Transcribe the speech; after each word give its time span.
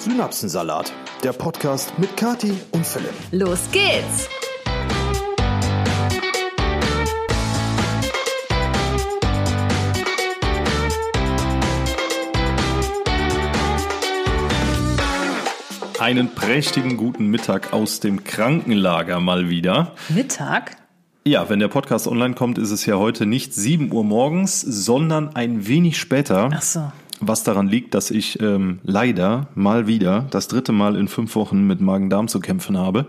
Synapsensalat, 0.00 0.94
der 1.22 1.34
Podcast 1.34 1.98
mit 1.98 2.16
Kati 2.16 2.54
und 2.70 2.86
Philipp. 2.86 3.12
Los 3.32 3.70
geht's! 3.70 4.30
Einen 15.98 16.34
prächtigen 16.34 16.96
guten 16.96 17.26
Mittag 17.26 17.74
aus 17.74 18.00
dem 18.00 18.24
Krankenlager 18.24 19.20
mal 19.20 19.50
wieder. 19.50 19.92
Mittag? 20.08 20.78
Ja, 21.26 21.50
wenn 21.50 21.58
der 21.58 21.68
Podcast 21.68 22.08
online 22.08 22.34
kommt, 22.34 22.56
ist 22.56 22.70
es 22.70 22.86
ja 22.86 22.96
heute 22.96 23.26
nicht 23.26 23.52
7 23.52 23.92
Uhr 23.92 24.02
morgens, 24.02 24.62
sondern 24.62 25.36
ein 25.36 25.66
wenig 25.66 25.98
später. 25.98 26.48
Ach 26.54 26.62
so. 26.62 26.90
Was 27.20 27.44
daran 27.44 27.68
liegt, 27.68 27.94
dass 27.94 28.10
ich 28.10 28.40
ähm, 28.40 28.78
leider 28.82 29.48
mal 29.54 29.86
wieder 29.86 30.26
das 30.30 30.48
dritte 30.48 30.72
Mal 30.72 30.96
in 30.96 31.08
fünf 31.08 31.34
Wochen 31.34 31.66
mit 31.66 31.80
Magen-Darm 31.80 32.28
zu 32.28 32.40
kämpfen 32.40 32.78
habe. 32.78 33.06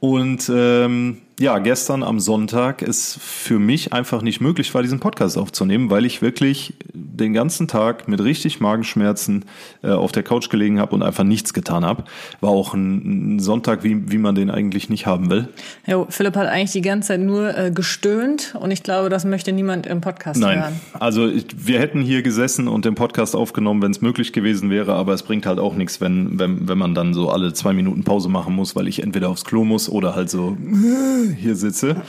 Und 0.00 0.50
ähm, 0.52 1.18
ja, 1.40 1.58
gestern 1.58 2.02
am 2.02 2.20
Sonntag 2.20 2.82
es 2.82 3.18
für 3.18 3.58
mich 3.58 3.94
einfach 3.94 4.20
nicht 4.20 4.42
möglich 4.42 4.74
war, 4.74 4.82
diesen 4.82 5.00
Podcast 5.00 5.38
aufzunehmen, 5.38 5.88
weil 5.88 6.04
ich 6.04 6.20
wirklich 6.20 6.74
den 6.92 7.32
ganzen 7.32 7.66
Tag 7.66 8.08
mit 8.08 8.22
richtig 8.22 8.60
Magenschmerzen 8.60 9.46
äh, 9.82 9.88
auf 9.88 10.12
der 10.12 10.22
Couch 10.22 10.50
gelegen 10.50 10.78
habe 10.78 10.94
und 10.94 11.02
einfach 11.02 11.24
nichts 11.24 11.54
getan 11.54 11.82
habe. 11.82 12.04
War 12.42 12.50
auch 12.50 12.74
ein, 12.74 13.36
ein, 13.36 13.38
Sonntag, 13.40 13.84
wie, 13.84 14.12
wie 14.12 14.18
man 14.18 14.34
den 14.34 14.50
eigentlich 14.50 14.90
nicht 14.90 15.06
haben 15.06 15.30
will. 15.30 15.48
Ja, 15.86 16.04
Philipp 16.10 16.36
hat 16.36 16.46
eigentlich 16.46 16.72
die 16.72 16.82
ganze 16.82 17.08
Zeit 17.08 17.20
nur 17.20 17.56
äh, 17.56 17.70
gestöhnt 17.70 18.54
und 18.60 18.70
ich 18.70 18.82
glaube, 18.82 19.08
das 19.08 19.24
möchte 19.24 19.52
niemand 19.52 19.86
im 19.86 20.02
Podcast 20.02 20.38
Nein. 20.38 20.60
hören. 20.60 20.80
Also 20.92 21.26
ich, 21.26 21.46
wir 21.56 21.80
hätten 21.80 22.02
hier 22.02 22.20
gesessen 22.20 22.68
und 22.68 22.84
den 22.84 22.94
Podcast 22.94 23.34
aufgenommen, 23.34 23.80
wenn 23.80 23.92
es 23.92 24.02
möglich 24.02 24.34
gewesen 24.34 24.68
wäre, 24.68 24.92
aber 24.92 25.14
es 25.14 25.22
bringt 25.22 25.46
halt 25.46 25.58
auch 25.58 25.74
nichts, 25.74 26.02
wenn, 26.02 26.38
wenn, 26.38 26.68
wenn 26.68 26.76
man 26.76 26.94
dann 26.94 27.14
so 27.14 27.30
alle 27.30 27.54
zwei 27.54 27.72
Minuten 27.72 28.04
Pause 28.04 28.28
machen 28.28 28.54
muss, 28.54 28.76
weil 28.76 28.88
ich 28.88 29.02
entweder 29.02 29.30
aufs 29.30 29.46
Klo 29.46 29.64
muss 29.64 29.88
oder 29.90 30.14
halt 30.14 30.30
so 30.30 30.56
hier 31.36 31.56
sitze. 31.56 32.02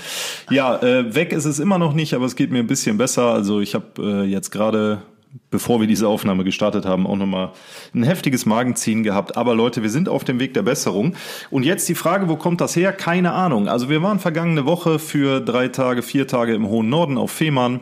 Ja, 0.50 0.82
äh, 0.82 1.14
weg 1.14 1.34
ist 1.34 1.46
es 1.46 1.60
immer 1.60 1.78
noch 1.78 1.94
nicht, 1.94 2.14
aber 2.14 2.26
es 2.26 2.36
geht 2.36 2.52
mir 2.52 2.60
ein 2.60 2.68
bisschen 2.68 2.98
besser. 2.98 3.34
Also 3.34 3.60
ich 3.60 3.76
habe 3.76 3.86
äh, 4.00 4.24
jetzt 4.24 4.52
gerade 4.52 5.02
bevor 5.50 5.80
wir 5.80 5.88
diese 5.88 6.08
Aufnahme 6.08 6.44
gestartet 6.44 6.86
haben, 6.86 7.08
auch 7.08 7.16
nochmal 7.16 7.52
ein 7.94 8.04
heftiges 8.04 8.46
Magenziehen 8.46 9.04
gehabt. 9.04 9.38
Aber 9.38 9.56
Leute, 9.56 9.82
wir 9.82 9.90
sind 9.90 10.10
auf 10.10 10.24
dem 10.24 10.40
Weg 10.40 10.54
der 10.54 10.64
Besserung. 10.64 11.16
Und 11.50 11.64
jetzt 11.64 11.88
die 11.90 11.96
Frage, 11.96 12.28
wo 12.30 12.36
kommt 12.36 12.62
das 12.62 12.76
her? 12.76 12.94
Keine 12.94 13.34
Ahnung. 13.34 13.68
Also 13.68 13.90
wir 13.90 14.02
waren 14.02 14.20
vergangene 14.20 14.66
Woche 14.66 15.00
für 15.00 15.40
drei 15.40 15.68
Tage, 15.68 16.02
vier 16.02 16.28
Tage 16.28 16.54
im 16.54 16.68
hohen 16.68 16.90
Norden 16.90 17.18
auf 17.18 17.32
Fehmarn. 17.32 17.82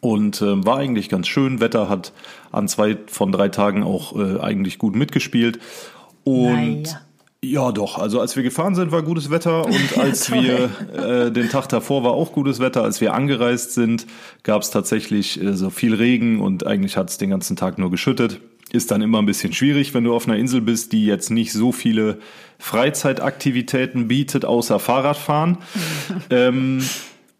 Und 0.00 0.42
äh, 0.42 0.64
war 0.66 0.78
eigentlich 0.78 1.08
ganz 1.08 1.28
schön. 1.28 1.60
Wetter 1.60 1.88
hat 1.88 2.12
an 2.52 2.68
zwei 2.68 2.98
von 3.06 3.32
drei 3.32 3.48
Tagen 3.48 3.82
auch 3.82 4.14
äh, 4.16 4.40
eigentlich 4.40 4.78
gut 4.78 4.94
mitgespielt. 4.96 5.58
Und 6.24 6.82
Naja. 6.82 7.00
Ja, 7.50 7.72
doch. 7.72 7.98
Also 7.98 8.20
als 8.20 8.36
wir 8.36 8.42
gefahren 8.42 8.74
sind, 8.74 8.92
war 8.92 9.02
gutes 9.02 9.30
Wetter 9.30 9.64
und 9.66 9.98
als 9.98 10.30
wir 10.30 10.70
äh, 10.96 11.30
den 11.30 11.48
Tag 11.48 11.68
davor 11.68 12.04
war 12.04 12.12
auch 12.12 12.32
gutes 12.32 12.60
Wetter. 12.60 12.82
Als 12.82 13.00
wir 13.00 13.14
angereist 13.14 13.72
sind, 13.72 14.06
gab 14.42 14.62
es 14.62 14.70
tatsächlich 14.70 15.42
äh, 15.42 15.54
so 15.54 15.70
viel 15.70 15.94
Regen 15.94 16.40
und 16.40 16.66
eigentlich 16.66 16.96
hat 16.96 17.10
es 17.10 17.18
den 17.18 17.30
ganzen 17.30 17.56
Tag 17.56 17.78
nur 17.78 17.90
geschüttet. 17.90 18.40
Ist 18.72 18.90
dann 18.90 19.02
immer 19.02 19.18
ein 19.18 19.26
bisschen 19.26 19.52
schwierig, 19.52 19.94
wenn 19.94 20.04
du 20.04 20.14
auf 20.14 20.26
einer 20.26 20.36
Insel 20.36 20.60
bist, 20.60 20.92
die 20.92 21.04
jetzt 21.04 21.30
nicht 21.30 21.52
so 21.52 21.70
viele 21.70 22.18
Freizeitaktivitäten 22.58 24.08
bietet, 24.08 24.44
außer 24.44 24.80
Fahrradfahren. 24.80 25.58
ähm, 26.30 26.82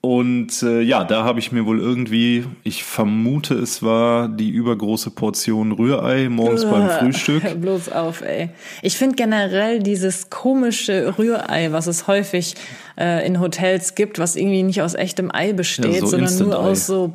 und 0.04 0.62
äh, 0.62 0.80
ja, 0.82 1.02
da 1.04 1.24
habe 1.24 1.38
ich 1.40 1.50
mir 1.50 1.64
wohl 1.66 1.80
irgendwie, 1.80 2.44
ich 2.62 2.84
vermute, 2.84 3.54
es 3.54 3.82
war 3.82 4.28
die 4.28 4.50
übergroße 4.50 5.10
Portion 5.10 5.72
Rührei 5.72 6.28
morgens 6.28 6.64
beim 6.64 6.90
Frühstück. 6.90 7.42
Hör 7.42 7.54
bloß 7.54 7.88
auf, 7.90 8.20
ey. 8.20 8.50
Ich 8.82 8.96
finde 8.98 9.16
generell 9.16 9.80
dieses 9.82 10.28
komische 10.30 11.14
Rührei, 11.18 11.72
was 11.72 11.86
es 11.86 12.06
häufig 12.06 12.54
äh, 12.98 13.26
in 13.26 13.40
Hotels 13.40 13.94
gibt, 13.94 14.18
was 14.18 14.36
irgendwie 14.36 14.62
nicht 14.62 14.82
aus 14.82 14.94
echtem 14.94 15.30
Ei 15.34 15.52
besteht, 15.52 15.86
Ja, 15.94 16.00
so 16.00 16.06
sondern 16.06 16.32
nur 16.38 16.46
Instant-Ei. 16.48 16.70
aus 16.70 16.86
so 16.86 17.12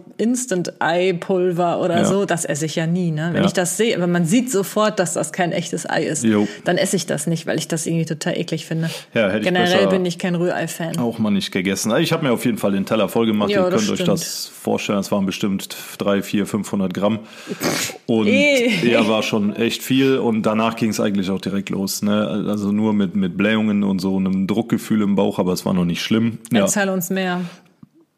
Instant-Ei-Pulver 0.80 1.80
oder 1.82 1.98
Ja. 2.00 2.06
so, 2.06 2.26
das 2.26 2.46
esse 2.46 2.66
ich 2.66 2.76
ja 2.76 2.88
nie. 2.88 3.12
Ne? 3.12 3.30
Wenn 3.34 3.42
Ja. 3.44 3.48
ich 3.48 3.54
das 3.54 3.78
sehe, 3.78 3.96
aber 3.96 4.08
man 4.08 4.26
sieht 4.26 4.52
sofort, 4.52 5.00
dass 5.00 5.14
das 5.14 5.32
kein 5.32 5.52
echtes 5.52 5.90
Ei 5.90 6.04
ist, 6.04 6.24
Jo. 6.24 6.48
dann 6.66 6.78
esse 6.78 6.96
ich 6.96 7.06
das 7.06 7.28
nicht, 7.28 7.48
weil 7.48 7.58
ich 7.58 7.68
das 7.68 7.86
irgendwie 7.86 8.06
total 8.06 8.38
eklig 8.38 8.66
finde. 8.66 8.90
Ja, 9.14 9.28
hätte 9.28 9.38
ich 9.40 9.44
generell 9.46 9.78
besser- 9.78 9.90
bin 9.90 10.06
ich 10.06 10.18
kein 10.20 10.36
Rührei-Fan. 10.36 10.98
Auch 11.00 11.20
mal 11.20 11.32
nicht 11.32 11.52
gegessen. 11.52 11.92
Also 11.92 12.02
Ich 12.04 12.12
habe 12.12 12.26
mir 12.26 12.32
auf 12.34 12.46
jeden 12.46 12.58
Fall 12.58 12.76
den 12.80 12.86
Teller 12.86 13.10
voll 13.10 13.26
gemacht. 13.26 13.50
Ja, 13.50 13.66
Ihr 13.66 13.70
könnt 13.70 13.90
euch 13.90 13.96
stimmt. 13.96 14.10
das 14.10 14.48
vorstellen. 14.48 15.00
Es 15.00 15.12
waren 15.12 15.26
bestimmt 15.26 15.76
drei, 15.98 16.22
vier, 16.22 16.46
500 16.46 16.94
Gramm. 16.94 17.20
Und 18.06 18.28
ja, 18.28 19.08
war 19.08 19.24
schon 19.24 19.56
echt 19.56 19.84
viel. 19.84 20.18
Und 20.18 20.44
danach 20.44 20.76
ging 20.76 20.90
es 20.90 21.00
eigentlich 21.00 21.30
auch 21.30 21.42
direkt 21.42 21.70
los. 21.70 22.02
Ne? 22.02 22.46
Also 22.48 22.72
nur 22.72 22.94
mit, 22.94 23.16
mit 23.16 23.38
Blähungen 23.38 23.84
und 23.84 24.00
so 24.00 24.18
einem 24.18 24.48
Druckgefühl 24.48 25.02
im 25.02 25.16
Bauch, 25.16 25.40
aber 25.40 25.54
es 25.54 25.66
war 25.66 25.74
noch 25.74 25.86
nicht 25.86 26.02
schlimm. 26.02 26.40
Ja. 26.52 26.62
Erzähl 26.62 26.90
uns 26.90 27.10
mehr. 27.10 27.42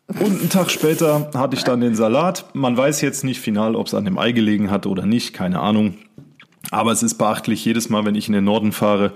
Und 0.07 0.39
einen 0.39 0.49
Tag 0.49 0.71
später 0.71 1.31
hatte 1.33 1.55
ich 1.55 1.63
dann 1.63 1.81
den 1.81 1.95
Salat. 1.95 2.45
Man 2.53 2.75
weiß 2.75 3.01
jetzt 3.01 3.23
nicht 3.23 3.39
final, 3.39 3.75
ob 3.75 3.87
es 3.87 3.93
an 3.93 4.05
dem 4.05 4.17
Ei 4.17 4.31
gelegen 4.31 4.71
hat 4.71 4.85
oder 4.85 5.05
nicht, 5.05 5.33
keine 5.33 5.59
Ahnung. 5.59 5.95
Aber 6.69 6.91
es 6.91 7.03
ist 7.03 7.15
beachtlich, 7.15 7.63
jedes 7.65 7.89
Mal, 7.89 8.05
wenn 8.05 8.15
ich 8.15 8.27
in 8.27 8.33
den 8.33 8.43
Norden 8.43 8.71
fahre, 8.71 9.13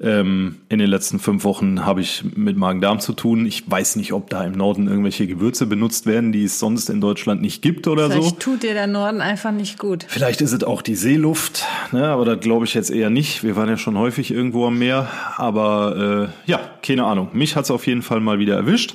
ähm, 0.00 0.58
in 0.68 0.78
den 0.78 0.88
letzten 0.88 1.18
fünf 1.18 1.42
Wochen 1.42 1.84
habe 1.84 2.00
ich 2.00 2.22
mit 2.36 2.56
Magen-Darm 2.56 3.00
zu 3.00 3.12
tun. 3.12 3.46
Ich 3.46 3.68
weiß 3.68 3.96
nicht, 3.96 4.12
ob 4.12 4.30
da 4.30 4.44
im 4.44 4.52
Norden 4.52 4.86
irgendwelche 4.86 5.26
Gewürze 5.26 5.66
benutzt 5.66 6.06
werden, 6.06 6.30
die 6.30 6.44
es 6.44 6.60
sonst 6.60 6.88
in 6.88 7.00
Deutschland 7.00 7.42
nicht 7.42 7.62
gibt 7.62 7.88
oder 7.88 8.06
so. 8.06 8.12
Vielleicht 8.12 8.40
tut 8.40 8.62
dir 8.62 8.74
der 8.74 8.86
Norden 8.86 9.20
einfach 9.20 9.50
nicht 9.50 9.78
gut. 9.78 10.06
Vielleicht 10.08 10.40
ist 10.40 10.52
es 10.52 10.62
auch 10.62 10.82
die 10.82 10.94
Seeluft, 10.94 11.64
ne, 11.90 12.06
aber 12.06 12.24
das 12.24 12.40
glaube 12.40 12.64
ich 12.64 12.74
jetzt 12.74 12.90
eher 12.90 13.10
nicht. 13.10 13.42
Wir 13.42 13.56
waren 13.56 13.68
ja 13.68 13.76
schon 13.76 13.98
häufig 13.98 14.30
irgendwo 14.30 14.66
am 14.66 14.78
Meer, 14.78 15.08
aber 15.36 16.30
äh, 16.46 16.50
ja, 16.50 16.60
keine 16.82 17.04
Ahnung. 17.04 17.30
Mich 17.32 17.56
hat 17.56 17.64
es 17.64 17.70
auf 17.72 17.86
jeden 17.86 18.02
Fall 18.02 18.20
mal 18.20 18.38
wieder 18.38 18.54
erwischt 18.54 18.94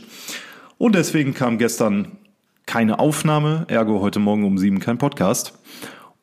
und 0.78 0.96
deswegen 0.96 1.34
kam 1.34 1.58
gestern 1.58 2.18
keine 2.66 3.00
Aufnahme, 3.00 3.66
ergo 3.68 4.00
heute 4.00 4.20
Morgen 4.20 4.46
um 4.46 4.58
sieben 4.58 4.80
kein 4.80 4.98
Podcast. 4.98 5.60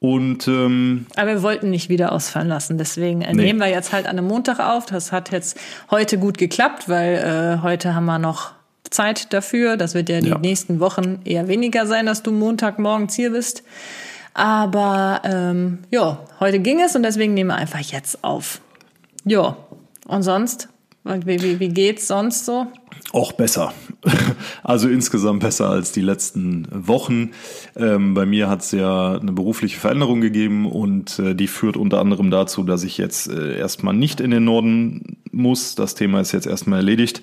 Und 0.01 0.49
ähm, 0.49 1.07
Aber 1.17 1.29
wir 1.33 1.43
wollten 1.43 1.69
nicht 1.71 1.91
wieder 1.91 2.13
ausfallen 2.13 2.49
lassen, 2.49 2.79
deswegen 2.79 3.21
äh, 3.21 3.35
Nee. 3.35 3.45
nehmen 3.45 3.61
wir 3.61 3.69
jetzt 3.69 3.93
halt 3.93 4.07
an 4.07 4.19
einem 4.19 4.27
Montag 4.27 4.59
auf. 4.59 4.87
Das 4.87 5.13
hat 5.13 5.31
jetzt 5.31 5.59
heute 5.91 6.17
gut 6.19 6.39
geklappt, 6.39 6.89
weil 6.89 7.17
äh, 7.59 7.63
heute 7.63 7.95
haben 7.95 8.07
wir 8.07 8.19
noch 8.19 8.53
Zeit 8.89 9.33
dafür. 9.35 9.77
Das 9.77 9.95
wird 9.95 10.09
ja 10.09 10.21
die 10.21 10.31
Ja. 10.31 10.39
nächsten 10.39 10.81
Wochen 10.81 11.21
eher 11.27 11.49
weniger 11.49 11.87
sein, 11.87 12.07
dass 12.07 12.23
du 12.23 12.33
Montagmorgens 12.33 13.15
hier 13.15 13.31
bist. 13.33 13.63
Aber 14.33 15.21
ähm, 15.25 15.81
ja, 15.91 16.19
heute 16.41 16.61
ging 16.61 16.81
es 16.81 16.97
und 16.97 17.03
deswegen 17.03 17.35
nehmen 17.35 17.49
wir 17.51 17.57
einfach 17.57 17.81
jetzt 17.81 18.25
auf. 18.25 18.63
Ja, 19.25 19.57
und 20.09 20.23
sonst? 20.23 20.69
Wie, 21.05 21.43
wie, 21.43 21.61
wie 21.61 21.69
geht's 21.69 22.07
sonst 22.09 22.47
so? 22.47 22.67
Auch 23.13 23.33
besser. 23.33 23.73
Also 24.63 24.89
insgesamt 24.89 25.41
besser 25.41 25.69
als 25.69 25.91
die 25.91 26.01
letzten 26.01 26.69
Wochen. 26.71 27.31
Ähm, 27.77 28.15
bei 28.15 28.25
mir 28.25 28.49
hat 28.49 28.61
es 28.61 28.73
ja 28.73 29.19
eine 29.19 29.33
berufliche 29.33 29.79
Veränderung 29.79 30.21
gegeben 30.21 30.71
und 30.71 31.19
äh, 31.19 31.35
die 31.35 31.49
führt 31.49 31.77
unter 31.77 31.99
anderem 31.99 32.31
dazu, 32.31 32.63
dass 32.63 32.85
ich 32.85 32.99
jetzt 32.99 33.29
äh, 33.29 33.59
erstmal 33.59 33.95
nicht 33.95 34.21
in 34.21 34.31
den 34.31 34.45
Norden 34.45 35.19
muss. 35.33 35.75
Das 35.75 35.95
Thema 35.95 36.21
ist 36.21 36.33
jetzt 36.33 36.47
erstmal 36.47 36.81
erledigt. 36.81 37.23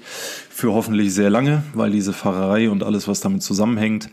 Für 0.49 0.73
hoffentlich 0.73 1.13
sehr 1.13 1.29
lange, 1.29 1.63
weil 1.73 1.91
diese 1.91 2.11
Fahrerei 2.11 2.69
und 2.69 2.83
alles, 2.83 3.07
was 3.07 3.21
damit 3.21 3.43
zusammenhängt, 3.43 4.09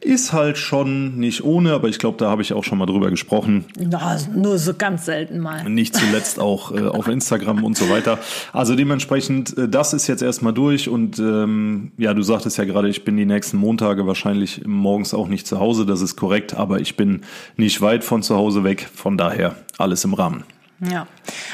ist 0.00 0.32
halt 0.32 0.58
schon 0.58 1.16
nicht 1.16 1.42
ohne, 1.42 1.72
aber 1.72 1.88
ich 1.88 1.98
glaube, 1.98 2.18
da 2.18 2.30
habe 2.30 2.42
ich 2.42 2.52
auch 2.52 2.64
schon 2.64 2.78
mal 2.78 2.86
drüber 2.86 3.10
gesprochen. 3.10 3.64
Na, 3.78 4.18
nur 4.34 4.58
so 4.58 4.74
ganz 4.74 5.06
selten 5.06 5.38
mal. 5.38 5.68
Nicht 5.68 5.96
zuletzt 5.96 6.38
auch 6.38 6.72
äh, 6.72 6.86
auf 6.86 7.08
Instagram 7.08 7.64
und 7.64 7.76
so 7.76 7.88
weiter. 7.88 8.18
Also 8.52 8.76
dementsprechend, 8.76 9.56
äh, 9.56 9.68
das 9.68 9.94
ist 9.94 10.06
jetzt 10.06 10.22
erstmal 10.22 10.52
durch 10.52 10.88
und 10.88 11.18
ähm, 11.18 11.92
ja, 11.96 12.14
du 12.14 12.22
sagtest 12.22 12.58
ja 12.58 12.64
gerade, 12.64 12.88
ich 12.88 13.04
bin 13.04 13.16
die 13.16 13.26
nächsten 13.26 13.56
Montage 13.56 14.06
wahrscheinlich 14.06 14.66
morgens 14.66 15.14
auch 15.14 15.28
nicht 15.28 15.46
zu 15.46 15.58
Hause, 15.58 15.86
das 15.86 16.02
ist 16.02 16.16
korrekt, 16.16 16.54
aber 16.54 16.80
ich 16.80 16.96
bin 16.96 17.22
nicht 17.56 17.80
weit 17.80 18.04
von 18.04 18.22
zu 18.22 18.36
Hause 18.36 18.64
weg, 18.64 18.88
von 18.94 19.16
daher 19.16 19.56
alles 19.78 20.04
im 20.04 20.14
Rahmen. 20.14 20.44
Ja, 20.80 21.06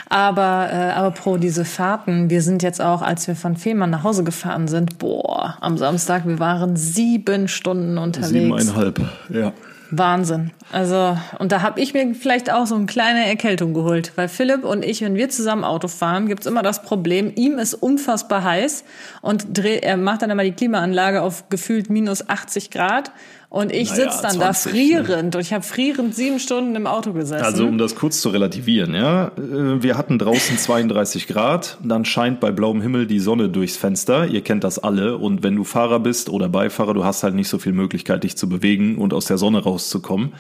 aber 0.08 0.68
äh, 0.72 0.90
aber 0.92 1.12
pro 1.12 1.36
diese 1.36 1.64
Fahrten, 1.64 2.28
wir 2.28 2.42
sind 2.42 2.62
jetzt 2.62 2.80
auch, 2.80 3.02
als 3.02 3.28
wir 3.28 3.36
von 3.36 3.56
Fehmarn 3.56 3.90
nach 3.90 4.02
Hause 4.02 4.24
gefahren 4.24 4.66
sind, 4.66 4.98
boah, 4.98 5.56
am 5.60 5.78
Samstag, 5.78 6.26
wir 6.26 6.40
waren 6.40 6.76
sieben 6.76 7.46
Stunden 7.46 7.98
unterwegs. 7.98 8.30
Siebeneinhalb, 8.30 9.00
ja. 9.28 9.52
Wahnsinn. 9.94 10.52
Also, 10.72 11.18
und 11.38 11.52
da 11.52 11.60
habe 11.60 11.78
ich 11.78 11.92
mir 11.92 12.14
vielleicht 12.14 12.50
auch 12.50 12.66
so 12.66 12.74
eine 12.74 12.86
kleine 12.86 13.26
Erkältung 13.26 13.74
geholt, 13.74 14.12
weil 14.16 14.26
Philipp 14.26 14.64
und 14.64 14.82
ich, 14.84 15.02
wenn 15.02 15.16
wir 15.16 15.28
zusammen 15.28 15.64
Auto 15.64 15.86
fahren, 15.86 16.28
gibt's 16.28 16.46
immer 16.46 16.62
das 16.62 16.82
Problem, 16.82 17.30
ihm 17.36 17.58
ist 17.58 17.74
unfassbar 17.74 18.42
heiß 18.42 18.84
und 19.20 19.46
dreht, 19.52 19.84
er 19.84 19.98
macht 19.98 20.22
dann 20.22 20.30
immer 20.30 20.44
die 20.44 20.52
Klimaanlage 20.52 21.20
auf 21.20 21.50
gefühlt 21.50 21.90
minus 21.90 22.26
80 22.26 22.70
Grad 22.70 23.12
und 23.52 23.70
ich 23.70 23.90
Naja, 23.90 24.10
sitz 24.10 24.22
dann 24.22 24.40
da 24.40 24.54
20, 24.54 24.72
frierend 24.72 25.36
und 25.36 25.42
ich 25.42 25.52
habe 25.52 25.62
frierend 25.62 26.14
sieben 26.14 26.38
Stunden 26.38 26.74
im 26.74 26.86
Auto 26.86 27.12
gesessen. 27.12 27.44
Also 27.44 27.66
um 27.66 27.76
das 27.76 27.94
kurz 27.94 28.22
zu 28.22 28.30
relativieren, 28.30 28.94
ja, 28.94 29.26
äh, 29.36 29.82
wir 29.82 29.98
hatten 29.98 30.18
draußen 30.18 30.56
32 30.56 31.26
Grad, 31.26 31.76
dann 31.82 32.06
scheint 32.06 32.40
bei 32.40 32.50
blauem 32.50 32.80
Himmel 32.80 33.06
die 33.06 33.18
Sonne 33.18 33.50
durchs 33.50 33.76
Fenster. 33.76 34.26
Ihr 34.26 34.40
kennt 34.40 34.64
das 34.64 34.78
alle 34.78 35.18
und 35.18 35.42
wenn 35.42 35.54
du 35.54 35.64
Fahrer 35.64 36.00
bist 36.00 36.30
oder 36.30 36.48
Beifahrer, 36.48 36.94
du 36.94 37.04
hast 37.04 37.24
halt 37.24 37.34
nicht 37.34 37.48
so 37.48 37.58
viel 37.58 37.72
Möglichkeit, 37.74 38.24
dich 38.24 38.38
zu 38.38 38.48
bewegen 38.48 38.96
und 38.96 39.12
aus 39.12 39.26
der 39.26 39.36
Sonne 39.36 39.62
rauszukommen. 39.62 40.32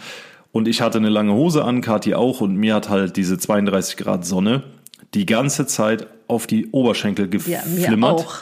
Und 0.50 0.66
ich 0.66 0.80
hatte 0.80 0.96
eine 0.96 1.10
lange 1.10 1.34
Hose 1.34 1.64
an, 1.64 1.82
Kathi 1.82 2.14
auch, 2.14 2.40
und 2.40 2.56
mir 2.56 2.74
hat 2.74 2.88
halt 2.88 3.18
diese 3.18 3.36
32 3.36 3.98
Grad 3.98 4.24
Sonne 4.24 4.62
die 5.12 5.26
ganze 5.26 5.66
Zeit 5.66 6.06
auf 6.28 6.46
die 6.46 6.70
Oberschenkel 6.70 7.28
Ja, 7.46 7.60
mir 7.66 7.76
geflimmert. 7.76 8.10
auch. 8.12 8.36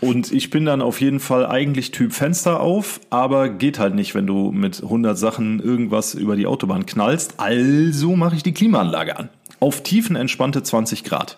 Und 0.00 0.32
ich 0.32 0.50
bin 0.50 0.64
dann 0.64 0.82
auf 0.82 1.00
jeden 1.00 1.20
Fall 1.20 1.46
eigentlich 1.46 1.90
Typ 1.90 2.12
Fenster 2.12 2.60
auf, 2.60 3.00
aber 3.10 3.48
geht 3.48 3.78
halt 3.78 3.94
nicht, 3.94 4.14
wenn 4.14 4.26
du 4.26 4.52
mit 4.52 4.82
100 4.82 5.18
Sachen 5.18 5.60
irgendwas 5.60 6.14
über 6.14 6.36
die 6.36 6.46
Autobahn 6.46 6.86
knallst. 6.86 7.34
Also 7.38 8.16
mache 8.16 8.36
ich 8.36 8.42
die 8.42 8.54
Klimaanlage 8.54 9.18
an. 9.18 9.28
Auf 9.58 9.82
tiefen 9.82 10.16
entspannte 10.16 10.62
20 10.62 11.04
Grad. 11.04 11.36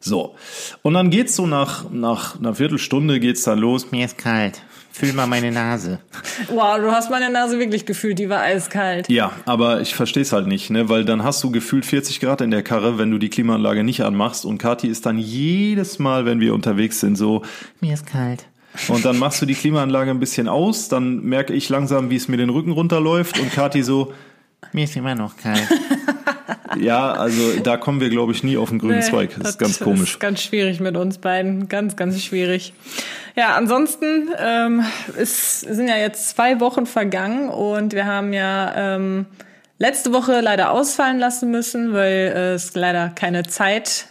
So. 0.00 0.34
Und 0.82 0.94
dann 0.94 1.10
geht's 1.10 1.34
so 1.34 1.46
nach, 1.46 1.90
nach 1.90 2.38
einer 2.38 2.54
Viertelstunde 2.54 3.20
geht's 3.20 3.42
dann 3.44 3.58
los. 3.58 3.90
Mir 3.90 4.04
ist 4.04 4.18
kalt. 4.18 4.62
Fühl 4.96 5.12
mal 5.12 5.26
meine 5.26 5.50
Nase. 5.50 5.98
Wow, 6.50 6.78
du 6.78 6.92
hast 6.92 7.10
meine 7.10 7.28
Nase 7.28 7.58
wirklich 7.58 7.84
gefühlt, 7.84 8.16
die 8.16 8.28
war 8.28 8.42
eiskalt. 8.42 9.08
Ja, 9.08 9.32
aber 9.44 9.80
ich 9.80 9.92
verstehe 9.92 10.22
es 10.22 10.32
halt 10.32 10.46
nicht, 10.46 10.70
ne? 10.70 10.88
weil 10.88 11.04
dann 11.04 11.24
hast 11.24 11.42
du 11.42 11.50
gefühlt 11.50 11.84
40 11.84 12.20
Grad 12.20 12.40
in 12.40 12.52
der 12.52 12.62
Karre, 12.62 12.96
wenn 12.96 13.10
du 13.10 13.18
die 13.18 13.28
Klimaanlage 13.28 13.82
nicht 13.82 14.02
anmachst. 14.02 14.44
Und 14.44 14.58
Kathi 14.58 14.86
ist 14.86 15.04
dann 15.04 15.18
jedes 15.18 15.98
Mal, 15.98 16.26
wenn 16.26 16.38
wir 16.38 16.54
unterwegs 16.54 17.00
sind, 17.00 17.16
so, 17.16 17.42
Mir 17.80 17.94
ist 17.94 18.06
kalt. 18.06 18.46
Und 18.86 19.04
dann 19.04 19.18
machst 19.18 19.42
du 19.42 19.46
die 19.46 19.56
Klimaanlage 19.56 20.12
ein 20.12 20.20
bisschen 20.20 20.46
aus, 20.46 20.88
dann 20.88 21.24
merke 21.24 21.54
ich 21.54 21.68
langsam, 21.68 22.10
wie 22.10 22.16
es 22.16 22.28
mir 22.28 22.36
den 22.36 22.50
Rücken 22.50 22.70
runterläuft 22.70 23.40
und 23.40 23.52
Kathi 23.52 23.82
so, 23.82 24.12
Mir 24.72 24.84
ist 24.84 24.96
immer 24.96 25.14
noch 25.14 25.36
kalt. 25.36 25.62
ja, 26.80 27.12
also 27.12 27.58
da 27.60 27.76
kommen 27.76 28.00
wir, 28.00 28.08
glaube 28.10 28.32
ich, 28.32 28.42
nie 28.42 28.56
auf 28.56 28.68
den 28.70 28.78
grünen 28.78 28.98
Nee, 28.98 29.04
Zweig. 29.04 29.30
Das 29.38 29.50
ist 29.50 29.58
ganz 29.58 29.78
Das 29.78 29.84
komisch. 29.84 30.12
ist 30.12 30.20
ganz 30.20 30.42
schwierig 30.42 30.80
mit 30.80 30.96
uns 30.96 31.18
beiden. 31.18 31.68
Ganz, 31.68 31.96
ganz 31.96 32.22
schwierig. 32.22 32.74
Ja, 33.36 33.54
ansonsten 33.56 34.28
ähm, 34.38 34.84
es 35.18 35.60
sind 35.60 35.88
ja 35.88 35.96
jetzt 35.96 36.28
zwei 36.30 36.60
Wochen 36.60 36.86
vergangen 36.86 37.48
und 37.48 37.92
wir 37.92 38.06
haben 38.06 38.32
ja 38.32 38.72
ähm, 38.94 39.26
letzte 39.78 40.12
Woche 40.12 40.40
leider 40.40 40.70
ausfallen 40.70 41.18
lassen 41.18 41.50
müssen, 41.50 41.92
weil 41.92 42.54
es 42.54 42.74
leider 42.74 43.08
keine 43.08 43.42
Zeit 43.44 44.06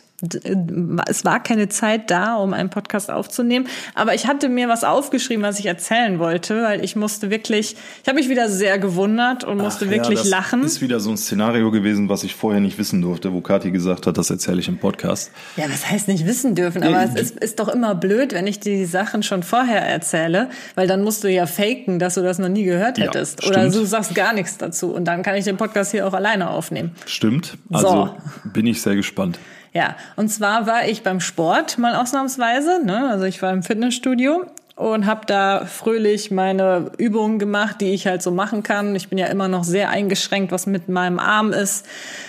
es 1.08 1.26
war 1.26 1.42
keine 1.44 1.70
Zeit 1.70 2.10
da, 2.10 2.36
um 2.36 2.54
einen 2.54 2.70
Podcast 2.70 3.12
aufzunehmen, 3.12 3.68
aber 3.96 4.14
ich 4.14 4.28
hatte 4.28 4.50
mir 4.50 4.70
was 4.70 4.84
aufgeschrieben, 4.84 5.44
was 5.44 5.60
ich 5.60 5.66
erzählen 5.66 6.20
wollte, 6.20 6.64
weil 6.64 6.84
ich 6.84 6.96
musste 6.96 7.30
wirklich, 7.30 7.76
ich 8.02 8.08
habe 8.08 8.18
mich 8.18 8.30
wieder 8.30 8.50
sehr 8.50 8.80
gewundert 8.80 9.44
und 9.44 9.58
musste 9.58 9.86
Ach 9.88 9.92
wirklich 9.92 10.20
ja, 10.20 10.24
das 10.24 10.30
lachen. 10.30 10.64
ist 10.64 10.82
wieder 10.82 11.00
so 11.00 11.10
ein 11.10 11.18
Szenario 11.18 11.72
gewesen, 11.72 12.10
was 12.10 12.24
ich 12.24 12.36
vorher 12.36 12.62
nicht 12.62 12.78
wissen 12.78 13.02
durfte, 13.02 13.34
wo 13.34 13.42
Kathi 13.42 13.72
gesagt 13.72 14.08
hat, 14.08 14.18
das 14.18 14.30
erzähle 14.30 14.60
ich 14.60 14.68
im 14.68 14.78
Podcast. 14.78 15.32
Ja, 15.58 15.66
was 15.70 15.90
heißt 15.90 16.08
nicht 16.08 16.26
wissen 16.26 16.56
dürfen, 16.56 16.84
aber 16.84 17.04
es 17.04 17.16
ist, 17.20 17.38
ist 17.40 17.60
doch 17.60 17.68
immer 17.68 17.96
blöd, 17.96 18.34
wenn 18.34 18.48
ich 18.48 18.60
die 18.60 18.86
Sachen 18.86 19.24
schon 19.24 19.44
vorher 19.44 19.82
erzähle, 19.82 20.50
weil 20.76 20.88
dann 20.88 21.04
musst 21.04 21.24
du 21.24 21.30
ja 21.30 21.46
faken, 21.46 22.00
dass 22.00 22.16
du 22.16 22.22
das 22.22 22.40
noch 22.40 22.50
nie 22.50 22.64
gehört 22.64 22.98
Ja, 22.98 23.06
hättest. 23.06 23.46
Oder 23.46 23.60
stimmt. 23.70 23.76
du 23.76 23.86
sagst 23.86 24.16
gar 24.16 24.34
nichts 24.34 24.58
dazu 24.58 24.94
und 24.94 25.06
dann 25.06 25.24
kann 25.24 25.36
ich 25.36 25.44
den 25.46 25.58
Podcast 25.58 25.92
hier 25.92 26.08
auch 26.08 26.14
alleine 26.14 26.50
aufnehmen. 26.50 26.92
Stimmt? 27.06 27.58
Also 27.72 27.88
So. 27.88 28.50
bin 28.52 28.66
ich 28.68 28.82
sehr 28.82 28.96
gespannt. 28.96 29.40
Ja, 29.74 29.96
und 30.16 30.30
zwar 30.30 30.68
war 30.68 30.88
ich 30.88 31.02
beim 31.02 31.20
Sport 31.20 31.80
mal 31.80 31.96
ausnahmsweise, 31.96 32.86
ne? 32.86 33.10
also 33.10 33.26
ich 33.26 33.42
war 33.42 33.52
im 33.52 33.64
Fitnessstudio 33.64 34.46
und 34.76 35.06
habe 35.06 35.26
da 35.28 35.66
fröhlich 35.66 36.32
meine 36.32 36.92
Übungen 36.98 37.38
gemacht, 37.38 37.80
die 37.80 37.92
ich 37.92 38.08
halt 38.08 38.24
so 38.24 38.32
machen 38.32 38.64
kann. 38.64 38.96
Ich 38.96 39.10
bin 39.10 39.20
ja 39.20 39.28
immer 39.28 39.48
noch 39.48 39.64
sehr 39.64 39.90
eingeschränkt, 39.90 40.52
was 40.52 40.66
mit 40.66 40.90
meinem 40.90 41.20
Arm 41.20 41.54
ist. 41.54 41.86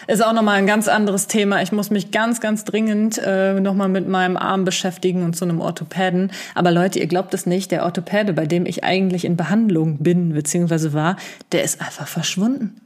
Ist 0.07 0.23
auch 0.23 0.35
nochmal 0.35 0.57
ein 0.57 0.67
ganz 0.67 0.87
anderes 0.87 1.27
Thema. 1.27 1.63
Ich 1.63 1.73
muss 1.73 1.91
mich 1.91 2.11
ganz, 2.11 2.41
ganz 2.41 2.65
dringend 2.65 3.19
äh, 3.19 3.59
nochmal 3.61 3.89
mit 3.89 4.09
meinem 4.09 4.37
Arm 4.37 4.65
beschäftigen 4.65 5.25
und 5.25 5.37
zu 5.37 5.47
einem 5.47 5.61
Orthopäden. 5.61 6.33
Aber 6.55 6.71
Leute, 6.71 6.99
ihr 6.99 7.07
glaubt 7.07 7.33
es 7.33 7.47
nicht, 7.47 7.71
der 7.71 7.85
Orthopäde, 7.85 8.35
bei 8.35 8.45
dem 8.45 8.67
ich 8.67 8.85
eigentlich 8.85 9.25
in 9.25 9.37
Behandlung 9.37 9.99
bin, 9.99 10.35
beziehungsweise 10.35 10.93
war, 10.93 11.17
der 11.53 11.65
ist 11.65 11.81
einfach 11.81 12.09
verschwunden. 12.09 12.79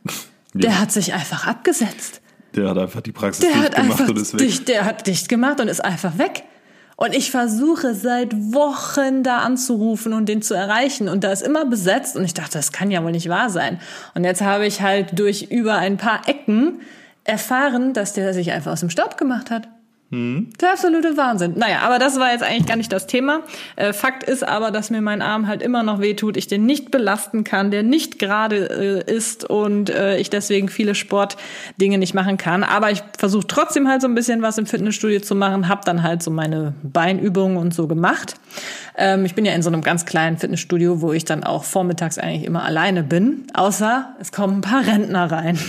Der 0.55 0.81
hat 0.81 0.93
sich 0.93 1.15
einfach 1.15 1.47
abgesetzt. 1.47 2.21
Der 2.55 2.71
hat 2.71 2.79
einfach 2.79 3.01
die 3.01 3.13
Praxis 3.13 3.41
Der 3.45 3.53
dicht 3.53 3.65
hat 3.65 3.75
gemacht 3.77 3.91
einfach 4.01 4.09
und 4.09 4.19
ist 4.19 4.33
weg. 4.35 4.41
dicht, 4.41 4.69
der 4.69 4.85
hat 4.85 5.07
dicht 5.07 5.29
gemacht 5.29 5.61
und 5.61 5.69
ist 5.69 5.85
einfach 5.85 6.19
weg. 6.19 6.45
Und 6.97 7.15
ich 7.15 7.31
versuche 7.31 7.95
seit 7.95 8.35
Wochen 8.35 9.23
da 9.23 9.39
anzurufen 9.39 10.13
und 10.13 10.29
den 10.29 10.43
zu 10.43 10.55
erreichen. 10.55 11.09
Und 11.09 11.23
da 11.23 11.31
ist 11.31 11.43
immer 11.43 11.65
besetzt. 11.65 12.17
Und 12.17 12.25
ich 12.25 12.35
dachte, 12.35 12.59
das 12.59 12.73
kann 12.73 12.91
ja 12.91 13.05
wohl 13.05 13.13
nicht 13.13 13.29
wahr 13.29 13.51
sein. 13.51 13.81
Und 14.15 14.25
jetzt 14.25 14.41
habe 14.41 14.67
ich 14.67 14.83
halt 14.83 15.17
durch 15.17 15.45
über 15.51 15.77
ein 15.77 15.97
paar 15.97 16.29
Ecken 16.29 16.81
erfahren, 17.23 17.93
dass 17.93 18.15
der 18.15 18.35
sich 18.35 18.51
einfach 18.51 18.73
aus 18.73 18.81
dem 18.81 18.91
Staub 18.91 19.17
gemacht 19.17 19.51
hat. 19.51 19.69
Der 20.11 20.73
absolute 20.73 21.19
Wahnsinn. 21.19 21.53
Naja, 21.59 21.81
aber 21.83 21.99
das 21.99 22.19
war 22.19 22.33
jetzt 22.33 22.43
eigentlich 22.43 22.65
gar 22.65 22.77
nicht 22.77 22.91
das 22.91 23.07
Thema. 23.07 23.41
Äh, 23.77 23.93
Fakt 23.93 24.23
ist 24.23 24.43
aber, 24.43 24.71
dass 24.71 24.89
mir 24.89 25.03
mein 25.03 25.21
Arm 25.21 25.47
halt 25.47 25.61
immer 25.61 25.83
noch 25.83 26.01
wehtut, 26.01 26.39
ich 26.39 26.47
den 26.47 26.65
nicht 26.65 26.91
belasten 26.91 27.45
kann, 27.45 27.71
der 27.71 27.83
nicht 27.83 28.19
gerade 28.19 29.05
äh, 29.07 29.13
ist 29.13 29.45
und 29.45 29.91
äh, 29.91 30.17
ich 30.17 30.31
deswegen 30.31 30.71
viele 30.71 30.95
Sportdinge 30.95 31.99
nicht 31.99 32.15
machen 32.15 32.39
kann. 32.39 32.65
Aber 32.65 32.91
ich 32.91 33.03
versuche 33.19 33.47
trotzdem 33.47 33.87
halt 33.87 34.01
so 34.01 34.09
ein 34.09 34.15
bisschen 34.15 34.41
was 34.41 34.57
im 34.57 34.65
Fitnessstudio 34.65 35.21
zu 35.21 35.35
machen, 35.35 35.69
habe 35.69 35.83
dann 35.85 36.03
halt 36.03 36.23
so 36.23 36.31
meine 36.31 36.73
Beinübungen 36.83 37.59
und 37.59 37.75
so 37.75 37.87
gemacht. 37.87 38.37
Ähm, 38.97 39.27
ich 39.27 39.35
bin 39.35 39.45
ja 39.45 39.53
in 39.53 39.61
so 39.61 39.69
einem 39.69 39.83
ganz 39.83 40.07
kleinen 40.07 40.39
Fitnessstudio, 40.39 41.03
wo 41.03 41.13
ich 41.13 41.27
dann 41.27 41.45
auch 41.45 41.65
vormittags 41.65 42.17
eigentlich 42.17 42.45
immer 42.45 42.65
alleine 42.65 43.03
bin, 43.03 43.47
außer 43.53 44.17
es 44.21 44.33
kommen 44.33 44.59
ein 44.59 44.63
paar 44.63 44.87
Rentner 44.87 45.31
rein. 45.31 45.59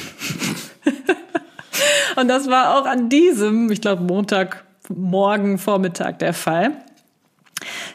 Und 2.16 2.28
das 2.28 2.50
war 2.50 2.78
auch 2.78 2.86
an 2.86 3.10
diesem, 3.10 3.72
ich 3.72 3.82
glaube, 3.82 4.04
Montagmorgen, 4.04 5.58
Vormittag 5.58 6.20
der 6.20 6.34
Fall. 6.34 6.72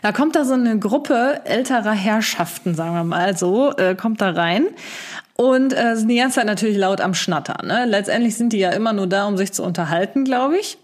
Da 0.03 0.13
kommt 0.13 0.37
da 0.37 0.45
so 0.45 0.55
eine 0.55 0.79
Gruppe 0.79 1.41
älterer 1.45 1.93
Herrschaften, 1.93 2.75
sagen 2.75 2.95
wir 2.95 3.05
mal 3.05 3.37
so, 3.37 3.73
äh, 3.77 3.95
kommt 3.95 4.21
da 4.21 4.31
rein 4.31 4.67
und 5.37 5.73
äh, 5.73 5.97
sind 5.97 6.09
die 6.09 6.17
ganze 6.17 6.37
Zeit 6.37 6.47
natürlich 6.47 6.77
laut 6.77 7.01
am 7.01 7.15
Schnattern. 7.15 7.67
Ne? 7.67 7.87
Letztendlich 7.87 8.37
sind 8.37 8.53
die 8.53 8.59
ja 8.59 8.71
immer 8.71 8.93
nur 8.93 9.07
da, 9.07 9.27
um 9.27 9.37
sich 9.37 9.53
zu 9.53 9.63
unterhalten, 9.63 10.25
glaube 10.25 10.59
ich. 10.59 10.79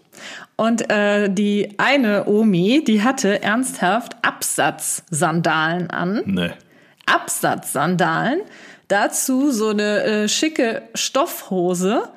Und 0.55 0.91
äh, 0.91 1.29
die 1.29 1.75
eine 1.77 2.27
Omi, 2.27 2.83
die 2.85 3.03
hatte 3.03 3.41
ernsthaft 3.41 4.15
Absatzsandalen 4.21 5.89
an. 5.89 6.21
Nee. 6.25 6.51
Absatzsandalen. 7.05 8.41
Dazu 8.87 9.51
so 9.51 9.69
eine 9.69 10.03
äh, 10.03 10.27
schicke 10.27 10.83
Stoffhose 10.93 12.09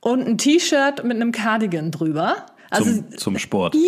und 0.00 0.26
ein 0.26 0.38
T-Shirt 0.38 1.04
mit 1.04 1.16
einem 1.16 1.32
Cardigan 1.32 1.90
drüber. 1.90 2.46
Also 2.70 2.90
Zum, 2.90 3.18
zum 3.18 3.38
Sport. 3.38 3.74
ja, 3.74 3.80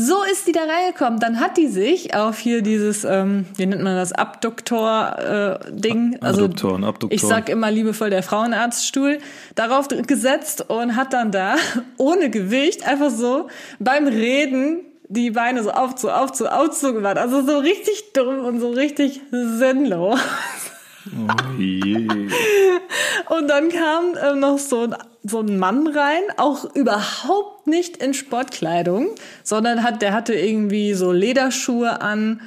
so 0.00 0.22
ist 0.30 0.46
die 0.46 0.52
da 0.52 0.60
reingekommen. 0.60 1.18
Dann 1.18 1.40
hat 1.40 1.56
die 1.56 1.66
sich 1.66 2.14
auf 2.14 2.38
hier 2.38 2.62
dieses, 2.62 3.04
ähm, 3.04 3.46
wie 3.56 3.66
nennt 3.66 3.82
man 3.82 3.96
das, 3.96 4.12
Abduktor-Ding. 4.12 6.12
Äh, 6.12 6.18
also 6.20 6.44
Adduktoren, 6.44 6.84
Abduktoren. 6.84 7.16
ich 7.16 7.22
sag 7.22 7.48
immer 7.48 7.70
liebevoll 7.70 8.10
der 8.10 8.22
Frauenarztstuhl, 8.22 9.18
darauf 9.56 9.88
gesetzt 9.88 10.70
und 10.70 10.94
hat 10.94 11.12
dann 11.12 11.32
da 11.32 11.56
ohne 11.96 12.30
Gewicht 12.30 12.86
einfach 12.86 13.10
so 13.10 13.48
beim 13.80 14.06
Reden 14.06 14.80
die 15.08 15.32
Beine 15.32 15.64
so 15.64 15.70
auf 15.70 15.96
zu 15.96 16.10
auf 16.10 16.32
zu 16.32 16.52
auf 16.52 16.70
zu 16.70 16.94
gemacht. 16.94 17.18
Also 17.18 17.44
so 17.44 17.58
richtig 17.58 18.12
dumm 18.12 18.44
und 18.44 18.60
so 18.60 18.70
richtig 18.70 19.20
sinnlos. 19.30 20.20
Oh 21.16 21.60
je. 21.60 22.06
Und 23.28 23.48
dann 23.48 23.68
kam 23.68 24.14
äh, 24.16 24.34
noch 24.34 24.58
so 24.58 24.82
ein, 24.82 24.94
so 25.22 25.40
ein 25.40 25.58
Mann 25.58 25.86
rein, 25.86 26.22
auch 26.36 26.74
überhaupt 26.74 27.66
nicht 27.66 27.98
in 27.98 28.14
Sportkleidung, 28.14 29.08
sondern 29.42 29.82
hat, 29.82 30.02
der 30.02 30.12
hatte 30.12 30.34
irgendwie 30.34 30.94
so 30.94 31.12
Lederschuhe 31.12 32.00
an, 32.00 32.40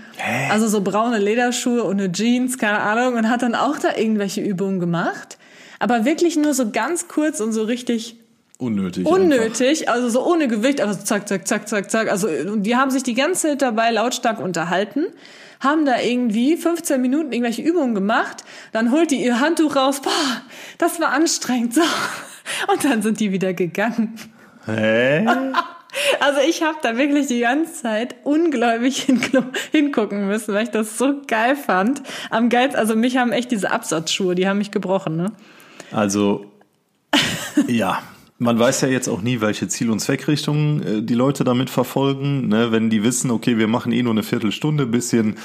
also 0.50 0.68
so 0.68 0.82
braune 0.82 1.20
Lederschuhe 1.20 1.84
und 1.84 2.00
eine 2.00 2.12
Jeans, 2.12 2.58
keine 2.58 2.80
Ahnung, 2.80 3.16
und 3.16 3.30
hat 3.30 3.42
dann 3.42 3.56
auch 3.56 3.78
da 3.78 3.96
irgendwelche 3.96 4.42
Übungen 4.42 4.80
gemacht. 4.80 5.38
Aber 5.80 6.06
wirklich 6.06 6.36
nur 6.38 6.54
so 6.54 6.72
ganz 6.72 7.08
kurz 7.08 7.40
und 7.40 7.54
so 7.54 7.64
richtig 7.64 8.16
Unnötig. 8.58 9.08
einfach. 9.08 9.20
unnötig, 9.20 9.90
also 9.90 10.10
so 10.10 10.26
ohne 10.26 10.48
Gewicht, 10.48 10.82
aber 10.82 10.94
so 10.94 11.04
zack, 11.04 11.28
zack, 11.28 11.48
zack, 11.48 11.68
zack, 11.68 11.90
zack. 11.90 12.12
Also 12.12 12.28
und 12.28 12.64
die 12.64 12.76
haben 12.76 12.92
sich 12.92 13.02
die 13.04 13.16
ganze 13.16 13.50
Zeit 13.50 13.62
dabei 13.64 13.90
lautstark 13.92 14.40
unterhalten, 14.40 15.08
haben 15.62 15.86
da 15.86 16.00
irgendwie 16.00 16.58
15 16.58 17.02
Minuten 17.02 17.32
irgendwelche 17.32 17.62
Übungen 17.62 17.96
gemacht, 17.96 18.44
dann 18.74 18.92
holt 18.92 19.12
die 19.12 19.24
ihr 19.24 19.40
Handtuch 19.40 19.76
raus, 19.76 20.02
boah, 20.02 20.42
das 20.78 21.00
war 21.00 21.10
anstrengend, 21.10 21.74
so. 21.74 21.82
Und 22.72 22.84
dann 22.84 23.02
sind 23.02 23.20
die 23.20 23.32
wieder 23.32 23.54
gegangen. 23.54 24.16
Hä? 24.66 25.26
Also 26.22 26.40
ich 26.40 26.64
habe 26.64 26.78
da 26.82 26.96
wirklich 26.98 27.28
die 27.28 27.42
ganze 27.42 27.74
Zeit 27.84 28.16
ungläubig 28.24 29.08
hingucken 29.72 30.26
müssen, 30.26 30.54
weil 30.54 30.64
ich 30.64 30.70
das 30.70 30.98
so 30.98 31.16
geil 31.28 31.56
fand. 31.56 32.02
Am 32.30 32.48
geilsten, 32.48 32.80
also 32.80 32.96
mich 32.96 33.18
haben 33.18 33.34
echt 33.34 33.52
diese 33.52 33.72
Absatzschuhe, 33.72 34.34
die 34.36 34.48
haben 34.48 34.60
mich 34.60 34.72
gebrochen, 34.72 35.18
ne? 35.18 35.34
Also, 35.92 36.46
ja. 37.68 38.02
Man 38.42 38.58
weiß 38.58 38.82
ja 38.82 38.88
jetzt 38.88 39.08
auch 39.08 39.22
nie, 39.22 39.40
welche 39.40 39.68
Ziel- 39.68 39.92
und 39.92 40.00
Zweckrichtung 40.00 40.82
äh, 40.82 41.04
die 41.04 41.14
Leute 41.14 41.44
damit 41.44 41.70
verfolgen. 41.70 42.48
Ne? 42.48 42.72
Wenn 42.72 42.90
die 42.90 43.04
wissen, 43.04 43.30
okay, 43.30 43.60
wir 43.60 43.68
machen 43.68 43.92
eh 43.92 44.02
nur 44.02 44.14
eine 44.14 44.24
Viertelstunde, 44.24 44.88
bisschen 44.88 45.36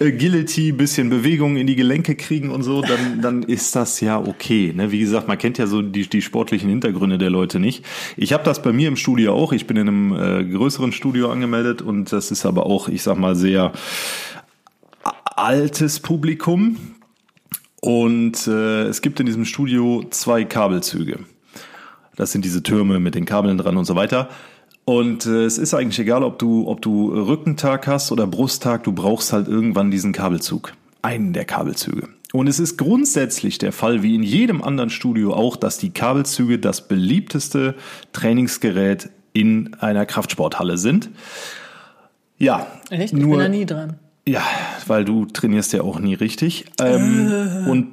Agility, 0.00 0.72
bisschen 0.72 1.10
Bewegung 1.10 1.58
in 1.58 1.66
die 1.66 1.76
Gelenke 1.76 2.14
kriegen 2.14 2.48
und 2.48 2.62
so, 2.62 2.80
dann, 2.80 3.20
dann 3.20 3.42
ist 3.42 3.76
das 3.76 4.00
ja 4.00 4.18
okay. 4.18 4.72
Ne? 4.74 4.90
Wie 4.90 5.00
gesagt, 5.00 5.28
man 5.28 5.36
kennt 5.36 5.58
ja 5.58 5.66
so 5.66 5.82
die, 5.82 6.08
die 6.08 6.22
sportlichen 6.22 6.70
Hintergründe 6.70 7.18
der 7.18 7.28
Leute 7.28 7.60
nicht. 7.60 7.84
Ich 8.16 8.32
habe 8.32 8.42
das 8.42 8.62
bei 8.62 8.72
mir 8.72 8.88
im 8.88 8.96
Studio 8.96 9.34
auch. 9.34 9.52
Ich 9.52 9.66
bin 9.66 9.76
in 9.76 9.88
einem 9.88 10.12
äh, 10.14 10.42
größeren 10.42 10.92
Studio 10.92 11.30
angemeldet 11.30 11.82
und 11.82 12.10
das 12.10 12.30
ist 12.30 12.46
aber 12.46 12.64
auch, 12.64 12.88
ich 12.88 13.02
sag 13.02 13.18
mal, 13.18 13.36
sehr 13.36 13.72
altes 15.24 16.00
Publikum. 16.00 16.78
Und 17.82 18.46
äh, 18.46 18.84
es 18.84 19.02
gibt 19.02 19.20
in 19.20 19.26
diesem 19.26 19.44
Studio 19.44 20.06
zwei 20.08 20.44
Kabelzüge. 20.44 21.18
Das 22.16 22.32
sind 22.32 22.44
diese 22.44 22.62
Türme 22.62 22.98
mit 22.98 23.14
den 23.14 23.24
Kabeln 23.24 23.58
dran 23.58 23.76
und 23.76 23.84
so 23.84 23.94
weiter. 23.94 24.28
Und 24.84 25.26
äh, 25.26 25.44
es 25.44 25.58
ist 25.58 25.74
eigentlich 25.74 25.98
egal, 25.98 26.22
ob 26.22 26.38
du, 26.38 26.68
ob 26.68 26.80
du 26.80 27.10
Rückentag 27.10 27.86
hast 27.86 28.12
oder 28.12 28.26
Brusttag, 28.26 28.84
du 28.84 28.92
brauchst 28.92 29.32
halt 29.32 29.48
irgendwann 29.48 29.90
diesen 29.90 30.12
Kabelzug. 30.12 30.72
Einen 31.02 31.32
der 31.32 31.44
Kabelzüge. 31.44 32.08
Und 32.32 32.48
es 32.48 32.58
ist 32.60 32.76
grundsätzlich 32.76 33.58
der 33.58 33.72
Fall, 33.72 34.02
wie 34.02 34.14
in 34.14 34.22
jedem 34.22 34.62
anderen 34.62 34.90
Studio 34.90 35.34
auch, 35.34 35.56
dass 35.56 35.78
die 35.78 35.90
Kabelzüge 35.90 36.58
das 36.58 36.86
beliebteste 36.86 37.74
Trainingsgerät 38.12 39.10
in 39.32 39.74
einer 39.74 40.06
Kraftsporthalle 40.06 40.78
sind. 40.78 41.10
Ja, 42.38 42.66
Echt? 42.90 43.12
Ich 43.12 43.18
nur 43.18 43.30
bin 43.32 43.38
da 43.38 43.48
nie 43.48 43.66
dran. 43.66 43.94
ja, 44.26 44.42
weil 44.86 45.04
du 45.04 45.26
trainierst 45.26 45.72
ja 45.72 45.82
auch 45.82 45.98
nie 45.98 46.14
richtig. 46.14 46.66
Ähm, 46.80 47.66
und 47.68 47.88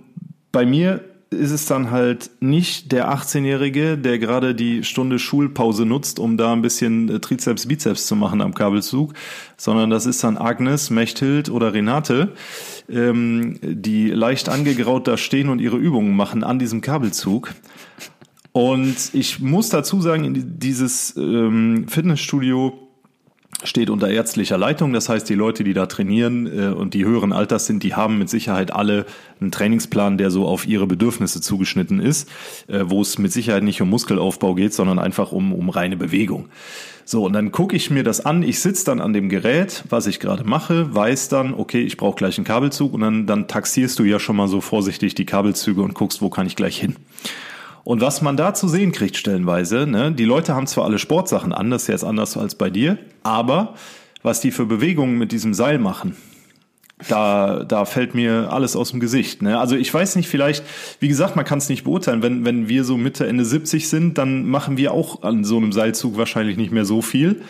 bei 0.51 0.65
mir 0.65 1.01
ist 1.33 1.51
es 1.51 1.65
dann 1.65 1.91
halt 1.91 2.31
nicht 2.39 2.91
der 2.91 3.11
18-Jährige, 3.13 3.97
der 3.97 4.19
gerade 4.19 4.55
die 4.55 4.83
Stunde 4.83 5.19
Schulpause 5.19 5.85
nutzt, 5.85 6.19
um 6.19 6.37
da 6.37 6.53
ein 6.53 6.61
bisschen 6.61 7.09
äh, 7.09 7.19
Trizeps, 7.19 7.67
Bizeps 7.67 8.07
zu 8.07 8.15
machen 8.15 8.41
am 8.41 8.53
Kabelzug, 8.53 9.13
sondern 9.57 9.89
das 9.89 10.05
ist 10.05 10.23
dann 10.23 10.37
Agnes, 10.37 10.89
Mechthild 10.89 11.49
oder 11.49 11.73
Renate, 11.73 12.33
ähm, 12.89 13.59
die 13.61 14.09
leicht 14.09 14.49
angegraut 14.49 15.07
da 15.07 15.17
stehen 15.17 15.49
und 15.49 15.59
ihre 15.59 15.77
Übungen 15.77 16.15
machen 16.15 16.43
an 16.43 16.59
diesem 16.59 16.81
Kabelzug. 16.81 17.53
Und 18.51 18.95
ich 19.13 19.39
muss 19.39 19.69
dazu 19.69 19.99
sagen, 19.99 20.25
in 20.25 20.59
dieses 20.59 21.17
ähm, 21.17 21.87
Fitnessstudio 21.87 22.82
steht 23.63 23.89
unter 23.89 24.09
ärztlicher 24.09 24.57
Leitung. 24.57 24.93
Das 24.93 25.09
heißt, 25.09 25.27
die 25.29 25.35
Leute, 25.35 25.63
die 25.63 25.73
da 25.73 25.85
trainieren 25.85 26.47
äh, 26.47 26.67
und 26.73 26.93
die 26.93 27.05
höheren 27.05 27.31
Alters 27.31 27.65
sind, 27.65 27.83
die 27.83 27.95
haben 27.95 28.17
mit 28.17 28.29
Sicherheit 28.29 28.71
alle 28.71 29.05
einen 29.39 29.51
Trainingsplan, 29.51 30.17
der 30.17 30.31
so 30.31 30.47
auf 30.47 30.67
ihre 30.67 30.87
Bedürfnisse 30.87 31.41
zugeschnitten 31.41 31.99
ist, 31.99 32.29
äh, 32.67 32.81
wo 32.85 33.01
es 33.01 33.17
mit 33.17 33.31
Sicherheit 33.31 33.63
nicht 33.63 33.81
um 33.81 33.89
Muskelaufbau 33.89 34.55
geht, 34.55 34.73
sondern 34.73 34.99
einfach 34.99 35.31
um, 35.31 35.53
um 35.53 35.69
reine 35.69 35.97
Bewegung. 35.97 36.49
So, 37.05 37.25
und 37.25 37.33
dann 37.33 37.51
gucke 37.51 37.75
ich 37.75 37.89
mir 37.89 38.03
das 38.03 38.25
an. 38.25 38.43
Ich 38.43 38.59
sitze 38.61 38.85
dann 38.85 39.01
an 39.01 39.11
dem 39.11 39.27
Gerät, 39.27 39.83
was 39.89 40.07
ich 40.07 40.19
gerade 40.19 40.45
mache, 40.45 40.93
weiß 40.95 41.27
dann, 41.29 41.53
okay, 41.53 41.81
ich 41.81 41.97
brauche 41.97 42.15
gleich 42.15 42.37
einen 42.37 42.45
Kabelzug 42.45 42.93
und 42.93 43.01
dann, 43.01 43.25
dann 43.25 43.47
taxierst 43.47 43.99
du 43.99 44.03
ja 44.03 44.19
schon 44.19 44.37
mal 44.37 44.47
so 44.47 44.61
vorsichtig 44.61 45.13
die 45.15 45.25
Kabelzüge 45.25 45.81
und 45.81 45.95
guckst, 45.95 46.21
wo 46.21 46.29
kann 46.29 46.47
ich 46.47 46.55
gleich 46.55 46.79
hin. 46.79 46.95
Und 47.83 48.01
was 48.01 48.21
man 48.21 48.37
da 48.37 48.53
zu 48.53 48.67
sehen 48.67 48.91
kriegt 48.91 49.17
stellenweise, 49.17 49.85
ne, 49.85 50.11
die 50.11 50.25
Leute 50.25 50.55
haben 50.55 50.67
zwar 50.67 50.85
alle 50.85 50.99
Sportsachen 50.99 51.51
an, 51.51 51.69
das 51.69 51.83
ist 51.83 51.87
jetzt 51.89 52.03
anders 52.05 52.37
als 52.37 52.55
bei 52.55 52.69
dir, 52.69 52.97
aber 53.23 53.75
was 54.21 54.39
die 54.39 54.51
für 54.51 54.65
Bewegungen 54.65 55.17
mit 55.17 55.33
diesem 55.33 55.53
Seil 55.53 55.79
machen, 55.79 56.15
da, 57.09 57.65
da 57.65 57.83
fällt 57.83 58.15
mir 58.15 58.51
alles 58.51 58.77
aus 58.77 58.91
dem 58.91 59.01
Gesicht. 59.01 59.41
Ne? 59.41 59.59
Also 59.59 59.75
ich 59.75 59.93
weiß 59.93 60.15
nicht, 60.15 60.29
vielleicht, 60.29 60.63
wie 61.01 61.09
gesagt, 61.09 61.35
man 61.35 61.43
kann 61.43 61.57
es 61.57 61.67
nicht 61.67 61.83
beurteilen. 61.83 62.21
Wenn, 62.21 62.45
wenn 62.45 62.69
wir 62.69 62.85
so 62.85 62.95
Mitte, 62.95 63.27
Ende 63.27 63.43
70 63.43 63.89
sind, 63.89 64.17
dann 64.17 64.45
machen 64.45 64.77
wir 64.77 64.93
auch 64.93 65.23
an 65.23 65.43
so 65.43 65.57
einem 65.57 65.73
Seilzug 65.73 66.17
wahrscheinlich 66.17 66.55
nicht 66.55 66.71
mehr 66.71 66.85
so 66.85 67.01
viel. 67.01 67.41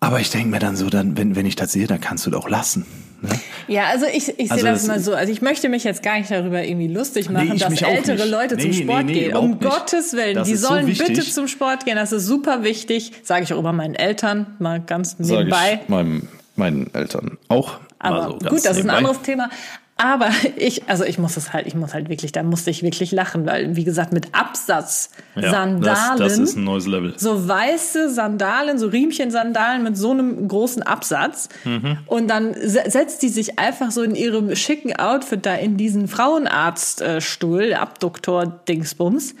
Aber 0.00 0.20
ich 0.20 0.30
denke 0.30 0.48
mir 0.48 0.58
dann 0.58 0.76
so, 0.76 0.90
dann, 0.90 1.16
wenn, 1.16 1.34
wenn 1.34 1.46
ich 1.46 1.56
das 1.56 1.72
sehe, 1.72 1.86
dann 1.86 2.00
kannst 2.00 2.26
du 2.26 2.30
doch 2.30 2.48
lassen. 2.48 2.84
Ne? 3.20 3.28
Ja, 3.66 3.84
also 3.86 4.06
ich, 4.06 4.28
ich 4.38 4.50
Also 4.50 4.62
sehe 4.62 4.72
das 4.72 4.82
das- 4.82 4.86
mal 4.88 5.00
so. 5.00 5.14
Also 5.14 5.32
ich 5.32 5.42
möchte 5.42 5.68
mich 5.68 5.84
jetzt 5.84 6.02
gar 6.02 6.18
nicht 6.18 6.30
darüber 6.30 6.62
irgendwie 6.64 6.88
lustig 6.88 7.28
machen, 7.30 7.52
ich 7.54 7.62
dass 7.62 7.82
ältere. 7.82 8.24
Leute 8.28 8.56
zum 8.56 8.70
Nee, 8.70 8.82
Sport 8.82 9.04
nee, 9.06 9.12
nee, 9.12 9.18
gehen. 9.26 9.36
Um 9.36 9.50
nicht. 9.50 9.62
Gottes 9.62 10.12
Willen, 10.14 10.34
Das 10.36 10.48
die 10.48 10.56
so 10.56 10.68
sollen 10.68 10.86
wichtig. 10.86 11.08
bitte 11.16 11.22
zum 11.22 11.48
Sport 11.48 11.84
gehen. 11.84 11.96
Das 11.96 12.12
ist 12.12 12.26
super 12.26 12.62
wichtig. 12.62 13.12
Sage 13.24 13.44
ich 13.44 13.52
auch 13.52 13.58
immer 13.58 13.72
meinen 13.72 13.94
Eltern, 13.94 14.54
mal 14.58 14.80
ganz 14.80 15.16
Sag 15.18 15.38
nebenbei. 15.38 15.80
ich 15.82 15.88
meinem, 15.88 16.28
meinen 16.56 16.92
Eltern 16.94 17.38
auch. 17.48 17.78
Aber 17.98 18.28
so 18.28 18.32
gut, 18.34 18.52
das 18.52 18.54
ist 18.54 18.66
ein 18.68 18.74
nebenbei. 18.76 18.96
anderes 18.98 19.22
Thema. 19.22 19.50
Aber 20.00 20.30
ich, 20.56 20.88
also 20.88 21.04
ich 21.04 21.18
muss 21.18 21.36
es 21.36 21.52
halt, 21.52 21.66
ich 21.66 21.74
muss 21.74 21.92
halt 21.92 22.08
wirklich, 22.08 22.30
da 22.32 22.42
musste 22.44 22.70
ich 22.70 22.82
wirklich 22.82 23.10
lachen, 23.12 23.44
weil, 23.46 23.74
wie 23.76 23.82
gesagt, 23.84 24.12
mit 24.12 24.28
Absatz, 24.32 25.10
Ja, 25.34 25.50
Sandalen, 25.50 25.82
Das, 25.82 26.16
das 26.18 26.38
ist 26.38 26.56
ein 26.56 26.64
neues 26.64 26.86
Level. 26.86 27.14
so 27.16 27.48
weiße 27.48 28.08
Sandalen, 28.10 28.78
so 28.78 28.86
Riemchen-Sandalen 28.86 29.82
mit 29.82 29.96
so 29.98 30.12
einem 30.12 30.46
großen 30.48 30.82
Absatz. 30.84 31.48
Mhm. 31.64 31.98
Und 32.06 32.28
dann 32.28 32.54
se- 32.54 32.84
setzt 32.86 33.22
die 33.22 33.28
sich 33.28 33.58
einfach 33.58 33.90
so 33.90 34.02
in 34.02 34.14
ihrem 34.14 34.54
schicken 34.54 34.94
Outfit 34.96 35.44
da 35.44 35.54
in 35.54 35.76
diesen 35.76 36.06
Frauenarztstuhl, 36.08 37.74
Abduktor-Dingsbums. 37.74 39.34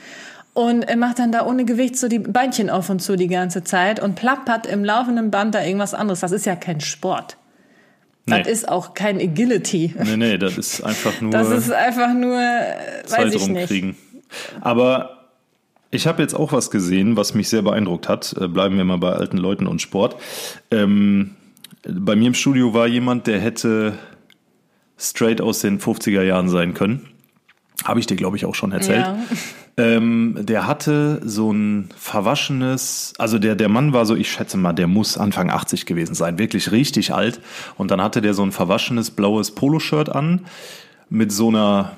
Und 0.54 0.82
er 0.82 0.96
macht 0.96 1.20
dann 1.20 1.30
da 1.30 1.46
ohne 1.46 1.64
Gewicht 1.64 1.96
so 1.96 2.08
die 2.08 2.18
Beinchen 2.18 2.68
auf 2.68 2.90
und 2.90 3.00
zu 3.00 3.14
die 3.14 3.28
ganze 3.28 3.62
Zeit 3.62 4.00
und 4.02 4.16
plappert 4.16 4.66
im 4.66 4.84
laufenden 4.84 5.30
Band 5.30 5.54
da 5.54 5.62
irgendwas 5.62 5.94
anderes. 5.94 6.18
Das 6.20 6.32
ist 6.32 6.46
ja 6.46 6.56
kein 6.56 6.80
Sport. 6.80 7.36
Das 8.28 8.46
Nee. 8.46 8.52
ist 8.52 8.68
auch 8.68 8.94
kein 8.94 9.18
Agility. 9.18 9.94
Nee, 10.04 10.16
nee, 10.16 10.38
das 10.38 10.58
ist 10.58 10.82
einfach 10.82 11.20
nur 11.20 11.30
Das 11.32 11.50
ist 11.50 11.70
einfach 11.70 12.12
nur, 12.14 12.38
Zeit 13.06 13.26
weiß 13.26 13.34
ich 13.34 13.48
nicht. 13.48 13.94
Aber 14.60 15.28
ich 15.90 16.06
habe 16.06 16.20
jetzt 16.22 16.34
auch 16.34 16.52
was 16.52 16.70
gesehen, 16.70 17.16
was 17.16 17.34
mich 17.34 17.48
sehr 17.48 17.62
beeindruckt 17.62 18.08
hat. 18.08 18.34
Äh, 18.38 18.48
Bleiben 18.48 18.76
wir 18.76 18.84
mal 18.84 18.98
bei 18.98 19.12
alten 19.12 19.38
Leuten 19.38 19.66
und 19.66 19.80
Sport. 19.80 20.16
Ähm, 20.70 21.34
bei 21.88 22.14
mir 22.16 22.26
im 22.28 22.34
Studio 22.34 22.74
war 22.74 22.86
jemand, 22.86 23.26
der 23.26 23.40
hätte 23.40 23.94
straight 24.98 25.40
aus 25.40 25.60
den 25.60 25.78
50er 25.80 26.22
Jahren 26.22 26.48
sein 26.48 26.74
können. 26.74 27.06
Habe 27.84 28.00
ich 28.00 28.06
dir, 28.06 28.16
glaube 28.16 28.36
ich, 28.36 28.44
auch 28.44 28.54
schon 28.54 28.72
erzählt. 28.72 29.06
Ja. 29.06 29.18
Ähm, 29.78 30.34
der 30.40 30.66
hatte 30.66 31.20
so 31.24 31.52
ein 31.52 31.90
verwaschenes, 31.96 33.14
also 33.16 33.38
der, 33.38 33.54
der 33.54 33.68
Mann 33.68 33.92
war 33.92 34.06
so, 34.06 34.16
ich 34.16 34.28
schätze 34.28 34.56
mal, 34.56 34.72
der 34.72 34.88
muss 34.88 35.16
Anfang 35.16 35.50
80 35.50 35.86
gewesen 35.86 36.16
sein, 36.16 36.36
wirklich 36.36 36.72
richtig 36.72 37.14
alt. 37.14 37.40
Und 37.76 37.92
dann 37.92 38.02
hatte 38.02 38.20
der 38.20 38.34
so 38.34 38.42
ein 38.42 38.50
verwaschenes 38.50 39.12
blaues 39.12 39.52
Poloshirt 39.52 40.08
an 40.08 40.46
mit 41.10 41.30
so 41.30 41.48
einer, 41.48 41.92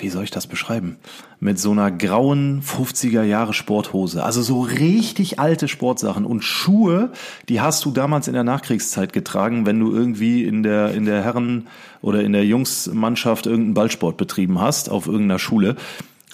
wie 0.00 0.08
soll 0.08 0.24
ich 0.24 0.32
das 0.32 0.48
beschreiben? 0.48 0.96
Mit 1.38 1.60
so 1.60 1.70
einer 1.70 1.92
grauen 1.92 2.62
50er 2.62 3.22
Jahre 3.22 3.54
Sporthose. 3.54 4.24
Also 4.24 4.42
so 4.42 4.62
richtig 4.62 5.38
alte 5.38 5.68
Sportsachen 5.68 6.24
und 6.24 6.42
Schuhe, 6.42 7.12
die 7.48 7.60
hast 7.60 7.84
du 7.84 7.92
damals 7.92 8.26
in 8.26 8.34
der 8.34 8.42
Nachkriegszeit 8.42 9.12
getragen, 9.12 9.66
wenn 9.66 9.78
du 9.78 9.92
irgendwie 9.92 10.42
in 10.42 10.64
der, 10.64 10.92
in 10.92 11.04
der 11.04 11.22
Herren- 11.22 11.68
oder 12.02 12.24
in 12.24 12.32
der 12.32 12.44
Jungsmannschaft 12.44 13.46
irgendeinen 13.46 13.74
Ballsport 13.74 14.16
betrieben 14.16 14.60
hast 14.60 14.90
auf 14.90 15.06
irgendeiner 15.06 15.38
Schule. 15.38 15.76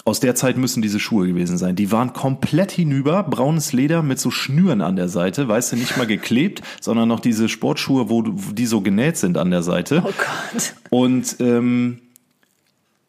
Aus 0.03 0.19
der 0.19 0.33
Zeit 0.33 0.57
müssen 0.57 0.81
diese 0.81 0.99
Schuhe 0.99 1.27
gewesen 1.27 1.57
sein. 1.57 1.75
Die 1.75 1.91
waren 1.91 2.13
komplett 2.13 2.71
hinüber, 2.71 3.23
braunes 3.23 3.71
Leder 3.71 4.01
mit 4.01 4.19
so 4.19 4.31
Schnüren 4.31 4.81
an 4.81 4.95
der 4.95 5.09
Seite, 5.09 5.47
weißt 5.47 5.71
du, 5.73 5.75
nicht 5.75 5.95
mal 5.97 6.07
geklebt, 6.07 6.61
sondern 6.81 7.07
noch 7.07 7.19
diese 7.19 7.47
Sportschuhe, 7.47 8.09
wo, 8.09 8.23
die 8.23 8.65
so 8.65 8.81
genäht 8.81 9.17
sind 9.17 9.37
an 9.37 9.51
der 9.51 9.61
Seite. 9.61 10.03
Oh 10.05 10.11
Gott. 10.11 10.73
Und 10.89 11.35
ähm, 11.39 11.99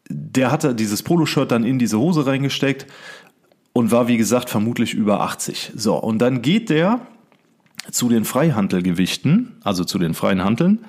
der 0.09 0.51
hatte 0.51 0.75
dieses 0.75 1.03
Poloshirt 1.03 1.51
dann 1.51 1.65
in 1.65 1.79
diese 1.79 1.99
Hose 1.99 2.27
reingesteckt 2.27 2.87
und 3.73 3.91
war, 3.91 4.09
wie 4.09 4.19
gesagt, 4.19 4.51
vermutlich 4.51 4.93
über 4.93 5.21
80. 5.23 5.73
So, 5.75 5.97
und 5.97 6.19
dann 6.19 6.43
geht 6.43 6.69
der 6.69 7.07
zu 7.91 8.09
den 8.09 8.25
Freihantelgewichten, 8.25 9.57
also 9.65 9.85
zu 9.85 9.99
den 9.99 10.15
freien 10.15 10.45
Hanteln, 10.45 10.81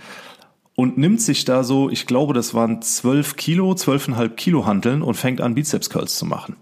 und 0.75 0.97
nimmt 0.97 1.21
sich 1.21 1.45
da 1.45 1.63
so, 1.63 1.89
ich 1.89 2.05
glaube, 2.07 2.33
das 2.33 2.53
waren 2.53 2.81
12 2.81 3.35
Kilo, 3.35 3.71
12,5 3.73 4.29
Kilo 4.29 4.65
Hanteln 4.65 5.01
und 5.01 5.13
fängt 5.15 5.39
an, 5.41 5.53
Bizeps 5.55 5.89
Curls 5.89 6.15
zu 6.17 6.25
machen. 6.25 6.55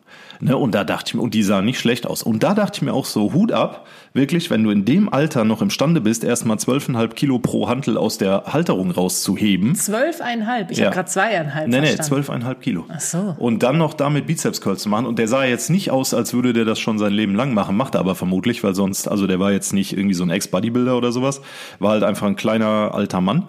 Ne, 0.44 0.58
und 0.58 0.74
da 0.74 0.84
dachte 0.84 1.10
ich 1.10 1.13
mir, 1.13 1.22
und 1.22 1.36
die 1.36 1.44
sahen 1.44 1.65
nicht 1.65 1.77
schlecht 1.80 2.08
aus. 2.08 2.24
Und 2.24 2.41
da 2.41 2.56
dachte 2.56 2.77
ich 2.77 2.82
mir 2.82 2.94
auch 2.94 3.06
so, 3.06 3.32
Hut 3.32 3.51
ab, 3.51 3.86
wirklich, 4.13 4.50
wenn 4.50 4.63
du 4.63 4.72
in 4.72 4.86
dem 4.86 5.08
Alter 5.13 5.44
noch 5.46 5.62
imstande 5.62 6.01
bist, 6.01 6.24
erstmal 6.24 6.58
12,5 6.58 7.10
Kilo 7.13 7.38
pro 7.38 7.70
Hantel 7.70 7.96
aus 7.96 8.18
der 8.18 8.46
Halterung 8.48 8.89
rauszuheben. 8.89 9.75
Zwölfeinhalb. 9.75 10.72
Ich 10.72 10.80
Ja. 10.80 10.86
habe 10.86 10.96
gerade 10.96 11.10
zweieinhalb 11.10 11.68
Nee, 11.68 11.82
nee, 11.82 11.88
verstanden. 11.96 12.24
12,5 12.25 12.60
Kilo. 12.60 12.86
Ach 12.89 13.00
so. 13.00 13.36
Und 13.38 13.62
dann 13.62 13.77
noch 13.77 13.94
damit 13.94 14.25
Bizeps 14.25 14.62
Curls 14.62 14.82
zu 14.82 14.89
machen. 14.89 15.06
Und 15.06 15.20
der 15.20 15.27
sah 15.27 15.44
jetzt 15.46 15.70
nicht 15.70 15.91
aus, 15.91 16.15
als 16.15 16.34
würde 16.34 16.53
der 16.53 16.65
das 16.65 16.80
schon 16.80 16.98
sein 16.98 17.13
Leben 17.13 17.36
lang 17.36 17.53
machen. 17.53 17.77
Macht 17.77 17.94
er 17.94 18.00
aber 18.00 18.15
vermutlich, 18.15 18.63
weil 18.63 18.74
sonst, 18.74 19.08
also 19.08 19.27
der 19.27 19.39
war 19.39 19.51
jetzt 19.51 19.74
nicht 19.74 19.96
irgendwie 19.96 20.15
so 20.15 20.24
ein 20.24 20.32
Ex-Bodybuilder 20.32 20.98
oder 20.98 21.12
sowas. 21.12 21.41
War 21.77 21.91
halt 21.91 22.03
einfach 22.03 22.25
ein 22.25 22.36
kleiner 22.36 22.96
alter 22.96 23.22
Mann. 23.22 23.44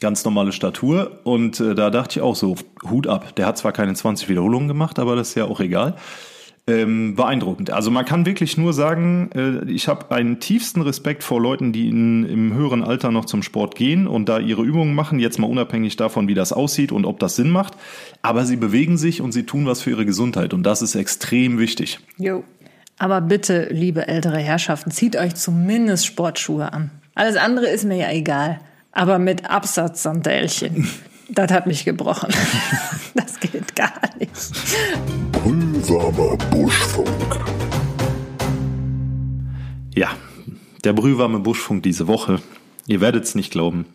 Ganz 0.00 0.24
normale 0.24 0.52
Statur. 0.52 1.20
Und 1.24 1.60
äh, 1.60 1.74
da 1.74 1.90
dachte 1.90 2.18
ich 2.18 2.22
auch 2.22 2.34
so, 2.36 2.56
Hut 2.88 3.06
ab. 3.06 3.36
Der 3.36 3.46
hat 3.46 3.58
zwar 3.58 3.72
keine 3.72 3.94
20 3.94 4.28
Wiederholungen 4.28 4.68
gemacht, 4.68 4.98
aber 4.98 5.14
das 5.14 5.30
ist 5.30 5.34
ja 5.34 5.44
auch 5.44 5.60
egal. 5.60 5.96
Ähm, 6.66 7.16
beeindruckend. 7.16 7.70
Also 7.70 7.90
man 7.90 8.04
kann 8.04 8.26
wirklich 8.26 8.56
nur 8.56 8.72
sagen, 8.72 9.30
äh, 9.34 9.70
ich 9.70 9.88
habe 9.88 10.14
einen 10.14 10.40
tiefsten 10.40 10.82
Respekt 10.82 11.24
vor 11.24 11.40
Leuten, 11.40 11.72
die 11.72 11.88
in, 11.88 12.24
im 12.24 12.54
höheren 12.54 12.84
Alter 12.84 13.10
noch 13.10 13.24
zum 13.24 13.42
Sport 13.42 13.74
gehen 13.74 14.06
und 14.06 14.28
da 14.28 14.38
ihre 14.38 14.62
Übungen 14.62 14.94
machen, 14.94 15.18
jetzt 15.18 15.38
mal 15.38 15.48
unabhängig 15.48 15.96
davon, 15.96 16.28
wie 16.28 16.34
das 16.34 16.52
aussieht 16.52 16.92
und 16.92 17.06
ob 17.06 17.18
das 17.18 17.36
Sinn 17.36 17.50
macht. 17.50 17.74
Aber 18.22 18.44
sie 18.44 18.56
bewegen 18.56 18.98
sich 18.98 19.20
und 19.20 19.32
sie 19.32 19.44
tun 19.44 19.66
was 19.66 19.82
für 19.82 19.90
ihre 19.90 20.06
Gesundheit 20.06 20.54
und 20.54 20.62
das 20.62 20.80
ist 20.80 20.94
extrem 20.94 21.58
wichtig. 21.58 21.98
Jo. 22.18 22.44
Aber 22.98 23.20
bitte, 23.22 23.68
liebe 23.70 24.06
ältere 24.06 24.38
Herrschaften, 24.38 24.90
zieht 24.90 25.16
euch 25.16 25.34
zumindest 25.34 26.06
Sportschuhe 26.06 26.72
an. 26.72 26.90
Alles 27.14 27.36
andere 27.36 27.66
ist 27.66 27.84
mir 27.84 27.96
ja 27.96 28.12
egal. 28.12 28.60
Aber 28.92 29.18
mit 29.18 29.48
Absatzsandälchen. 29.48 30.88
das 31.28 31.52
hat 31.52 31.66
mich 31.66 31.84
gebrochen. 31.84 32.32
das 33.14 33.38
geht 33.38 33.76
gar 33.76 34.00
nicht. 34.18 34.32
Brühwarmer 35.32 36.36
Buschfunk. 36.50 37.38
Ja, 39.94 40.10
der 40.84 40.92
brühwarme 40.92 41.40
Buschfunk 41.40 41.82
diese 41.82 42.06
Woche. 42.06 42.40
Ihr 42.86 43.00
werdet 43.00 43.24
es 43.24 43.34
nicht 43.34 43.52
glauben. 43.52 43.86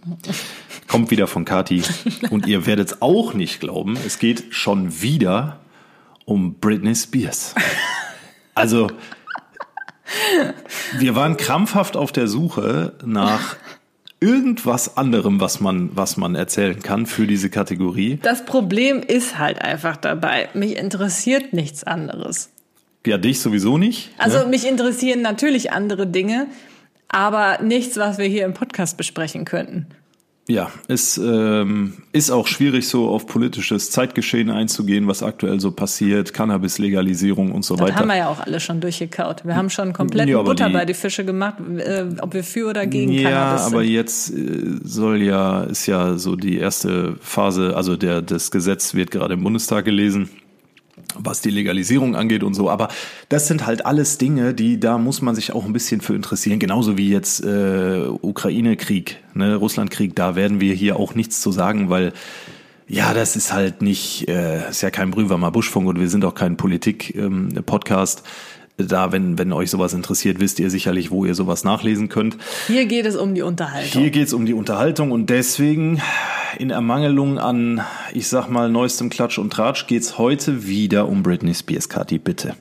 kommt 0.88 1.12
wieder 1.12 1.28
von 1.28 1.44
Kati. 1.44 1.84
Und 2.30 2.48
ihr 2.48 2.66
werdet 2.66 2.88
es 2.90 3.02
auch 3.02 3.34
nicht 3.34 3.60
glauben, 3.60 3.98
es 4.06 4.20
geht 4.20 4.46
schon 4.52 5.02
wieder 5.02 5.60
um 6.26 6.56
Britney 6.56 6.96
Spears. 6.96 7.54
Also, 8.54 8.90
wir 10.98 11.16
waren 11.16 11.36
krampfhaft 11.36 11.98
auf 11.98 12.12
der 12.12 12.28
Suche 12.28 12.94
nach 13.04 13.58
irgendwas 14.20 14.98
anderem, 14.98 15.40
was 15.40 15.60
man, 15.60 15.90
was 15.94 16.18
man 16.18 16.36
erzählen 16.36 16.82
kann 16.82 17.06
für 17.06 17.28
diese 17.28 17.50
Kategorie. 17.50 18.20
Das 18.22 18.46
Problem 18.46 19.02
ist 19.02 19.38
halt 19.38 19.62
einfach 19.62 19.98
dabei. 19.98 20.50
Mich 20.54 20.78
interessiert 20.78 21.54
nichts 21.54 21.84
anderes. 21.84 22.50
Ja, 23.06 23.18
dich 23.18 23.40
sowieso 23.40 23.78
nicht. 23.78 24.12
Also 24.18 24.40
ne? 24.40 24.46
mich 24.48 24.68
interessieren 24.68 25.22
natürlich 25.22 25.72
andere 25.72 26.08
Dinge, 26.08 26.48
aber 27.08 27.60
nichts, 27.62 27.98
was 27.98 28.18
wir 28.18 28.26
hier 28.26 28.46
im 28.46 28.54
Podcast 28.54 28.98
besprechen 28.98 29.46
könnten. 29.46 29.88
Ja, 30.48 30.70
es 30.88 31.18
ähm, 31.18 31.94
ist 32.12 32.30
auch 32.30 32.46
schwierig, 32.46 32.88
so 32.88 33.08
auf 33.10 33.26
politisches 33.26 33.90
Zeitgeschehen 33.90 34.52
einzugehen, 34.52 35.08
was 35.08 35.24
aktuell 35.24 35.60
so 35.60 35.72
passiert, 35.72 36.34
Cannabis-Legalisierung 36.34 37.52
und 37.52 37.66
so 37.66 37.76
Das 37.76 37.88
weiter. 37.88 37.96
haben 37.96 38.08
wir 38.10 38.18
ja 38.18 38.30
auch 38.30 38.40
alle 38.42 38.60
schon 38.60 38.80
durchgekaut. 38.80 39.44
Wir 39.44 39.56
haben 39.56 39.72
schon 39.72 39.92
komplett 39.92 40.30
Ja, 40.30 40.38
aber 40.38 40.50
Butter 40.52 40.68
die- 40.68 40.74
bei 40.74 40.86
die 40.86 40.94
Fische 40.94 41.26
gemacht, 41.26 41.56
äh, 41.78 42.06
ob 42.22 42.36
wir 42.36 42.44
für 42.44 42.70
oder 42.70 42.86
gegen 42.86 43.12
ja, 43.12 43.30
Cannabis 43.30 43.62
aber 43.64 43.82
sind. 43.82 43.92
jetzt 43.92 44.34
äh, 44.34 44.80
soll 44.84 45.24
ja, 45.24 45.64
ist 45.64 45.88
ja 45.88 46.18
so 46.20 46.36
die 46.36 46.58
erste 46.60 47.16
Phase, 47.22 47.76
also 47.76 47.96
der, 47.96 48.22
das 48.22 48.52
Gesetz 48.52 48.94
wird 48.94 49.10
gerade 49.10 49.34
im 49.34 49.44
Bundestag 49.44 49.86
gelesen, 49.86 50.30
was 51.18 51.42
die 51.42 51.50
Legalisierung 51.50 52.16
angeht 52.16 52.44
und 52.44 52.54
so. 52.54 52.70
Aber 52.70 52.90
das 53.30 53.48
sind 53.48 53.66
halt 53.66 53.86
alles 53.86 54.18
Dinge, 54.18 54.54
die, 54.54 54.80
da 54.80 54.98
muss 54.98 55.22
man 55.22 55.36
sich 55.36 55.54
auch 55.54 55.66
ein 55.66 55.74
bisschen 55.74 56.02
für 56.02 56.16
interessieren. 56.16 56.60
Genauso 56.60 56.98
wie 56.98 57.10
jetzt 57.10 57.44
äh, 57.44 58.08
Ukraine-Krieg, 58.22 59.18
ne, 59.34 59.56
Russland-Krieg, 59.56 60.16
da 60.16 60.36
werden 60.36 60.60
wir 60.60 60.74
hier 60.74 60.98
auch 60.98 61.16
nichts 61.16 61.42
zu 61.42 61.52
sagen, 61.52 61.90
weil 61.90 62.14
ja, 62.88 63.14
das 63.14 63.36
ist 63.36 63.52
halt 63.52 63.82
nicht, 63.82 64.28
äh, 64.28 64.70
ist 64.70 64.82
ja 64.82 64.92
kein 64.92 65.10
Brühwarmer 65.12 65.52
Buschfunk 65.52 65.88
und 65.88 66.00
wir 66.00 66.10
sind 66.10 66.24
auch 66.24 66.36
kein 66.36 66.56
Politik-Podcast. 66.56 68.24
da, 68.78 69.12
wenn, 69.12 69.38
wenn 69.40 69.54
euch 69.54 69.72
sowas 69.72 69.94
interessiert, 69.94 70.40
wisst 70.40 70.60
ihr 70.60 70.70
sicherlich, 70.70 71.10
wo 71.10 71.26
ihr 71.26 71.34
sowas 71.34 71.64
nachlesen 71.64 72.10
könnt. 72.10 72.38
Hier 72.68 72.86
geht 72.86 73.06
es 73.06 73.16
um 73.16 73.34
die 73.34 73.42
Unterhaltung. 73.42 74.02
Hier 74.02 74.12
geht's 74.12 74.34
um 74.34 74.46
die 74.46 74.54
Unterhaltung 74.54 75.12
und 75.12 75.30
deswegen 75.30 76.02
in 76.58 76.70
Ermangelung 76.70 77.40
an, 77.40 77.82
ich 78.14 78.28
sag 78.28 78.48
mal, 78.50 78.70
neuestem 78.70 79.10
Klatsch 79.10 79.38
und 79.38 79.52
Tratsch 79.52 79.88
geht's 79.88 80.18
heute 80.18 80.68
wieder 80.68 81.08
um 81.08 81.24
Britney 81.24 81.54
Spears, 81.54 81.90
Kathi, 81.90 82.20
bitte. 82.20 82.56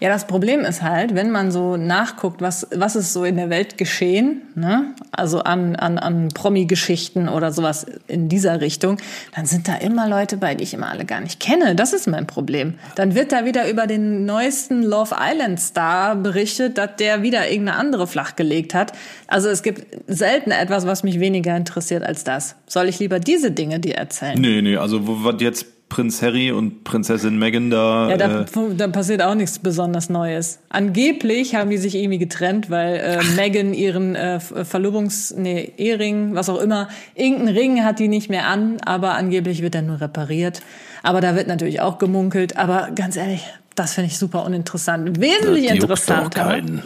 Ja, 0.00 0.08
das 0.10 0.28
Problem 0.28 0.60
ist 0.60 0.82
halt, 0.82 1.16
wenn 1.16 1.32
man 1.32 1.50
so 1.50 1.76
nachguckt, 1.76 2.40
was, 2.40 2.68
was 2.72 2.94
ist 2.94 3.12
so 3.12 3.24
in 3.24 3.36
der 3.36 3.50
Welt 3.50 3.78
geschehen, 3.78 4.42
ne? 4.54 4.94
also 5.10 5.40
an, 5.40 5.74
an, 5.74 5.98
an 5.98 6.28
Promi-Geschichten 6.28 7.28
oder 7.28 7.50
sowas 7.50 7.84
in 8.06 8.28
dieser 8.28 8.60
Richtung, 8.60 8.98
dann 9.34 9.46
sind 9.46 9.66
da 9.66 9.74
immer 9.74 10.08
Leute 10.08 10.36
bei, 10.36 10.54
die 10.54 10.62
ich 10.62 10.72
immer 10.72 10.88
alle 10.88 11.04
gar 11.04 11.20
nicht 11.20 11.40
kenne. 11.40 11.74
Das 11.74 11.92
ist 11.92 12.06
mein 12.06 12.28
Problem. 12.28 12.74
Dann 12.94 13.16
wird 13.16 13.32
da 13.32 13.44
wieder 13.44 13.68
über 13.68 13.88
den 13.88 14.24
neuesten 14.24 14.84
Love 14.84 15.16
Island 15.18 15.58
Star 15.58 16.14
berichtet, 16.14 16.78
dass 16.78 16.94
der 16.96 17.22
wieder 17.22 17.50
irgendeine 17.50 17.78
andere 17.78 18.06
flachgelegt 18.06 18.74
hat. 18.74 18.92
Also 19.26 19.48
es 19.48 19.64
gibt 19.64 19.84
selten 20.06 20.52
etwas, 20.52 20.86
was 20.86 21.02
mich 21.02 21.18
weniger 21.18 21.56
interessiert 21.56 22.04
als 22.04 22.22
das. 22.22 22.54
Soll 22.68 22.88
ich 22.88 23.00
lieber 23.00 23.18
diese 23.18 23.37
Dinge 23.50 23.80
dir 23.80 23.94
erzählen? 23.94 24.40
Nee, 24.40 24.62
nee, 24.62 24.76
also 24.76 25.00
was 25.02 25.40
jetzt 25.40 25.66
Prinz 25.88 26.20
Harry 26.20 26.52
und 26.52 26.84
Prinzessin 26.84 27.38
Meghan 27.38 27.70
da. 27.70 28.10
Ja, 28.10 28.16
da, 28.16 28.42
äh, 28.42 28.74
da 28.76 28.88
passiert 28.88 29.22
auch 29.22 29.34
nichts 29.34 29.58
besonders 29.58 30.10
Neues. 30.10 30.58
Angeblich 30.68 31.54
haben 31.54 31.70
die 31.70 31.78
sich 31.78 31.94
irgendwie 31.94 32.18
getrennt, 32.18 32.70
weil 32.70 32.96
äh, 32.96 33.24
Megan 33.36 33.72
ihren 33.72 34.14
äh, 34.14 34.38
Verlobungs-, 34.38 35.34
nee, 35.34 35.72
Ehering, 35.76 36.34
was 36.34 36.48
auch 36.50 36.60
immer, 36.60 36.88
irgendeinen 37.14 37.56
Ring 37.56 37.84
hat 37.84 37.98
die 37.98 38.08
nicht 38.08 38.28
mehr 38.28 38.46
an, 38.48 38.76
aber 38.84 39.14
angeblich 39.14 39.62
wird 39.62 39.74
er 39.74 39.82
nur 39.82 40.00
repariert. 40.00 40.60
Aber 41.02 41.20
da 41.20 41.34
wird 41.34 41.46
natürlich 41.48 41.80
auch 41.80 41.98
gemunkelt. 41.98 42.58
Aber 42.58 42.90
ganz 42.94 43.16
ehrlich, 43.16 43.42
das 43.74 43.94
finde 43.94 44.08
ich 44.08 44.18
super 44.18 44.44
uninteressant. 44.44 45.20
Wesentlich 45.20 45.68
das 45.68 45.76
juckt 45.76 45.82
interessanter. 45.82 46.46
auch 46.46 46.50
keinen. 46.50 46.82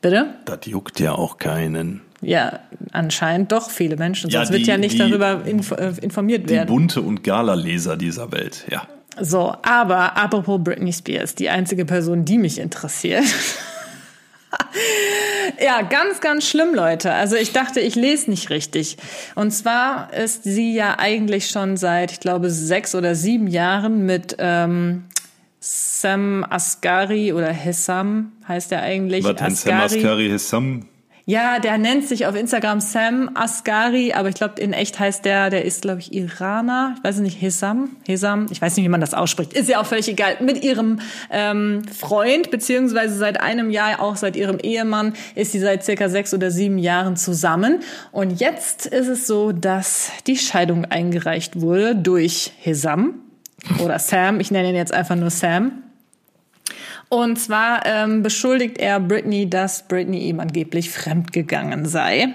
Bitte? 0.00 0.34
Das 0.44 0.58
juckt 0.66 1.00
ja 1.00 1.12
auch 1.12 1.38
keinen. 1.38 2.02
Ja, 2.22 2.60
anscheinend 2.92 3.52
doch 3.52 3.70
viele 3.70 3.96
Menschen. 3.96 4.30
Ja, 4.30 4.40
Sonst 4.40 4.52
wird 4.52 4.62
die- 4.62 4.70
ja 4.70 4.78
nicht 4.78 4.94
die- 4.94 4.98
darüber 4.98 5.42
äh, 5.44 5.50
informiert 6.00 6.48
Die 6.48 6.54
werden. 6.54 6.68
bunte 6.68 7.02
und 7.02 7.22
Gala-Leser 7.24 7.96
dieser 7.96 8.30
Welt, 8.32 8.64
ja. 8.70 8.86
So, 9.20 9.54
aber 9.62 10.16
apropos 10.16 10.62
Britney 10.62 10.92
Spears, 10.92 11.34
die 11.34 11.50
einzige 11.50 11.84
Person, 11.84 12.24
die 12.24 12.38
mich 12.38 12.58
interessiert. 12.58 13.24
ja, 15.62 15.82
ganz, 15.82 16.20
ganz 16.20 16.48
schlimm, 16.48 16.74
Leute. 16.74 17.12
Also 17.12 17.36
ich 17.36 17.52
dachte, 17.52 17.80
ich 17.80 17.94
lese 17.94 18.30
nicht 18.30 18.50
richtig. 18.50 18.96
Und 19.34 19.50
zwar 19.50 20.12
ist 20.12 20.44
sie 20.44 20.74
ja 20.74 20.98
eigentlich 20.98 21.48
schon 21.48 21.76
seit, 21.76 22.12
ich 22.12 22.20
glaube, 22.20 22.50
sechs 22.50 22.94
oder 22.94 23.14
sieben 23.14 23.46
Jahren 23.48 24.04
mit 24.06 24.36
ähm, 24.38 25.04
Sam 25.60 26.44
Asghari 26.48 27.32
oder 27.32 27.52
Hessam 27.52 28.32
heißt 28.48 28.72
er 28.72 28.82
eigentlich. 28.82 29.24
Was 29.24 29.36
denn 29.36 29.54
Sam 29.54 29.80
Asghari 29.80 30.28
Hessam? 30.28 30.86
Ja, 31.24 31.60
der 31.60 31.78
nennt 31.78 32.08
sich 32.08 32.26
auf 32.26 32.34
Instagram 32.34 32.80
Sam 32.80 33.30
Asghari, 33.34 34.12
aber 34.12 34.28
ich 34.28 34.34
glaube, 34.34 34.60
in 34.60 34.72
echt 34.72 34.98
heißt 34.98 35.24
der, 35.24 35.50
der 35.50 35.64
ist, 35.64 35.82
glaube 35.82 36.00
ich, 36.00 36.12
Iraner. 36.12 36.96
Ich 36.98 37.04
weiß 37.04 37.18
nicht, 37.18 37.40
Hesam, 37.40 37.90
Hesam, 38.06 38.48
ich 38.50 38.60
weiß 38.60 38.76
nicht, 38.76 38.84
wie 38.84 38.88
man 38.88 39.00
das 39.00 39.14
ausspricht. 39.14 39.52
Ist 39.52 39.68
ja 39.68 39.80
auch 39.80 39.86
völlig 39.86 40.08
egal. 40.08 40.38
Mit 40.40 40.64
ihrem 40.64 40.98
ähm, 41.30 41.82
Freund, 41.84 42.50
beziehungsweise 42.50 43.16
seit 43.16 43.40
einem 43.40 43.70
Jahr, 43.70 44.00
auch 44.00 44.16
seit 44.16 44.34
ihrem 44.34 44.58
Ehemann, 44.58 45.14
ist 45.36 45.52
sie 45.52 45.60
seit 45.60 45.84
circa 45.84 46.08
sechs 46.08 46.34
oder 46.34 46.50
sieben 46.50 46.78
Jahren 46.78 47.16
zusammen. 47.16 47.80
Und 48.10 48.40
jetzt 48.40 48.86
ist 48.86 49.06
es 49.06 49.28
so, 49.28 49.52
dass 49.52 50.10
die 50.26 50.36
Scheidung 50.36 50.86
eingereicht 50.86 51.60
wurde 51.60 51.94
durch 51.94 52.52
Hesam 52.58 53.14
oder 53.78 54.00
Sam. 54.00 54.40
Ich 54.40 54.50
nenne 54.50 54.70
ihn 54.70 54.74
jetzt 54.74 54.92
einfach 54.92 55.14
nur 55.14 55.30
Sam. 55.30 55.84
Und 57.12 57.38
zwar 57.38 57.84
ähm, 57.84 58.22
beschuldigt 58.22 58.78
er 58.78 58.98
Britney, 58.98 59.50
dass 59.50 59.86
Britney 59.86 60.20
ihm 60.20 60.40
angeblich 60.40 60.88
fremdgegangen 60.88 61.84
sei. 61.84 62.28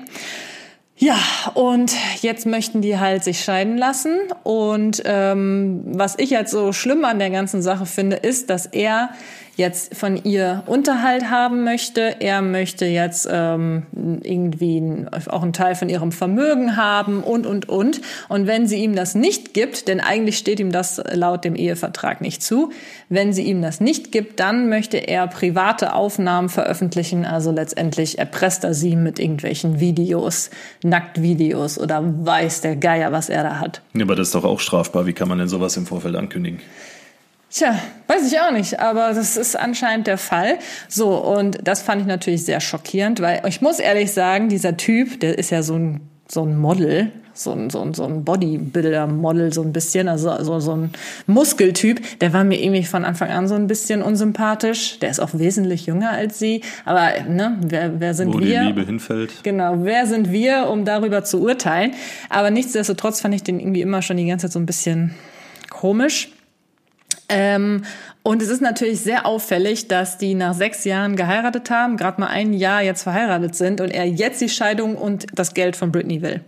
Ja, 0.95 1.17
und 1.55 1.95
jetzt 2.21 2.45
möchten 2.45 2.83
die 2.83 2.99
halt 2.99 3.23
sich 3.23 3.43
scheiden 3.43 3.79
lassen. 3.79 4.19
Und 4.43 5.01
ähm, 5.03 5.81
was 5.83 6.13
ich 6.19 6.29
jetzt 6.29 6.51
so 6.51 6.73
schlimm 6.73 7.05
an 7.05 7.17
der 7.17 7.31
ganzen 7.31 7.63
Sache 7.63 7.87
finde, 7.87 8.17
ist, 8.17 8.51
dass 8.51 8.67
er 8.67 9.09
jetzt 9.57 9.95
von 9.95 10.23
ihr 10.23 10.63
Unterhalt 10.67 11.29
haben 11.31 11.63
möchte. 11.63 12.15
Er 12.19 12.41
möchte 12.43 12.85
jetzt 12.85 13.27
ähm, 13.29 13.87
irgendwie 14.23 15.05
auch 15.27 15.41
einen 15.41 15.51
Teil 15.51 15.73
von 15.75 15.89
ihrem 15.89 16.11
Vermögen 16.11 16.77
haben 16.77 17.23
und, 17.23 17.47
und, 17.47 17.67
und. 17.67 18.01
Und 18.29 18.45
wenn 18.45 18.67
sie 18.67 18.77
ihm 18.77 18.95
das 18.95 19.15
nicht 19.15 19.55
gibt, 19.55 19.87
denn 19.87 19.99
eigentlich 19.99 20.37
steht 20.37 20.59
ihm 20.59 20.71
das 20.71 21.01
laut 21.11 21.43
dem 21.43 21.55
Ehevertrag 21.55 22.21
nicht 22.21 22.43
zu, 22.43 22.71
wenn 23.09 23.33
sie 23.33 23.43
ihm 23.43 23.63
das 23.63 23.81
nicht 23.81 24.11
gibt, 24.11 24.39
dann 24.39 24.69
möchte 24.69 24.97
er 24.97 25.27
private 25.27 25.93
Aufnahmen 25.93 26.49
veröffentlichen. 26.49 27.25
Also 27.25 27.51
letztendlich 27.51 28.19
erpresst 28.19 28.63
er 28.63 28.75
sie 28.75 28.95
mit 28.95 29.17
irgendwelchen 29.17 29.79
Videos, 29.79 30.51
Nacktvideos 30.83 31.79
oder 31.79 32.03
weiß 32.03 32.61
der 32.61 32.75
Geier, 32.75 33.11
was 33.11 33.29
er 33.29 33.41
da 33.41 33.59
hat. 33.59 33.81
Ja, 33.95 34.03
aber 34.03 34.15
das 34.15 34.27
ist 34.27 34.35
doch 34.35 34.43
auch 34.43 34.59
strafbar. 34.59 35.07
Wie 35.07 35.13
kann 35.13 35.27
man 35.27 35.39
denn 35.39 35.47
sowas 35.47 35.75
im 35.77 35.87
Vorfeld 35.87 36.15
ankündigen? 36.15 36.59
Tja, 37.49 37.79
weiß 38.07 38.31
ich 38.31 38.39
auch 38.39 38.51
nicht, 38.51 38.79
aber 38.79 39.13
das 39.13 39.37
ist 39.37 39.55
anscheinend 39.55 40.07
der 40.07 40.17
Fall. 40.17 40.59
So, 40.89 41.15
und 41.15 41.59
das 41.63 41.81
fand 41.81 42.01
ich 42.01 42.07
natürlich 42.07 42.43
sehr 42.43 42.59
schockierend, 42.59 43.21
weil 43.21 43.41
ich 43.47 43.61
muss 43.61 43.79
ehrlich 43.79 44.11
sagen, 44.11 44.49
dieser 44.49 44.75
Typ, 44.75 45.19
der 45.21 45.37
ist 45.37 45.49
ja 45.49 45.63
so 45.63 45.75
ein, 45.75 46.01
so 46.27 46.43
ein 46.43 46.57
Model, 46.57 47.11
so 47.33 47.51
ein, 47.53 47.69
so 47.69 47.81
ein, 47.81 47.93
so 47.93 48.03
ein 48.03 48.25
Bodybuilder-Model, 48.25 49.53
so 49.53 49.61
ein 49.61 49.71
bisschen, 49.71 50.09
also 50.09 50.43
so, 50.43 50.59
so 50.59 50.75
ein 50.75 50.91
Muskeltyp, 51.25 52.19
der 52.19 52.33
war 52.33 52.43
mir 52.43 52.61
irgendwie 52.61 52.83
von 52.83 53.05
Anfang 53.05 53.29
an 53.29 53.47
so 53.47 53.55
ein 53.55 53.67
bisschen 53.67 54.01
unsympathisch. 54.01 54.99
Der 54.99 55.09
ist 55.09 55.19
auch 55.19 55.29
wesentlich 55.33 55.85
jünger 55.85 56.11
als 56.11 56.39
sie, 56.39 56.61
aber 56.83 57.11
ne, 57.29 57.57
wer, 57.61 57.99
wer 57.99 58.13
sind 58.13 58.33
Wo 58.33 58.39
wir? 58.39 58.61
die 58.61 58.67
Liebe 58.67 58.85
hinfällt. 58.85 59.43
Genau, 59.43 59.75
wer 59.83 60.05
sind 60.05 60.31
wir, 60.31 60.67
um 60.69 60.83
darüber 60.83 61.23
zu 61.23 61.41
urteilen? 61.41 61.93
Aber 62.29 62.49
nichtsdestotrotz 62.49 63.21
fand 63.21 63.35
ich 63.35 63.43
den 63.43 63.59
irgendwie 63.59 63.81
immer 63.81 64.01
schon 64.01 64.17
die 64.17 64.25
ganze 64.25 64.47
Zeit 64.47 64.53
so 64.53 64.59
ein 64.59 64.65
bisschen 64.65 65.15
komisch. 65.69 66.31
Ähm, 67.29 67.83
und 68.23 68.41
es 68.41 68.49
ist 68.49 68.61
natürlich 68.61 69.01
sehr 69.01 69.25
auffällig, 69.25 69.87
dass 69.87 70.17
die 70.17 70.33
nach 70.33 70.53
sechs 70.53 70.85
Jahren 70.85 71.15
geheiratet 71.15 71.69
haben, 71.69 71.97
gerade 71.97 72.21
mal 72.21 72.27
ein 72.27 72.53
Jahr 72.53 72.81
jetzt 72.81 73.03
verheiratet 73.03 73.55
sind 73.55 73.81
und 73.81 73.89
er 73.89 74.05
jetzt 74.05 74.41
die 74.41 74.49
Scheidung 74.49 74.95
und 74.95 75.25
das 75.33 75.53
Geld 75.53 75.75
von 75.75 75.91
Britney 75.91 76.21
will. 76.21 76.41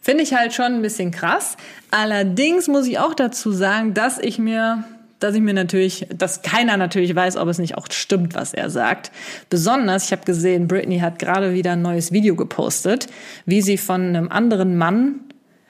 Finde 0.00 0.22
ich 0.22 0.34
halt 0.34 0.52
schon 0.52 0.66
ein 0.66 0.82
bisschen 0.82 1.10
krass. 1.10 1.56
Allerdings 1.90 2.68
muss 2.68 2.86
ich 2.86 2.98
auch 2.98 3.14
dazu 3.14 3.52
sagen, 3.52 3.94
dass 3.94 4.18
ich 4.18 4.38
mir, 4.38 4.84
dass 5.18 5.34
ich 5.34 5.40
mir 5.40 5.54
natürlich, 5.54 6.06
dass 6.14 6.42
keiner 6.42 6.76
natürlich 6.76 7.14
weiß, 7.14 7.36
ob 7.36 7.48
es 7.48 7.58
nicht 7.58 7.76
auch 7.76 7.86
stimmt, 7.90 8.34
was 8.34 8.52
er 8.52 8.70
sagt. 8.70 9.10
Besonders, 9.48 10.04
ich 10.04 10.12
habe 10.12 10.24
gesehen, 10.24 10.68
Britney 10.68 10.98
hat 10.98 11.18
gerade 11.18 11.54
wieder 11.54 11.72
ein 11.72 11.82
neues 11.82 12.12
Video 12.12 12.36
gepostet, 12.36 13.06
wie 13.46 13.62
sie 13.62 13.78
von 13.78 14.02
einem 14.02 14.28
anderen 14.28 14.76
Mann 14.76 15.20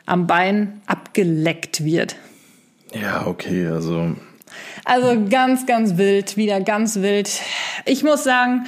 am 0.04 0.26
Bein 0.26 0.82
abgeleckt 0.86 1.84
wird. 1.84 2.16
Ja, 2.92 3.26
okay, 3.26 3.66
also 3.68 4.16
Also 4.84 5.26
ganz, 5.28 5.66
ganz 5.66 5.96
wild, 5.96 6.36
wieder 6.36 6.60
ganz 6.60 6.96
wild. 6.96 7.30
Ich 7.86 8.02
muss 8.02 8.24
sagen, 8.24 8.66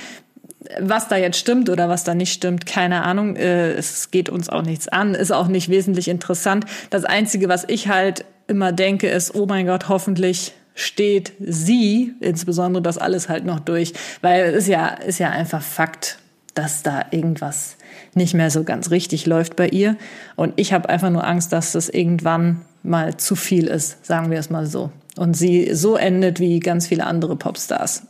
Was 0.80 1.06
da 1.06 1.16
jetzt 1.16 1.38
stimmt 1.38 1.70
oder 1.70 1.88
was 1.88 2.02
da 2.02 2.14
nicht 2.14 2.32
stimmt, 2.32 2.66
keine 2.66 3.04
Ahnung. 3.04 3.36
Äh, 3.36 3.72
Es 3.74 4.10
geht 4.10 4.28
uns 4.28 4.48
auch 4.48 4.62
nichts 4.62 4.88
an, 4.88 5.14
ist 5.14 5.30
auch 5.30 5.46
nicht 5.46 5.68
wesentlich 5.68 6.08
interessant. 6.08 6.64
Das 6.90 7.04
Einzige, 7.04 7.48
was 7.48 7.64
ich 7.68 7.86
halt 7.88 8.24
immer 8.48 8.72
denke, 8.72 9.08
ist, 9.08 9.34
oh 9.34 9.46
mein 9.46 9.66
Gott, 9.66 9.88
hoffentlich 9.88 10.54
steht 10.74 11.32
sie, 11.38 12.14
insbesondere 12.20 12.82
das 12.82 12.98
alles 12.98 13.28
halt 13.28 13.44
noch 13.44 13.60
durch. 13.60 13.92
Weil 14.22 14.46
es 14.46 14.64
ist 14.64 14.68
ja, 14.68 14.88
ist 14.88 15.20
ja 15.20 15.30
einfach 15.30 15.62
Fakt, 15.62 16.18
dass 16.54 16.82
da 16.82 17.04
irgendwas 17.12 17.76
nicht 18.14 18.34
mehr 18.34 18.50
so 18.50 18.64
ganz 18.64 18.90
richtig 18.90 19.24
läuft 19.26 19.54
bei 19.54 19.68
ihr. 19.68 19.96
Und 20.34 20.54
ich 20.56 20.72
habe 20.72 20.88
einfach 20.88 21.10
nur 21.10 21.24
Angst, 21.24 21.52
dass 21.52 21.72
das 21.72 21.88
irgendwann 21.88 22.62
mal 22.82 23.16
zu 23.16 23.36
viel 23.36 23.68
ist, 23.68 24.04
sagen 24.04 24.30
wir 24.32 24.38
es 24.40 24.50
mal 24.50 24.66
so. 24.66 24.90
Und 25.16 25.34
sie 25.34 25.74
so 25.74 25.96
endet 25.96 26.40
wie 26.40 26.60
ganz 26.60 26.86
viele 26.88 27.04
andere 27.06 27.36
Popstars. 27.36 28.02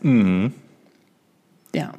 Ja. 1.75 1.93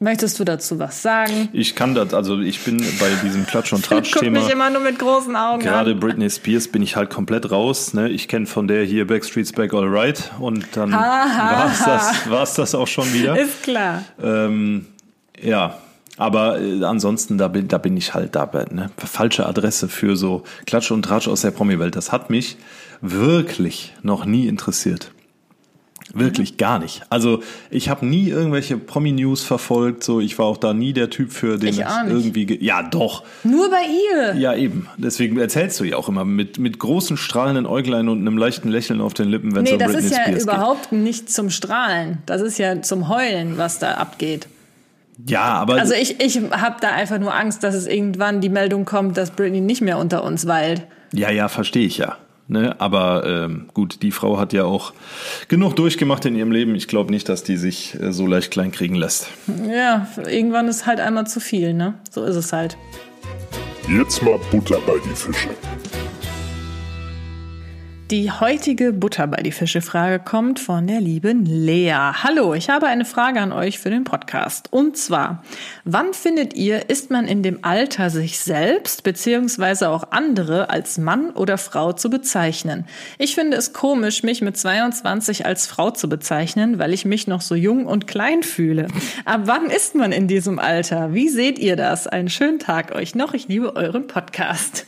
Möchtest 0.00 0.38
du 0.38 0.44
dazu 0.44 0.78
was 0.78 1.02
sagen? 1.02 1.48
Ich 1.52 1.76
kann 1.76 1.94
das, 1.94 2.12
also 2.12 2.40
ich 2.40 2.60
bin 2.64 2.78
bei 3.00 3.08
diesem 3.24 3.46
Klatsch- 3.46 3.72
und 3.72 3.82
Guck 3.88 4.00
mich 4.02 4.10
Tratsch-Thema. 4.10 4.50
immer 4.50 4.70
nur 4.70 4.82
mit 4.82 4.98
großen 4.98 5.34
Augen 5.36 5.62
Gerade 5.62 5.92
an. 5.92 6.00
Britney 6.00 6.28
Spears 6.28 6.68
bin 6.68 6.82
ich 6.82 6.96
halt 6.96 7.10
komplett 7.10 7.50
raus. 7.50 7.94
Ne? 7.94 8.08
Ich 8.10 8.28
kenne 8.28 8.46
von 8.46 8.66
der 8.68 8.84
hier 8.84 9.06
Backstreet's 9.06 9.52
Back 9.52 9.72
Alright 9.72 10.32
und 10.40 10.66
dann 10.76 10.92
war's 10.92 11.84
das, 11.84 12.30
war's 12.30 12.54
das 12.54 12.74
auch 12.74 12.88
schon 12.88 13.12
wieder. 13.14 13.38
Ist 13.38 13.62
klar. 13.62 14.04
Ähm, 14.22 14.86
ja, 15.40 15.78
aber 16.16 16.60
äh, 16.60 16.84
ansonsten, 16.84 17.38
da 17.38 17.48
bin, 17.48 17.68
da 17.68 17.78
bin 17.78 17.96
ich 17.96 18.14
halt 18.14 18.34
dabei. 18.36 18.66
Ne? 18.70 18.90
Falsche 18.98 19.46
Adresse 19.46 19.88
für 19.88 20.16
so 20.16 20.42
Klatsch 20.66 20.90
und 20.90 21.02
Tratsch 21.02 21.28
aus 21.28 21.40
der 21.42 21.50
Promi-Welt. 21.50 21.96
Das 21.96 22.12
hat 22.12 22.30
mich 22.30 22.56
wirklich 23.00 23.92
noch 24.02 24.24
nie 24.24 24.46
interessiert. 24.46 25.10
Wirklich 26.16 26.58
gar 26.58 26.78
nicht. 26.78 27.02
Also 27.10 27.42
ich 27.70 27.88
habe 27.88 28.06
nie 28.06 28.28
irgendwelche 28.28 28.76
Promi-News 28.76 29.42
verfolgt. 29.42 30.04
So, 30.04 30.20
ich 30.20 30.38
war 30.38 30.46
auch 30.46 30.58
da 30.58 30.72
nie 30.72 30.92
der 30.92 31.10
Typ 31.10 31.32
für 31.32 31.58
den 31.58 31.70
Ich 31.70 31.80
es 31.80 31.86
auch 31.86 32.02
nicht. 32.04 32.12
irgendwie. 32.12 32.46
ge- 32.46 32.58
Ja, 32.64 32.82
doch. 32.84 33.24
Nur 33.42 33.68
bei 33.70 33.82
ihr. 34.12 34.34
Ja, 34.36 34.54
eben. 34.54 34.86
Deswegen 34.96 35.36
erzählst 35.38 35.80
du 35.80 35.84
ja 35.84 35.96
auch 35.96 36.08
immer 36.08 36.24
mit, 36.24 36.58
mit 36.58 36.78
großen 36.78 37.16
strahlenden 37.16 37.66
Äuglein 37.66 38.08
und 38.08 38.20
einem 38.20 38.38
leichten 38.38 38.68
Lächeln 38.68 39.00
auf 39.00 39.14
den 39.14 39.28
Lippen, 39.28 39.54
wenn 39.56 39.64
es 39.64 39.70
Nee, 39.70 39.74
um 39.76 39.78
das 39.80 39.92
Britney 39.92 40.06
ist 40.06 40.16
ja 40.16 40.22
Spears 40.24 40.42
überhaupt 40.44 40.92
nicht 40.92 41.32
zum 41.32 41.50
Strahlen. 41.50 42.18
Das 42.26 42.42
ist 42.42 42.58
ja 42.58 42.80
zum 42.82 43.08
Heulen, 43.08 43.56
was 43.58 43.78
da 43.80 43.94
abgeht. 43.94 44.46
Ja, 45.26 45.42
aber 45.42 45.74
Also 45.80 45.94
ich, 45.94 46.20
ich 46.20 46.40
habe 46.50 46.76
da 46.80 46.88
einfach 46.88 47.18
nur 47.18 47.34
Angst, 47.34 47.62
dass 47.62 47.74
es 47.74 47.86
irgendwann 47.86 48.40
die 48.40 48.48
Meldung 48.48 48.84
kommt, 48.84 49.16
dass 49.16 49.30
Britney 49.30 49.60
nicht 49.60 49.80
mehr 49.80 49.98
unter 49.98 50.24
uns 50.24 50.46
weilt. 50.46 50.82
Ja, 51.12 51.30
ja, 51.30 51.48
verstehe 51.48 51.86
ich 51.86 51.98
ja. 51.98 52.16
Ne? 52.46 52.78
Aber 52.78 53.24
ähm, 53.26 53.70
gut, 53.72 54.02
die 54.02 54.10
Frau 54.10 54.38
hat 54.38 54.52
ja 54.52 54.64
auch 54.64 54.92
genug 55.48 55.76
durchgemacht 55.76 56.26
in 56.26 56.36
ihrem 56.36 56.52
Leben. 56.52 56.74
Ich 56.74 56.88
glaube 56.88 57.10
nicht, 57.10 57.28
dass 57.28 57.42
die 57.42 57.56
sich 57.56 57.98
äh, 57.98 58.12
so 58.12 58.26
leicht 58.26 58.50
kleinkriegen 58.50 58.96
lässt. 58.96 59.28
Ja, 59.66 60.08
irgendwann 60.26 60.68
ist 60.68 60.84
halt 60.84 61.00
einmal 61.00 61.26
zu 61.26 61.40
viel, 61.40 61.72
ne? 61.72 61.94
So 62.10 62.24
ist 62.24 62.36
es 62.36 62.52
halt. 62.52 62.76
Jetzt 63.88 64.22
mal 64.22 64.38
Butter 64.50 64.78
bei 64.86 64.94
die 65.04 65.14
Fische. 65.14 65.48
Die 68.10 68.30
heutige 68.30 68.92
Butter 68.92 69.26
bei 69.26 69.40
die 69.40 69.50
Fische 69.50 69.80
Frage 69.80 70.22
kommt 70.22 70.60
von 70.60 70.86
der 70.86 71.00
lieben 71.00 71.46
Lea. 71.46 71.94
Hallo, 72.22 72.52
ich 72.52 72.68
habe 72.68 72.86
eine 72.86 73.06
Frage 73.06 73.40
an 73.40 73.50
euch 73.50 73.78
für 73.78 73.88
den 73.88 74.04
Podcast. 74.04 74.70
Und 74.70 74.98
zwar, 74.98 75.42
wann 75.84 76.12
findet 76.12 76.52
ihr, 76.52 76.90
ist 76.90 77.10
man 77.10 77.26
in 77.26 77.42
dem 77.42 77.60
Alter, 77.62 78.10
sich 78.10 78.38
selbst 78.38 79.04
beziehungsweise 79.04 79.88
auch 79.88 80.08
andere 80.10 80.68
als 80.68 80.98
Mann 80.98 81.30
oder 81.30 81.56
Frau 81.56 81.94
zu 81.94 82.10
bezeichnen? 82.10 82.84
Ich 83.16 83.34
finde 83.34 83.56
es 83.56 83.72
komisch, 83.72 84.22
mich 84.22 84.42
mit 84.42 84.58
22 84.58 85.46
als 85.46 85.66
Frau 85.66 85.90
zu 85.90 86.06
bezeichnen, 86.06 86.78
weil 86.78 86.92
ich 86.92 87.06
mich 87.06 87.26
noch 87.26 87.40
so 87.40 87.54
jung 87.54 87.86
und 87.86 88.06
klein 88.06 88.42
fühle. 88.42 88.88
Ab 89.24 89.42
wann 89.44 89.70
ist 89.70 89.94
man 89.94 90.12
in 90.12 90.28
diesem 90.28 90.58
Alter? 90.58 91.14
Wie 91.14 91.30
seht 91.30 91.58
ihr 91.58 91.76
das? 91.76 92.06
Einen 92.06 92.28
schönen 92.28 92.58
Tag 92.58 92.94
euch 92.94 93.14
noch. 93.14 93.32
Ich 93.32 93.48
liebe 93.48 93.74
euren 93.76 94.06
Podcast. 94.06 94.86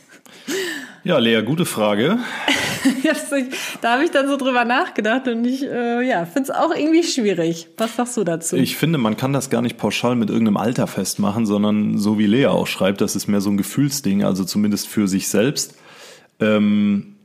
Ja, 1.03 1.17
Lea, 1.19 1.41
gute 1.41 1.65
Frage. 1.65 2.17
Da 3.81 3.93
habe 3.93 4.03
ich 4.03 4.11
dann 4.11 4.27
so 4.27 4.37
drüber 4.37 4.65
nachgedacht 4.65 5.27
und 5.27 5.45
ich 5.45 5.63
äh, 5.63 6.01
ja, 6.07 6.25
finde 6.25 6.43
es 6.43 6.51
auch 6.51 6.73
irgendwie 6.75 7.03
schwierig. 7.03 7.67
Was 7.77 7.95
sagst 7.95 8.17
du 8.17 8.23
dazu? 8.23 8.55
Ich 8.55 8.75
finde, 8.77 8.97
man 8.97 9.17
kann 9.17 9.33
das 9.33 9.49
gar 9.49 9.61
nicht 9.61 9.77
pauschal 9.77 10.15
mit 10.15 10.29
irgendeinem 10.29 10.57
Alter 10.57 10.87
festmachen, 10.87 11.45
sondern 11.45 11.97
so 11.97 12.17
wie 12.17 12.25
Lea 12.27 12.47
auch 12.47 12.67
schreibt, 12.67 13.01
das 13.01 13.15
ist 13.15 13.27
mehr 13.27 13.41
so 13.41 13.49
ein 13.49 13.57
Gefühlsding, 13.57 14.23
also 14.23 14.43
zumindest 14.43 14.87
für 14.87 15.07
sich 15.07 15.27
selbst. 15.29 15.75
Ähm, 16.39 17.15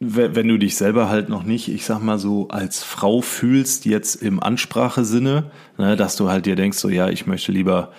we- 0.00 0.34
wenn 0.34 0.48
du 0.48 0.58
dich 0.58 0.76
selber 0.76 1.08
halt 1.08 1.28
noch 1.28 1.42
nicht, 1.42 1.68
ich 1.68 1.84
sag 1.84 2.00
mal 2.00 2.18
so, 2.18 2.48
als 2.48 2.82
Frau 2.82 3.20
fühlst, 3.20 3.84
jetzt 3.86 4.16
im 4.16 4.40
Ansprachesinne, 4.42 5.50
ne, 5.78 5.96
dass 5.96 6.16
du 6.16 6.28
halt 6.30 6.46
dir 6.46 6.56
denkst, 6.56 6.78
so 6.78 6.88
ja, 6.88 7.08
ich 7.08 7.26
möchte 7.26 7.52
lieber 7.52 7.92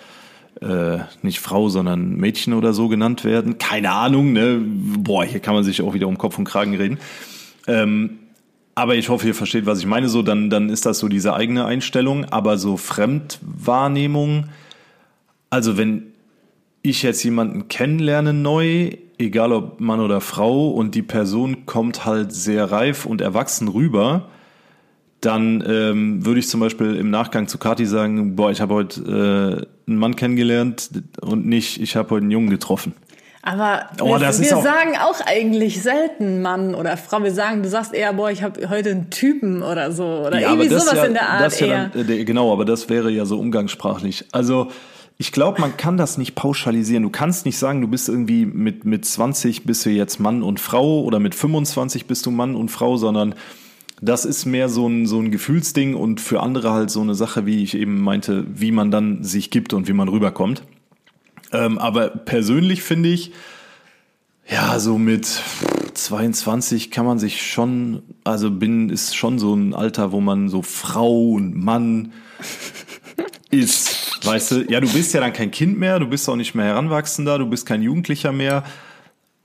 äh, 0.62 1.04
nicht 1.22 1.40
Frau, 1.40 1.68
sondern 1.68 2.16
Mädchen 2.16 2.52
oder 2.54 2.72
so 2.72 2.88
genannt 2.88 3.24
werden. 3.24 3.58
Keine 3.58 3.92
Ahnung, 3.92 4.32
ne? 4.32 4.60
Boah, 4.98 5.24
hier 5.24 5.40
kann 5.40 5.54
man 5.54 5.64
sich 5.64 5.82
auch 5.82 5.94
wieder 5.94 6.08
um 6.08 6.18
Kopf 6.18 6.38
und 6.38 6.44
Kragen 6.44 6.74
reden. 6.74 6.98
Ähm, 7.66 8.18
aber 8.74 8.94
ich 8.94 9.08
hoffe, 9.08 9.26
ihr 9.26 9.34
versteht, 9.34 9.66
was 9.66 9.80
ich 9.80 9.86
meine. 9.86 10.08
So, 10.08 10.22
dann, 10.22 10.48
dann 10.48 10.70
ist 10.70 10.86
das 10.86 10.98
so 10.98 11.08
diese 11.08 11.34
eigene 11.34 11.64
Einstellung. 11.64 12.24
Aber 12.26 12.56
so 12.56 12.76
Fremdwahrnehmung, 12.76 14.46
also 15.50 15.76
wenn 15.76 16.12
ich 16.82 17.02
jetzt 17.02 17.22
jemanden 17.22 17.68
kennenlerne 17.68 18.32
neu, 18.32 18.92
egal 19.18 19.52
ob 19.52 19.80
Mann 19.80 20.00
oder 20.00 20.20
Frau, 20.20 20.70
und 20.70 20.94
die 20.94 21.02
Person 21.02 21.66
kommt 21.66 22.04
halt 22.04 22.32
sehr 22.32 22.72
reif 22.72 23.06
und 23.06 23.20
erwachsen 23.20 23.68
rüber, 23.68 24.28
dann 25.20 25.62
ähm, 25.66 26.26
würde 26.26 26.40
ich 26.40 26.48
zum 26.48 26.60
Beispiel 26.60 26.96
im 26.96 27.10
Nachgang 27.10 27.46
zu 27.46 27.58
Kati 27.58 27.86
sagen, 27.86 28.34
boah, 28.34 28.50
ich 28.50 28.60
habe 28.60 28.74
heute 28.74 29.66
äh, 29.66 29.66
einen 29.86 29.98
Mann 29.98 30.16
kennengelernt 30.16 30.90
und 31.20 31.46
nicht, 31.46 31.80
ich 31.80 31.96
habe 31.96 32.10
heute 32.10 32.22
einen 32.22 32.30
Jungen 32.30 32.50
getroffen. 32.50 32.94
Aber 33.44 33.86
Oh, 34.00 34.06
wir, 34.06 34.20
wir 34.20 34.56
auch- 34.56 34.62
sagen 34.62 34.96
auch 35.00 35.20
eigentlich 35.26 35.82
selten 35.82 36.42
Mann 36.42 36.76
oder 36.76 36.96
Frau. 36.96 37.24
Wir 37.24 37.32
sagen, 37.32 37.62
du 37.64 37.68
sagst 37.68 37.92
eher, 37.92 38.12
boah, 38.12 38.30
ich 38.30 38.42
habe 38.44 38.68
heute 38.70 38.90
einen 38.92 39.10
Typen 39.10 39.62
oder 39.62 39.90
so. 39.90 40.04
Oder 40.04 40.40
irgendwie 40.40 40.68
das 40.68 40.84
sowas 40.84 40.98
ja, 40.98 41.04
in 41.06 41.14
der 41.14 41.28
Art 41.28 41.60
ja 41.60 41.90
dann, 41.92 42.08
äh, 42.08 42.24
genau, 42.24 42.52
aber 42.52 42.64
das 42.64 42.88
wäre 42.88 43.10
ja 43.10 43.24
so 43.24 43.40
umgangssprachlich. 43.40 44.26
Also 44.30 44.68
ich 45.18 45.32
glaube, 45.32 45.60
man 45.60 45.76
kann 45.76 45.96
das 45.96 46.18
nicht 46.18 46.36
pauschalisieren. 46.36 47.02
Du 47.02 47.10
kannst 47.10 47.44
nicht 47.44 47.58
sagen, 47.58 47.80
du 47.80 47.88
bist 47.88 48.08
irgendwie 48.08 48.46
mit, 48.46 48.84
mit 48.84 49.04
20 49.04 49.64
bist 49.64 49.84
du 49.86 49.90
jetzt 49.90 50.20
Mann 50.20 50.44
und 50.44 50.60
Frau 50.60 51.02
oder 51.02 51.18
mit 51.18 51.34
25 51.34 52.06
bist 52.06 52.24
du 52.26 52.30
Mann 52.30 52.54
und 52.54 52.68
Frau, 52.70 52.96
sondern 52.96 53.34
das 54.04 54.24
ist 54.24 54.44
mehr 54.44 54.68
so 54.68 54.86
ein, 54.88 55.06
so 55.06 55.18
ein 55.20 55.30
Gefühlsding 55.30 55.94
und 55.94 56.20
für 56.20 56.40
andere 56.40 56.72
halt 56.72 56.90
so 56.90 57.00
eine 57.00 57.14
Sache, 57.14 57.46
wie 57.46 57.62
ich 57.62 57.74
eben 57.74 58.00
meinte, 58.02 58.44
wie 58.52 58.72
man 58.72 58.90
dann 58.90 59.22
sich 59.22 59.50
gibt 59.50 59.72
und 59.72 59.86
wie 59.88 59.92
man 59.92 60.08
rüberkommt. 60.08 60.62
Ähm, 61.52 61.78
aber 61.78 62.08
persönlich 62.10 62.82
finde 62.82 63.10
ich, 63.10 63.32
ja, 64.50 64.78
so 64.80 64.98
mit 64.98 65.24
22 65.94 66.90
kann 66.90 67.06
man 67.06 67.18
sich 67.20 67.42
schon, 67.48 68.02
also 68.24 68.50
bin, 68.50 68.90
ist 68.90 69.14
schon 69.14 69.38
so 69.38 69.54
ein 69.54 69.72
Alter, 69.72 70.10
wo 70.12 70.20
man 70.20 70.48
so 70.48 70.62
Frau 70.62 71.30
und 71.30 71.54
Mann 71.56 72.12
ist. 73.50 74.18
Weißt 74.26 74.50
du, 74.50 74.62
ja, 74.70 74.80
du 74.80 74.92
bist 74.92 75.14
ja 75.14 75.20
dann 75.20 75.32
kein 75.32 75.50
Kind 75.50 75.78
mehr, 75.78 75.98
du 76.00 76.06
bist 76.06 76.28
auch 76.28 76.36
nicht 76.36 76.54
mehr 76.54 76.66
Heranwachsender, 76.66 77.38
du 77.38 77.46
bist 77.46 77.66
kein 77.66 77.82
Jugendlicher 77.82 78.32
mehr. 78.32 78.64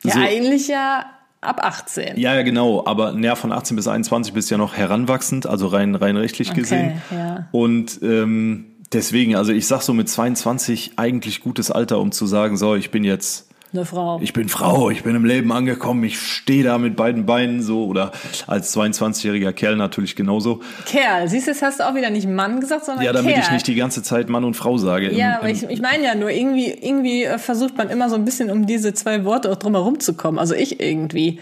Ja, 0.03 0.13
So- 0.13 0.19
eigentlich 0.19 0.67
ja 0.67 1.05
ab 1.47 1.59
18. 1.63 2.17
Ja, 2.19 2.35
ja, 2.35 2.41
genau, 2.43 2.85
aber 2.85 3.11
naja, 3.13 3.35
von 3.35 3.51
18 3.51 3.75
bis 3.75 3.87
21 3.87 4.33
bist 4.33 4.49
du 4.49 4.55
ja 4.55 4.57
noch 4.57 4.75
heranwachsend, 4.75 5.47
also 5.47 5.67
rein, 5.67 5.95
rein 5.95 6.17
rechtlich 6.17 6.51
Okay, 6.51 6.61
gesehen. 6.61 7.01
ja. 7.11 7.47
Und 7.51 7.99
ähm, 8.01 8.65
deswegen, 8.93 9.35
also 9.35 9.51
ich 9.51 9.67
sag 9.67 9.81
so 9.81 9.93
mit 9.93 10.09
22 10.09 10.93
eigentlich 10.97 11.41
gutes 11.41 11.71
Alter, 11.71 11.99
um 11.99 12.11
zu 12.11 12.25
sagen, 12.27 12.57
so, 12.57 12.75
ich 12.75 12.91
bin 12.91 13.03
jetzt 13.03 13.46
Eine 13.73 13.83
Frau. 13.85 14.19
ich 14.21 14.31
bin 14.31 14.47
Frau, 14.47 14.89
ich 14.89 15.03
bin 15.03 15.13
im 15.15 15.25
Leben 15.25 15.51
angekommen, 15.51 16.03
ich 16.05 16.19
stehe 16.19 16.63
da 16.63 16.77
mit 16.77 16.95
beiden 16.95 17.25
Beinen 17.25 17.61
so 17.61 17.85
oder 17.85 18.13
als 18.47 18.73
22-jähriger 18.75 19.51
Kerl 19.51 19.75
natürlich 19.75 20.15
genauso. 20.15 20.61
Kerl. 20.85 21.27
Siehst 21.27 21.47
du, 21.47 21.51
jetzt 21.51 21.61
hast 21.61 21.79
du 21.81 21.87
auch 21.87 21.93
wieder 21.93 22.09
nicht 22.09 22.27
Mann 22.29 22.61
gesagt, 22.61 22.85
sondern 22.85 23.03
Ja, 23.03 23.11
damit 23.11 23.33
Kerl. 23.33 23.43
ich 23.43 23.51
nicht 23.51 23.67
die 23.67 23.75
ganze 23.75 24.01
Zeit 24.03 24.29
Mann 24.29 24.45
und 24.45 24.53
Frau 24.53 24.77
sage. 24.77 25.07
Im- 25.09 25.17
Ja, 25.17 25.37
aber 25.39 25.49
ich, 25.49 25.63
ich 25.63 25.81
meine 25.81 26.03
ja 26.05 26.15
nur, 26.15 26.29
irgendwie, 26.31 26.69
irgendwie 26.71 27.25
äh, 27.25 27.37
versucht 27.37 27.77
man 27.77 27.89
immer 27.89 28.09
so 28.09 28.15
ein 28.15 28.23
bisschen 28.23 28.49
um 28.49 28.65
diese 28.65 28.93
zwei 28.93 29.25
Worte 29.25 29.51
auch 29.51 29.57
drum 29.57 29.73
herum 29.75 29.99
zu 29.99 30.13
kommen. 30.13 30.39
Also 30.39 30.53
ich 30.55 30.79
irgendwie. 30.79 31.39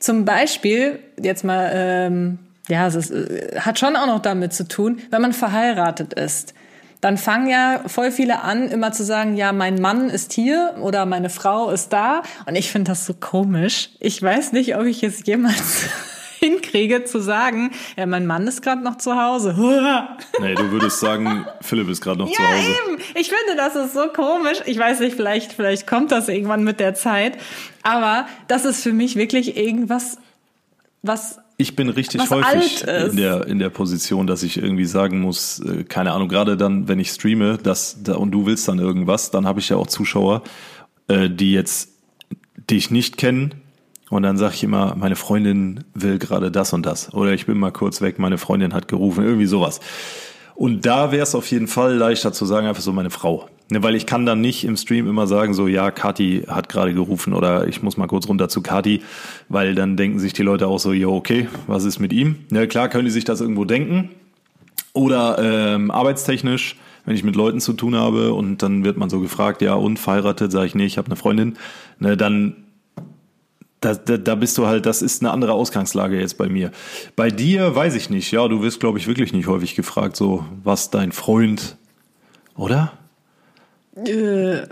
Zum 0.00 0.24
Beispiel, 0.24 0.98
jetzt 1.22 1.44
mal, 1.44 1.70
ähm, 1.72 2.38
ja, 2.68 2.88
es 2.88 2.96
ist, 2.96 3.10
äh, 3.12 3.60
hat 3.60 3.78
schon 3.78 3.94
auch 3.94 4.06
noch 4.08 4.20
damit 4.20 4.52
zu 4.52 4.66
tun, 4.66 4.98
wenn 5.10 5.22
man 5.22 5.32
verheiratet 5.32 6.14
ist. 6.14 6.52
Dann 7.00 7.16
fangen 7.16 7.48
ja 7.48 7.80
voll 7.86 8.10
viele 8.10 8.42
an, 8.42 8.68
immer 8.68 8.90
zu 8.92 9.04
sagen, 9.04 9.36
ja, 9.36 9.52
mein 9.52 9.80
Mann 9.80 10.10
ist 10.10 10.32
hier 10.32 10.74
oder 10.80 11.06
meine 11.06 11.30
Frau 11.30 11.70
ist 11.70 11.92
da. 11.92 12.22
Und 12.46 12.56
ich 12.56 12.72
finde 12.72 12.90
das 12.90 13.06
so 13.06 13.14
komisch. 13.14 13.90
Ich 14.00 14.20
weiß 14.20 14.52
nicht, 14.52 14.76
ob 14.76 14.84
ich 14.84 15.02
es 15.04 15.24
jemals 15.24 15.84
hinkriege 16.40 17.04
zu 17.04 17.20
sagen, 17.20 17.70
ja, 17.96 18.06
mein 18.06 18.26
Mann 18.26 18.46
ist 18.48 18.62
gerade 18.62 18.82
noch 18.82 18.96
zu 18.98 19.14
Hause. 19.20 19.54
nee, 20.40 20.54
du 20.54 20.70
würdest 20.72 21.00
sagen, 21.00 21.46
Philipp 21.60 21.88
ist 21.88 22.00
gerade 22.00 22.18
noch 22.18 22.30
zu 22.30 22.42
Ja, 22.42 22.48
Hause. 22.48 22.68
eben. 22.88 22.98
Ich 23.14 23.28
finde, 23.28 23.56
das 23.56 23.76
ist 23.76 23.94
so 23.94 24.08
komisch. 24.08 24.58
Ich 24.66 24.78
weiß 24.78 25.00
nicht, 25.00 25.14
vielleicht, 25.16 25.52
vielleicht 25.52 25.86
kommt 25.86 26.10
das 26.12 26.28
irgendwann 26.28 26.64
mit 26.64 26.80
der 26.80 26.94
Zeit. 26.94 27.38
Aber 27.82 28.26
das 28.48 28.64
ist 28.64 28.82
für 28.82 28.92
mich 28.92 29.14
wirklich 29.16 29.56
irgendwas, 29.56 30.18
was 31.02 31.38
Ich 31.60 31.74
bin 31.74 31.88
richtig 31.88 32.20
Was 32.20 32.30
häufig 32.30 32.84
in 32.86 33.16
der, 33.16 33.48
in 33.48 33.58
der 33.58 33.68
Position, 33.68 34.28
dass 34.28 34.44
ich 34.44 34.58
irgendwie 34.58 34.84
sagen 34.84 35.20
muss, 35.20 35.58
äh, 35.58 35.82
keine 35.82 36.12
Ahnung, 36.12 36.28
gerade 36.28 36.56
dann, 36.56 36.86
wenn 36.86 37.00
ich 37.00 37.10
streame, 37.10 37.58
dass, 37.58 38.00
da, 38.00 38.14
und 38.14 38.30
du 38.30 38.46
willst 38.46 38.68
dann 38.68 38.78
irgendwas, 38.78 39.32
dann 39.32 39.44
habe 39.44 39.58
ich 39.58 39.68
ja 39.68 39.76
auch 39.76 39.88
Zuschauer, 39.88 40.44
äh, 41.08 41.28
die 41.28 41.52
jetzt 41.52 41.90
dich 42.70 42.92
nicht 42.92 43.16
kennen. 43.16 43.54
Und 44.08 44.22
dann 44.22 44.38
sage 44.38 44.54
ich 44.54 44.62
immer, 44.62 44.94
meine 44.94 45.16
Freundin 45.16 45.82
will 45.94 46.18
gerade 46.18 46.52
das 46.52 46.72
und 46.72 46.86
das. 46.86 47.12
Oder 47.12 47.32
ich 47.32 47.46
bin 47.46 47.58
mal 47.58 47.72
kurz 47.72 48.00
weg, 48.00 48.20
meine 48.20 48.38
Freundin 48.38 48.72
hat 48.72 48.86
gerufen, 48.86 49.24
irgendwie 49.24 49.46
sowas. 49.46 49.80
Und 50.54 50.86
da 50.86 51.10
wäre 51.10 51.24
es 51.24 51.34
auf 51.34 51.50
jeden 51.50 51.66
Fall 51.66 51.94
leichter 51.94 52.32
zu 52.32 52.46
sagen, 52.46 52.68
einfach 52.68 52.82
so 52.82 52.92
meine 52.92 53.10
Frau. 53.10 53.48
Ne, 53.70 53.82
weil 53.82 53.94
ich 53.96 54.06
kann 54.06 54.24
dann 54.24 54.40
nicht 54.40 54.64
im 54.64 54.76
Stream 54.78 55.06
immer 55.06 55.26
sagen, 55.26 55.52
so 55.52 55.66
ja, 55.66 55.90
Kati 55.90 56.44
hat 56.48 56.70
gerade 56.70 56.94
gerufen 56.94 57.34
oder 57.34 57.68
ich 57.68 57.82
muss 57.82 57.98
mal 57.98 58.06
kurz 58.06 58.26
runter 58.26 58.48
zu 58.48 58.62
Kati, 58.62 59.02
weil 59.50 59.74
dann 59.74 59.96
denken 59.96 60.18
sich 60.18 60.32
die 60.32 60.42
Leute 60.42 60.66
auch 60.66 60.78
so, 60.78 60.92
ja, 60.92 61.08
okay, 61.08 61.48
was 61.66 61.84
ist 61.84 61.98
mit 61.98 62.12
ihm? 62.12 62.36
Ne, 62.50 62.66
klar 62.66 62.88
können 62.88 63.04
die 63.04 63.10
sich 63.10 63.24
das 63.24 63.42
irgendwo 63.42 63.66
denken. 63.66 64.10
Oder 64.94 65.38
ähm, 65.38 65.90
arbeitstechnisch, 65.90 66.76
wenn 67.04 67.14
ich 67.14 67.24
mit 67.24 67.36
Leuten 67.36 67.60
zu 67.60 67.74
tun 67.74 67.94
habe 67.94 68.32
und 68.32 68.62
dann 68.62 68.84
wird 68.84 68.96
man 68.96 69.10
so 69.10 69.20
gefragt, 69.20 69.60
ja, 69.60 69.74
und 69.74 69.98
verheiratet, 69.98 70.50
sage 70.50 70.66
ich, 70.66 70.74
nee, 70.74 70.86
ich 70.86 70.96
habe 70.96 71.06
eine 71.06 71.16
Freundin, 71.16 71.58
ne, 71.98 72.16
dann 72.16 72.56
da, 73.80 73.94
da, 73.94 74.16
da 74.16 74.34
bist 74.34 74.56
du 74.58 74.66
halt, 74.66 74.86
das 74.86 75.02
ist 75.02 75.22
eine 75.22 75.30
andere 75.30 75.52
Ausgangslage 75.52 76.18
jetzt 76.18 76.38
bei 76.38 76.48
mir. 76.48 76.72
Bei 77.16 77.30
dir 77.30 77.74
weiß 77.76 77.94
ich 77.94 78.10
nicht, 78.10 78.32
ja, 78.32 78.48
du 78.48 78.62
wirst, 78.62 78.80
glaube 78.80 78.98
ich, 78.98 79.06
wirklich 79.06 79.32
nicht 79.32 79.46
häufig 79.46 79.74
gefragt, 79.76 80.16
so, 80.16 80.44
was 80.64 80.90
dein 80.90 81.12
Freund, 81.12 81.76
oder? 82.56 82.92
Äh, 84.06 84.62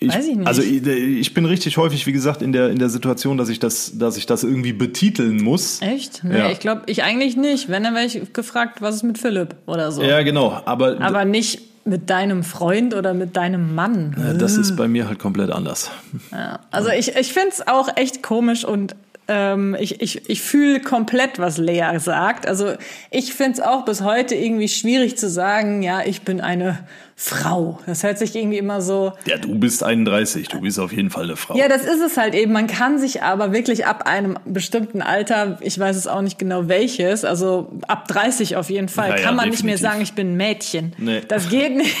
weiß 0.00 0.26
ich 0.28 0.36
nicht. 0.36 0.46
Also 0.46 0.62
ich, 0.62 0.86
ich 0.86 1.34
bin 1.34 1.44
richtig 1.44 1.76
häufig, 1.76 2.06
wie 2.06 2.12
gesagt, 2.12 2.40
in 2.42 2.52
der, 2.52 2.70
in 2.70 2.78
der 2.78 2.88
Situation, 2.88 3.36
dass 3.36 3.48
ich 3.48 3.58
das, 3.58 3.98
dass 3.98 4.16
ich 4.16 4.26
das 4.26 4.44
irgendwie 4.44 4.72
betiteln 4.72 5.42
muss. 5.42 5.80
Echt? 5.82 6.24
Nee, 6.24 6.38
Ja. 6.38 6.50
ich 6.50 6.60
glaube, 6.60 6.82
ich 6.86 7.02
eigentlich 7.02 7.36
nicht. 7.36 7.68
Wenn, 7.68 7.82
dann 7.84 7.94
wäre 7.94 8.06
ich 8.06 8.32
gefragt, 8.32 8.80
was 8.80 8.96
ist 8.96 9.02
mit 9.02 9.18
Philipp 9.18 9.54
oder 9.66 9.92
so. 9.92 10.02
Ja, 10.02 10.22
genau, 10.22 10.60
aber, 10.64 11.00
Aber 11.00 11.24
nicht 11.24 11.60
mit 11.84 12.10
deinem 12.10 12.44
Freund 12.44 12.94
oder 12.94 13.14
mit 13.14 13.36
deinem 13.36 13.74
Mann. 13.74 14.14
äh, 14.34 14.38
das 14.38 14.56
ist 14.56 14.76
bei 14.76 14.86
mir 14.88 15.08
halt 15.08 15.18
komplett 15.18 15.50
anders. 15.50 15.90
Ja. 16.30 16.60
Also 16.70 16.90
ich, 16.90 17.16
ich 17.16 17.32
finde 17.32 17.48
es 17.50 17.66
auch 17.66 17.88
echt 17.96 18.22
komisch 18.22 18.64
und 18.64 18.94
ähm, 19.28 19.76
ich, 19.78 20.00
ich, 20.00 20.28
ich 20.28 20.42
fühle 20.42 20.80
komplett, 20.80 21.38
was 21.38 21.56
Lea 21.56 21.98
sagt. 21.98 22.46
Also 22.46 22.72
ich 23.10 23.32
finde 23.32 23.52
es 23.52 23.60
auch 23.60 23.84
bis 23.84 24.02
heute 24.02 24.34
irgendwie 24.34 24.68
schwierig 24.68 25.16
zu 25.16 25.28
sagen, 25.28 25.82
ja, 25.82 26.02
ich 26.04 26.22
bin 26.22 26.40
eine 26.40 26.80
Frau. 27.22 27.78
Das 27.86 28.02
hört 28.02 28.18
sich 28.18 28.34
irgendwie 28.34 28.56
immer 28.56 28.80
so, 28.80 29.12
Ja, 29.26 29.36
du 29.36 29.54
bist 29.54 29.84
31, 29.84 30.48
du 30.48 30.62
bist 30.62 30.78
auf 30.80 30.90
jeden 30.90 31.10
Fall 31.10 31.24
eine 31.24 31.36
Frau. 31.36 31.54
ja, 31.54 31.68
das 31.68 31.82
ist 31.84 32.00
es 32.00 32.16
halt 32.16 32.34
eben. 32.34 32.50
Man 32.52 32.66
kann 32.66 32.98
sich 32.98 33.22
aber 33.22 33.52
wirklich 33.52 33.84
ab 33.84 34.06
einem 34.06 34.38
bestimmten 34.46 35.02
Alter, 35.02 35.58
ich 35.60 35.78
weiß 35.78 35.96
es 35.96 36.06
auch 36.06 36.22
nicht 36.22 36.38
genau 36.38 36.68
welches, 36.68 37.26
also 37.26 37.72
ab 37.88 38.08
30 38.08 38.56
auf 38.56 38.70
jeden 38.70 38.88
Fall, 38.88 39.10
Ja, 39.10 39.16
ja, 39.16 39.22
kann 39.22 39.36
man 39.36 39.50
nicht 39.50 39.64
mehr 39.64 39.74
definitiv. 39.74 39.90
sagen, 39.92 40.02
ich 40.02 40.12
bin 40.14 40.32
ein 40.32 40.36
Mädchen. 40.38 40.94
Nee. 40.96 41.20
Das 41.28 41.50
geht 41.50 41.76
nicht. 41.76 42.00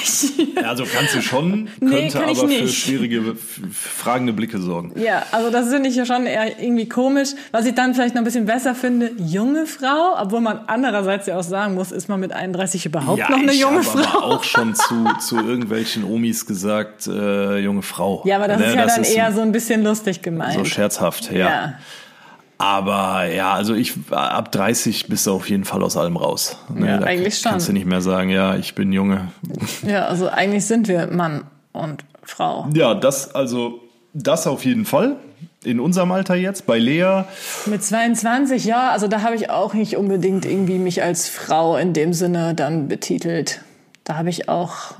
Ja, 0.56 0.68
Also 0.70 0.84
kannst 0.84 1.14
du 1.14 1.20
schon, 1.20 1.68
Nee, 1.80 1.90
könnte 2.10 2.18
kann 2.18 2.28
ich 2.30 2.38
aber 2.38 2.48
für 2.48 2.68
schwierige, 2.68 3.36
fragende 3.72 4.32
Blicke 4.32 4.58
sorgen. 4.58 4.92
Ja, 4.98 5.24
also 5.32 5.50
das 5.50 5.68
finde 5.68 5.90
ich 5.90 5.96
ja 5.96 6.06
schon 6.06 6.24
eher 6.24 6.58
irgendwie 6.62 6.88
komisch. 6.88 7.30
Was 7.52 7.66
ich 7.66 7.74
dann 7.74 7.94
vielleicht 7.94 8.14
noch 8.14 8.22
ein 8.22 8.24
bisschen 8.24 8.46
besser 8.46 8.74
finde, 8.74 9.10
junge 9.18 9.66
Frau, 9.66 10.14
obwohl 10.18 10.40
man 10.40 10.60
andererseits 10.66 11.26
ja 11.26 11.38
auch 11.38 11.42
sagen 11.42 11.74
muss, 11.74 11.92
ist 11.92 12.08
man 12.08 12.20
mit 12.20 12.32
31 12.32 12.86
überhaupt 12.86 13.18
ja, 13.18 13.30
noch 13.30 13.38
eine 13.38 13.52
ich 13.52 13.60
junge 13.60 13.82
Frau? 13.82 13.98
aber 13.98 14.24
auch 14.24 14.44
schon 14.44 14.74
zu, 14.74 15.09
zu 15.18 15.36
irgendwelchen 15.36 16.04
Omis 16.04 16.46
gesagt, 16.46 17.06
äh, 17.06 17.58
junge 17.58 17.82
Frau. 17.82 18.22
ja, 18.24 18.36
aber 18.36 18.48
das 18.48 18.58
Ne, 18.60 18.66
ist 18.66 18.74
ja 18.74 18.86
dann 18.86 19.00
ist 19.02 19.14
eher 19.14 19.32
so 19.32 19.40
ein 19.40 19.52
bisschen 19.52 19.82
lustig 19.82 20.22
gemeint. 20.22 20.54
so 20.54 20.64
scherzhaft, 20.64 21.30
ja. 21.32 21.38
ja. 21.38 21.72
Aber 22.58 23.24
ja, 23.24 23.54
also 23.54 23.74
ich 23.74 23.94
ab 24.10 24.52
30 24.52 25.08
bist 25.08 25.26
du 25.26 25.32
auf 25.32 25.48
jeden 25.48 25.64
Fall 25.64 25.82
aus 25.82 25.96
allem 25.96 26.16
raus. 26.18 26.58
Ne, 26.74 26.86
Ja, 26.88 26.98
da 26.98 27.06
eigentlich 27.06 27.38
schon. 27.38 27.52
Kannst 27.52 27.68
du 27.68 27.72
nicht 27.72 27.86
mehr 27.86 28.02
sagen, 28.02 28.28
ja, 28.28 28.56
ich 28.56 28.74
bin 28.74 28.92
Junge. 28.92 29.28
ja, 29.82 30.06
also 30.06 30.28
eigentlich 30.28 30.66
sind 30.66 30.86
wir 30.86 31.06
Mann 31.06 31.44
und 31.72 32.04
Frau. 32.22 32.68
Ja, 32.74 32.94
das 32.94 33.34
also 33.34 33.80
das 34.12 34.46
auf 34.46 34.64
jeden 34.64 34.84
Fall. 34.84 35.16
In 35.62 35.78
unserem 35.78 36.10
Alter 36.12 36.36
jetzt, 36.36 36.64
bei 36.66 36.78
Lea, 36.78 37.24
Mit 37.66 37.82
22, 37.84 38.64
ja, 38.64 38.90
also 38.90 39.08
da 39.08 39.20
habe 39.22 39.34
ich 39.36 39.50
auch 39.50 39.74
nicht 39.74 39.96
unbedingt 39.96 40.46
irgendwie 40.46 40.78
mich 40.78 41.02
als 41.02 41.28
Frau 41.28 41.76
in 41.76 41.92
dem 41.92 42.14
Sinne 42.14 42.54
dann 42.54 42.88
betitelt. 42.88 43.60
Da 44.10 44.16
habe 44.16 44.28
ich 44.28 44.48
auch, 44.48 44.94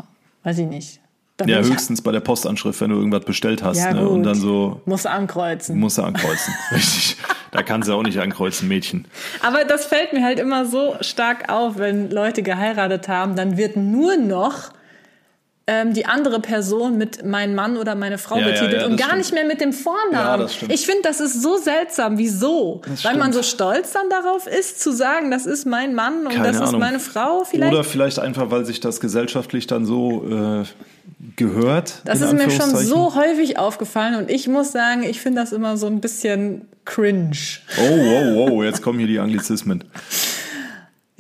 weiß 0.44 0.58
ich 0.58 0.68
nicht. 0.68 1.00
Ja 1.44 1.60
höchstens 1.62 2.00
bei 2.00 2.12
der 2.12 2.20
Postanschrift, 2.20 2.80
wenn 2.80 2.90
du 2.90 2.96
irgendwas 2.96 3.24
bestellt 3.24 3.60
hast 3.60 3.78
Ja, 3.78 3.92
ne, 3.92 4.08
und 4.08 4.22
dann 4.22 4.36
so 4.36 4.82
Muss 4.84 5.04
ankreuzen. 5.04 5.80
musst 5.80 5.98
du 5.98 6.02
ankreuzen. 6.02 6.54
Richtig. 6.70 7.16
Da 7.50 7.64
kannst 7.64 7.88
du 7.88 7.94
auch 7.94 8.04
nicht 8.04 8.20
ankreuzen, 8.20 8.68
Mädchen. 8.68 9.06
Aber 9.42 9.64
das 9.64 9.86
fällt 9.86 10.12
mir 10.12 10.22
halt 10.22 10.38
immer 10.38 10.64
so 10.64 10.94
stark 11.00 11.50
auf, 11.50 11.76
wenn 11.76 12.08
Leute 12.08 12.44
geheiratet 12.44 13.08
haben, 13.08 13.34
dann 13.34 13.56
wird 13.56 13.76
nur 13.76 14.16
noch 14.16 14.70
ähm, 15.70 15.94
die 15.94 16.04
andere 16.04 16.40
Person 16.40 16.98
mit 16.98 17.24
mein 17.24 17.54
Mann 17.54 17.76
oder 17.76 17.94
meine 17.94 18.18
Frau 18.18 18.36
Ja, 18.38 18.48
ja, 18.48 18.52
betitelt 18.52 18.80
ja, 18.80 18.86
und 18.86 18.92
das 18.92 19.00
gar 19.00 19.08
stimmt. 19.10 19.18
nicht 19.18 19.34
mehr 19.34 19.44
mit 19.44 19.60
dem 19.60 19.72
Vornamen. 19.72 20.12
Ja, 20.12 20.36
das 20.36 20.56
ich 20.68 20.84
finde, 20.84 21.02
das 21.04 21.20
ist 21.20 21.40
so 21.40 21.58
seltsam. 21.58 22.18
Wieso? 22.18 22.82
Weil 23.02 23.16
man 23.16 23.32
stimmt. 23.32 23.34
so 23.34 23.42
stolz 23.42 23.92
dann 23.92 24.10
darauf 24.10 24.48
ist, 24.48 24.80
zu 24.82 24.92
sagen, 24.92 25.30
das 25.30 25.46
ist 25.46 25.66
mein 25.66 25.94
Mann 25.94 26.26
und 26.26 26.32
Keine 26.32 26.48
das 26.48 26.56
ist 26.56 26.62
Ahnung. 26.62 26.80
meine 26.80 26.98
Frau 26.98 27.44
vielleicht. 27.44 27.72
Oder 27.72 27.84
vielleicht 27.84 28.18
einfach, 28.18 28.50
weil 28.50 28.64
sich 28.64 28.80
das 28.80 28.98
gesellschaftlich 29.00 29.68
dann 29.68 29.86
so 29.86 30.24
äh, 30.28 30.64
gehört. 31.36 32.00
das 32.04 32.20
ist 32.20 32.32
mir 32.32 32.50
schon 32.50 32.74
so 32.76 33.14
häufig 33.14 33.58
aufgefallen 33.58 34.16
und 34.16 34.30
ich 34.30 34.48
muss 34.48 34.72
sagen, 34.72 35.04
ich 35.04 35.20
finde 35.20 35.40
das 35.40 35.52
immer 35.52 35.76
so 35.76 35.86
ein 35.86 36.00
bisschen 36.00 36.62
cringe. 36.84 37.36
Oh, 37.78 37.96
wow, 37.96 38.50
wow, 38.50 38.64
jetzt 38.64 38.82
kommen 38.82 38.98
hier 38.98 39.06
die 39.08 39.20
Anglizismen. 39.20 39.84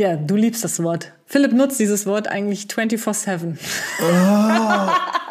Ja, 0.00 0.16
du 0.16 0.34
liebst 0.34 0.64
das 0.64 0.82
Wort. 0.82 1.12
Philipp 1.26 1.52
nutzt 1.52 1.78
dieses 1.78 2.06
Wort 2.06 2.26
eigentlich 2.26 2.62
24-7. 2.74 3.56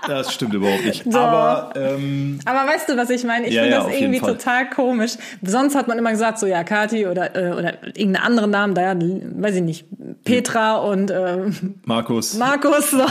Das 0.08 0.32
stimmt 0.34 0.54
überhaupt 0.54 0.86
nicht. 0.86 1.08
Aber 1.14 1.74
ähm, 1.76 2.40
Aber 2.46 2.70
weißt 2.72 2.90
du, 2.90 2.98
was 2.98 3.10
ich 3.10 3.24
meine? 3.24 3.48
Ich 3.48 3.54
Ja, 3.56 3.64
finde 3.64 3.78
ja, 3.78 3.84
das 3.84 3.96
irgendwie 3.96 4.20
total 4.20 4.70
komisch. 4.70 5.14
Sonst 5.44 5.76
hat 5.76 5.88
man 5.88 5.98
immer 5.98 6.12
gesagt, 6.12 6.40
so 6.40 6.46
ja, 6.46 6.64
Kati 6.64 7.06
oder, 7.08 7.36
äh, 7.36 7.52
oder 7.52 7.84
irgendeinen 7.84 8.16
anderen 8.18 8.52
Namen, 8.52 8.76
da 8.76 8.94
ja, 8.94 8.96
weiß 8.96 9.56
ich 9.56 9.62
nicht, 9.64 9.86
Petra 10.24 10.78
und 10.78 11.12
äh, 11.12 11.46
Markus, 11.86 12.36
Markus. 12.36 12.92
So. 12.92 13.06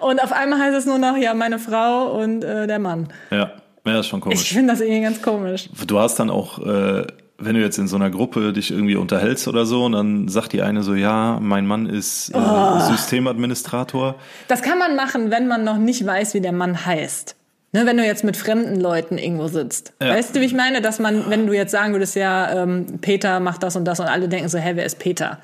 Und 0.00 0.22
auf 0.22 0.32
einmal 0.32 0.58
heißt 0.60 0.76
es 0.76 0.86
nur 0.86 0.98
noch, 0.98 1.16
ja, 1.16 1.34
meine 1.34 1.58
Frau 1.58 2.20
und 2.20 2.42
äh, 2.44 2.66
der 2.66 2.78
Mann. 2.80 3.08
ja, 3.30 3.36
ja, 3.38 3.52
das 3.84 4.00
ist 4.00 4.06
schon 4.08 4.18
Ich 4.18 4.24
komisch. 4.24 4.52
finde 4.52 4.72
das 4.72 4.80
irgendwie 4.80 5.02
ganz 5.02 5.22
komisch. 5.22 5.68
Du 5.86 5.98
hast 5.98 6.16
dann 6.20 6.30
auch, 6.30 6.58
äh, 6.64 7.06
wenn 7.40 7.54
du 7.54 7.60
jetzt 7.60 7.78
in 7.78 7.88
so 7.88 7.96
einer 7.96 8.10
Gruppe 8.10 8.52
dich 8.52 8.70
irgendwie 8.70 8.96
unterhältst 8.96 9.48
oder 9.48 9.66
so, 9.66 9.84
und 9.84 9.92
dann 9.92 10.28
sagt 10.28 10.52
die 10.52 10.62
eine 10.62 10.82
so, 10.82 10.94
ja, 10.94 11.38
mein 11.40 11.66
Mann 11.66 11.86
ist 11.86 12.30
äh, 12.30 12.38
Oh. 12.38 12.78
Systemadministrator. 12.90 14.16
Das 14.48 14.62
kann 14.62 14.78
man 14.78 14.96
machen, 14.96 15.30
wenn 15.30 15.46
man 15.48 15.64
noch 15.64 15.78
nicht 15.78 16.04
weiß, 16.04 16.34
wie 16.34 16.40
der 16.40 16.52
Mann 16.52 16.84
heißt. 16.86 17.36
Ne, 17.72 17.86
wenn 17.86 17.96
du 17.96 18.04
jetzt 18.04 18.24
mit 18.24 18.36
fremden 18.36 18.80
Leuten 18.80 19.16
irgendwo 19.16 19.46
sitzt. 19.46 19.92
Ja. 20.02 20.08
Weißt 20.08 20.34
du, 20.34 20.40
wie 20.40 20.44
ich 20.44 20.54
meine? 20.54 20.80
Dass 20.80 20.98
man, 20.98 21.30
wenn 21.30 21.46
du 21.46 21.52
jetzt 21.52 21.70
sagen 21.70 21.92
würdest, 21.92 22.16
ja, 22.16 22.62
ähm, 22.64 22.98
Peter 23.00 23.38
macht 23.38 23.62
das 23.62 23.76
und 23.76 23.84
das 23.84 24.00
und 24.00 24.06
alle 24.06 24.28
denken 24.28 24.48
so, 24.48 24.58
hä, 24.58 24.72
wer 24.74 24.84
ist 24.84 24.98
Peter? 24.98 25.38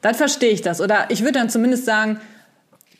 Dann 0.00 0.14
verstehe 0.14 0.50
ich 0.50 0.62
das. 0.62 0.80
Oder 0.80 1.06
ich 1.08 1.22
würde 1.22 1.32
dann 1.32 1.50
zumindest 1.50 1.84
sagen, 1.84 2.20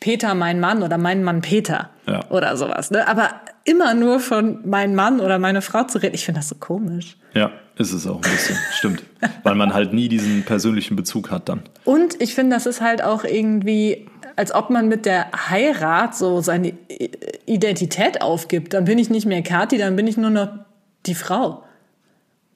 Peter, 0.01 0.35
mein 0.35 0.59
Mann 0.59 0.83
oder 0.83 0.97
mein 0.97 1.23
Mann 1.23 1.39
Peter 1.39 1.89
Ja. 2.05 2.25
oder 2.29 2.57
sowas. 2.57 2.91
Ne? 2.91 3.07
Aber 3.07 3.29
immer 3.63 3.93
nur 3.93 4.19
von 4.19 4.59
mein 4.65 4.93
Mann 4.93 5.21
oder 5.21 5.39
meine 5.39 5.61
Frau 5.61 5.83
zu 5.83 5.99
reden, 6.03 6.13
ich 6.15 6.25
finde 6.25 6.41
das 6.41 6.49
so 6.49 6.55
komisch. 6.55 7.15
Ja, 7.33 7.51
ist 7.77 7.91
es 7.91 8.07
auch 8.07 8.15
ein 8.15 8.21
bisschen, 8.21 8.57
stimmt. 8.73 9.03
Weil 9.43 9.55
man 9.55 9.73
halt 9.73 9.93
nie 9.93 10.07
diesen 10.09 10.43
persönlichen 10.43 10.95
Bezug 10.95 11.31
hat 11.31 11.49
dann. 11.49 11.61
Und 11.83 12.21
ich 12.21 12.33
finde, 12.35 12.55
das 12.55 12.65
ist 12.65 12.81
halt 12.81 13.03
auch 13.03 13.23
irgendwie, 13.23 14.07
als 14.35 14.53
ob 14.53 14.69
man 14.69 14.87
mit 14.87 15.05
der 15.05 15.27
Heirat 15.49 16.15
so 16.15 16.41
seine 16.41 16.73
Identität 17.45 18.21
aufgibt. 18.21 18.73
Dann 18.73 18.85
bin 18.85 18.97
ich 18.97 19.09
nicht 19.09 19.25
mehr 19.25 19.41
Kathi, 19.43 19.77
dann 19.77 19.95
bin 19.95 20.07
ich 20.07 20.17
nur 20.17 20.29
noch 20.29 20.49
die 21.05 21.15
Frau. 21.15 21.63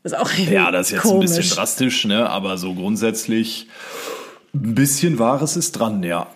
Das 0.04 0.14
ist 0.14 0.18
auch 0.20 0.32
irgendwie 0.32 0.54
Ja, 0.54 0.72
das 0.72 0.88
ist 0.88 0.94
jetzt 0.94 1.02
komisch. 1.04 1.32
ein 1.32 1.38
bisschen 1.38 1.56
drastisch, 1.56 2.06
ne? 2.06 2.30
aber 2.30 2.58
so 2.58 2.74
grundsätzlich 2.74 3.68
ein 4.54 4.74
bisschen 4.76 5.20
Wahres 5.20 5.58
ist 5.58 5.74
dran, 5.74 6.02
ja. 6.04 6.28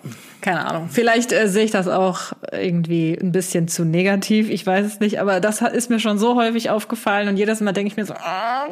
Keine 0.43 0.65
Ahnung. 0.65 0.89
Vielleicht 0.91 1.31
äh, 1.31 1.47
sehe 1.47 1.63
ich 1.63 1.71
das 1.71 1.87
auch 1.87 2.33
irgendwie 2.51 3.17
ein 3.17 3.31
bisschen 3.31 3.69
zu 3.69 3.85
negativ. 3.85 4.49
Ich 4.49 4.67
weiß 4.67 4.85
es 4.85 4.99
nicht, 4.99 5.21
aber 5.21 5.39
das 5.39 5.61
ist 5.61 5.89
mir 5.89 6.01
schon 6.01 6.19
so 6.19 6.35
häufig 6.35 6.69
aufgefallen 6.69 7.29
und 7.29 7.37
jedes 7.37 7.61
Mal 7.61 7.71
denke 7.71 7.87
ich 7.87 7.95
mir 7.95 8.05
so, 8.05 8.13
ah, 8.13 8.65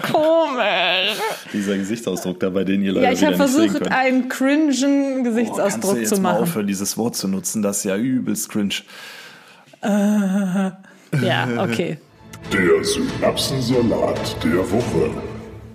komisch. 0.10 1.18
Dieser 1.52 1.76
Gesichtsausdruck 1.76 2.40
da, 2.40 2.48
bei 2.48 2.64
denen 2.64 2.82
ihr 2.82 2.92
leider 2.92 3.08
Ja, 3.08 3.12
ich 3.12 3.22
habe 3.22 3.36
versucht, 3.36 3.92
einen 3.92 4.30
cringen 4.30 4.68
Boah, 4.68 4.72
kannst 4.72 4.82
du 4.82 5.22
Gesichtsausdruck 5.24 5.98
jetzt 5.98 6.08
zu 6.14 6.20
mal 6.22 6.32
machen. 6.32 6.44
aufhören, 6.44 6.66
dieses 6.66 6.96
Wort 6.96 7.14
zu 7.14 7.28
nutzen? 7.28 7.60
Das 7.60 7.78
ist 7.78 7.84
ja 7.84 7.96
übelst 7.96 8.48
cringe. 8.48 8.74
Ja, 11.22 11.48
okay. 11.58 11.98
Der 12.52 12.84
Synapsensalat 12.84 14.36
der 14.44 14.70
Woche. 14.70 15.10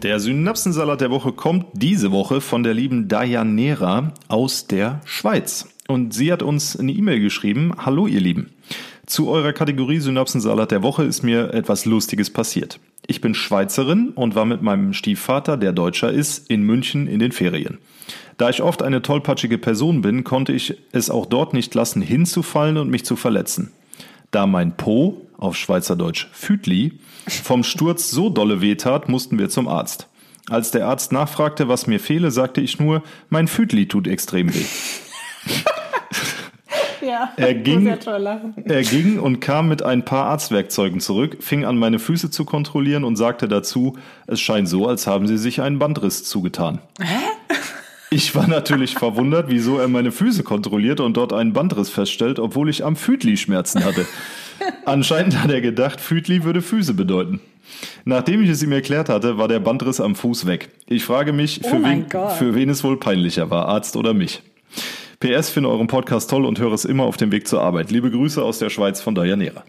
Der 0.01 0.19
Synapsensalat 0.19 1.01
der 1.01 1.09
Woche 1.09 1.31
kommt 1.31 1.67
diese 1.73 2.11
Woche 2.11 2.41
von 2.41 2.63
der 2.63 2.73
lieben 2.73 3.07
Dianera 3.07 4.13
aus 4.27 4.67
der 4.67 5.01
Schweiz. 5.05 5.69
Und 5.87 6.13
sie 6.13 6.31
hat 6.31 6.43
uns 6.43 6.77
eine 6.77 6.91
E-Mail 6.91 7.21
geschrieben. 7.21 7.73
Hallo 7.77 8.05
ihr 8.05 8.19
Lieben. 8.19 8.51
Zu 9.05 9.29
eurer 9.29 9.53
Kategorie 9.53 9.99
Synapsensalat 9.99 10.71
der 10.71 10.83
Woche 10.83 11.03
ist 11.03 11.23
mir 11.23 11.53
etwas 11.53 11.85
Lustiges 11.85 12.29
passiert. 12.29 12.79
Ich 13.07 13.21
bin 13.21 13.33
Schweizerin 13.35 14.09
und 14.09 14.35
war 14.35 14.45
mit 14.45 14.61
meinem 14.61 14.93
Stiefvater, 14.93 15.57
der 15.57 15.71
Deutscher 15.71 16.11
ist, 16.11 16.49
in 16.49 16.63
München 16.63 17.07
in 17.07 17.19
den 17.19 17.31
Ferien. 17.31 17.77
Da 18.37 18.49
ich 18.49 18.61
oft 18.61 18.83
eine 18.83 19.01
tollpatschige 19.01 19.57
Person 19.57 20.01
bin, 20.01 20.23
konnte 20.23 20.51
ich 20.51 20.75
es 20.91 21.09
auch 21.09 21.25
dort 21.25 21.53
nicht 21.53 21.73
lassen, 21.73 22.01
hinzufallen 22.01 22.77
und 22.77 22.89
mich 22.89 23.05
zu 23.05 23.15
verletzen. 23.15 23.71
Da 24.35 24.45
mein 24.45 24.75
Po, 24.75 25.21
auf 25.37 25.55
Schweizerdeutsch 25.55 26.27
Fütli, 26.33 26.99
vom 27.25 27.63
Sturz 27.63 28.11
so 28.11 28.29
dolle 28.29 28.59
wehtat, 28.59 29.07
mussten 29.07 29.39
wir 29.39 29.47
zum 29.47 29.69
Arzt. 29.69 30.09
Als 30.49 30.71
der 30.71 30.87
Arzt 30.87 31.13
nachfragte, 31.13 31.69
was 31.69 31.87
mir 31.87 32.01
fehle, 32.01 32.31
sagte 32.31 32.59
ich 32.59 32.77
nur, 32.77 33.01
mein 33.29 33.47
Fütli 33.47 33.87
tut 33.87 34.09
extrem 34.09 34.53
weh. 34.53 34.65
Ja, 37.01 37.31
Er 37.37 37.53
ging-. 37.53 37.87
Er 38.65 38.81
ging 38.81 39.19
und 39.19 39.39
kam 39.39 39.67
mit 39.67 39.83
ein 39.83 40.03
paar 40.03 40.25
Arztwerkzeugen 40.25 40.99
zurück, 40.99 41.37
fing 41.39 41.63
an, 41.63 41.77
meine 41.77 41.99
Füße 41.99 42.31
zu 42.31 42.45
kontrollieren 42.45 43.03
und 43.03 43.15
sagte 43.15 43.47
dazu, 43.47 43.95
es 44.25 44.41
scheint 44.41 44.67
so, 44.67 44.87
als 44.87 45.05
haben 45.05 45.27
sie 45.27 45.37
sich 45.37 45.61
einen 45.61 45.77
Bandriss 45.77 46.23
zugetan. 46.23 46.79
Ich 48.15 48.33
war 48.33 48.47
natürlich 48.47 48.93
verwundert, 48.93 49.47
wieso 49.49 49.77
er 49.77 49.89
meine 49.89 50.13
Füße 50.13 50.43
kontrolliert 50.43 51.01
und 51.01 51.17
dort 51.17 51.33
einen 51.33 51.51
Bandriss 51.51 51.89
feststellt, 51.89 52.39
obwohl 52.39 52.69
ich 52.69 52.85
am 52.85 52.95
Fütli 52.95 53.35
Schmerzen 53.35 53.83
hatte. 53.83 54.05
Anscheinend 54.85 55.43
hat 55.43 55.51
er 55.51 55.59
gedacht, 55.59 55.99
Fütli 55.99 56.45
würde 56.45 56.61
Füße 56.61 56.93
bedeuten. 56.93 57.41
Nachdem 58.05 58.41
ich 58.41 58.49
es 58.49 58.63
ihm 58.63 58.71
erklärt 58.71 59.09
hatte, 59.09 59.37
war 59.37 59.49
der 59.49 59.59
Bandriss 59.59 59.99
am 59.99 60.15
Fuß 60.15 60.45
weg. 60.45 60.69
Ich 60.87 61.03
frage 61.03 61.33
mich, 61.33 61.59
Oh 61.65 61.67
für, 61.67 61.79
mein 61.79 62.05
wen, 62.09 62.29
für 62.29 62.55
wen 62.55 62.69
es 62.69 62.85
wohl 62.85 62.97
peinlicher 62.97 63.49
war, 63.49 63.67
Arzt 63.67 63.97
oder 63.97 64.13
mich. 64.13 64.41
PS 65.19 65.49
finde 65.49 65.69
euren 65.69 65.87
Podcast 65.87 66.29
toll 66.29 66.45
und 66.45 66.57
höre 66.57 66.71
es 66.71 66.85
immer 66.85 67.03
auf 67.03 67.17
dem 67.17 67.33
Weg 67.33 67.49
zur 67.49 67.61
Arbeit. 67.61 67.91
Liebe 67.91 68.09
Grüße 68.09 68.41
aus 68.41 68.59
der 68.59 68.69
Schweiz 68.69 69.01
von 69.01 69.13
Dianera. 69.13 69.65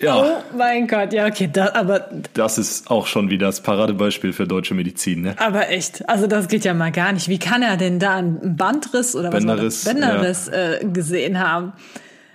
Ja, 0.00 0.16
Oh 0.22 0.56
mein 0.56 0.88
Gott, 0.88 1.12
ja, 1.12 1.26
okay, 1.26 1.48
da, 1.52 1.72
aber, 1.74 2.08
das 2.34 2.56
ist 2.58 2.90
auch 2.90 3.06
schon 3.06 3.28
wieder 3.28 3.46
das 3.46 3.60
Paradebeispiel 3.62 4.32
für 4.32 4.46
deutsche 4.46 4.74
Medizin. 4.74 5.22
Ne? 5.22 5.34
aber 5.38 5.68
echt, 5.68 6.08
also 6.08 6.26
das 6.26 6.48
geht 6.48 6.64
ja 6.64 6.72
mal 6.74 6.90
gar 6.90 7.12
nicht. 7.12 7.28
Wie 7.28 7.38
kann 7.38 7.62
er 7.62 7.76
denn 7.76 7.98
da 7.98 8.16
einen 8.16 8.56
Bandriss 8.56 9.14
oder 9.14 9.32
was 9.32 9.46
war 9.46 9.56
das? 9.56 9.84
Bänderriss, 9.84 10.46
Bänderriss 10.50 10.82
äh, 10.82 10.86
gesehen 10.92 11.38
haben? 11.38 11.72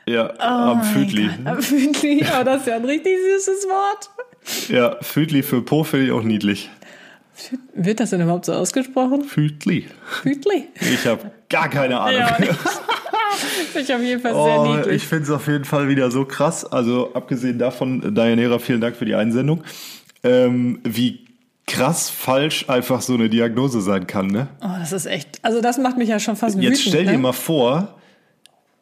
Ja, 0.07 0.31
Oh 0.37 0.43
am. 0.43 0.81
Gott, 0.81 0.85
Am 1.45 1.61
Fütli, 1.63 2.23
oh, 2.39 2.43
das 2.43 2.61
ist 2.61 2.67
ja 2.67 2.75
ein 2.75 2.85
richtig 2.85 3.13
süßes 3.33 3.65
Wort. 3.67 4.09
Ja, 4.69 4.97
Fütli 5.01 5.41
für 5.41 5.63
Po 5.63 5.83
finde 5.83 6.05
ich 6.05 6.11
auch 6.11 6.21
niedlich. 6.21 6.69
Wird 7.73 7.99
das 7.99 8.11
denn 8.11 8.21
überhaupt 8.21 8.45
so 8.45 8.53
ausgesprochen? 8.53 9.23
Fütli. 9.23 9.87
Fütli? 10.21 10.69
Ich 10.79 11.05
habe 11.07 11.31
gar 11.49 11.69
keine 11.69 11.99
Ahnung. 11.99 12.19
Ja, 12.19 12.37
ich 13.79 13.93
auf 13.93 14.01
jeden 14.01 14.21
Fall 14.21 14.33
sehr 14.33 14.59
Oh, 14.61 14.75
niedlich. 14.75 14.95
ich 15.03 15.07
finde 15.07 15.23
es 15.25 15.29
auf 15.31 15.47
jeden 15.47 15.65
Fall 15.65 15.87
wieder 15.89 16.11
so 16.11 16.25
krass. 16.25 16.65
Also 16.65 17.13
abgesehen 17.13 17.59
davon, 17.59 18.13
Dianera, 18.15 18.59
vielen 18.59 18.81
Dank 18.81 18.95
für 18.95 19.05
die 19.05 19.15
Einsendung. 19.15 19.63
Ähm, 20.23 20.79
wie 20.83 21.25
krass 21.67 22.09
falsch 22.09 22.69
einfach 22.69 23.01
so 23.01 23.13
eine 23.15 23.29
Diagnose 23.29 23.81
sein 23.81 24.05
kann, 24.07 24.27
ne? 24.27 24.47
Oh, 24.61 24.67
das 24.79 24.91
ist 24.91 25.05
echt, 25.07 25.39
also 25.41 25.61
das 25.61 25.77
macht 25.77 25.97
mich 25.97 26.09
ja 26.09 26.19
schon 26.19 26.35
fast 26.35 26.55
Jetzt 26.57 26.79
wütend. 26.79 26.87
stell 26.87 27.05
dir 27.05 27.11
ne? 27.13 27.17
mal 27.17 27.33
vor, 27.33 27.95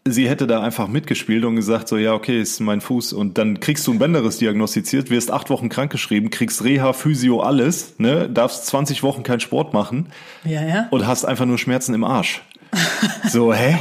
sie 0.06 0.28
hätte 0.28 0.48
da 0.48 0.62
einfach 0.62 0.90
mitgespielt 0.90 1.46
und 1.46 1.56
gesagt, 1.56 1.88
so, 1.88 1.96
ja, 1.98 2.14
okay, 2.14 2.42
ist 2.42 2.60
mein 2.60 2.82
Fuß. 2.82 3.14
Und 3.14 3.38
dann 3.38 3.62
kriegst 3.62 3.88
du 3.88 3.94
ein 3.94 4.00
Bänderriss 4.00 4.38
diagnostiziert, 4.38 5.10
wirst 5.10 5.32
acht 5.32 5.50
Wochen 5.50 5.70
krankgeschrieben, 5.70 6.30
kriegst 6.30 6.64
Reha, 6.66 6.92
Physio, 6.92 7.40
alles, 7.40 7.96
ne? 8.00 8.30
Darfst 8.30 8.66
20 8.68 9.02
Wochen 9.02 9.24
keinen 9.24 9.40
Sport 9.40 9.74
machen 9.74 10.08
Ja, 10.44 10.62
ja. 10.64 10.88
und 10.92 11.08
hast 11.08 11.24
einfach 11.24 11.46
nur 11.46 11.58
Schmerzen 11.58 11.94
im 11.94 12.04
Arsch. 12.04 12.42
So, 13.30 13.54
hä? 13.54 13.78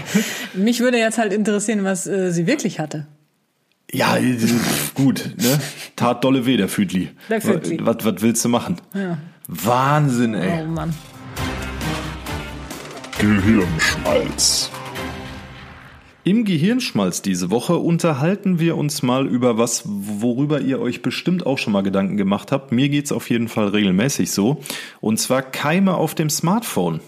Mich 0.55 0.81
würde 0.81 0.99
jetzt 0.99 1.19
halt 1.19 1.33
interessieren, 1.33 1.85
was 1.85 2.07
äh, 2.07 2.31
sie 2.31 2.47
wirklich 2.47 2.79
hatte. 2.79 3.07
Ja, 3.93 4.17
äh, 4.17 4.37
gut, 4.95 5.35
ne? 5.37 5.61
Tat 5.97 6.25
dolle 6.25 6.47
weh, 6.47 6.57
der 6.57 6.69
Füdli. 6.69 7.11
Der 7.29 7.41
Füdli. 7.41 7.79
Was, 7.83 7.97
was 8.05 8.23
willst 8.23 8.45
du 8.45 8.49
machen? 8.49 8.77
Wahnsinn, 9.49 10.35
ey. 10.35 10.63
Oh 10.63 10.67
Mann. 10.67 10.95
Gehirnschmalz. 13.19 14.71
Im 16.25 16.45
Gehirnschmalz 16.45 17.21
diese 17.21 17.51
Woche 17.51 17.77
unterhalten 17.77 18.61
wir 18.61 18.77
uns 18.77 19.03
mal 19.03 19.27
über 19.27 19.59
was, 19.59 19.83
worüber 19.85 20.61
ihr 20.61 20.81
euch 20.81 21.03
bestimmt 21.03 21.45
auch 21.45 21.59
schon 21.59 21.73
mal 21.73 21.83
Gedanken 21.83 22.17
gemacht 22.17 22.53
habt. 22.53 22.71
Mir 22.71 22.89
geht's 22.89 23.11
auf 23.11 23.29
jeden 23.29 23.49
Fall 23.49 23.69
regelmäßig 23.69 24.31
so. 24.31 24.63
Und 25.01 25.19
zwar 25.19 25.43
Keime 25.43 25.95
auf 25.95 26.15
dem 26.15 26.31
Smartphone. 26.31 27.01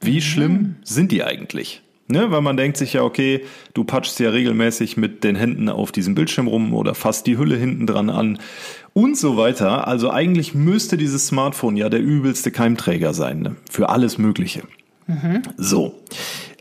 Wie 0.00 0.20
schlimm 0.20 0.76
sind 0.84 1.12
die 1.12 1.24
eigentlich? 1.24 1.82
Ne, 2.10 2.30
weil 2.30 2.40
man 2.40 2.56
denkt 2.56 2.78
sich 2.78 2.94
ja, 2.94 3.02
okay, 3.02 3.44
du 3.74 3.84
patschst 3.84 4.18
ja 4.18 4.30
regelmäßig 4.30 4.96
mit 4.96 5.24
den 5.24 5.36
Händen 5.36 5.68
auf 5.68 5.92
diesem 5.92 6.14
Bildschirm 6.14 6.46
rum 6.46 6.72
oder 6.72 6.94
fasst 6.94 7.26
die 7.26 7.36
Hülle 7.36 7.56
hinten 7.56 7.86
dran 7.86 8.08
an 8.08 8.38
und 8.94 9.18
so 9.18 9.36
weiter. 9.36 9.86
Also 9.86 10.10
eigentlich 10.10 10.54
müsste 10.54 10.96
dieses 10.96 11.26
Smartphone 11.26 11.76
ja 11.76 11.90
der 11.90 12.00
übelste 12.00 12.50
Keimträger 12.50 13.12
sein, 13.12 13.40
ne? 13.40 13.56
für 13.70 13.90
alles 13.90 14.16
Mögliche. 14.16 14.62
So. 15.58 16.00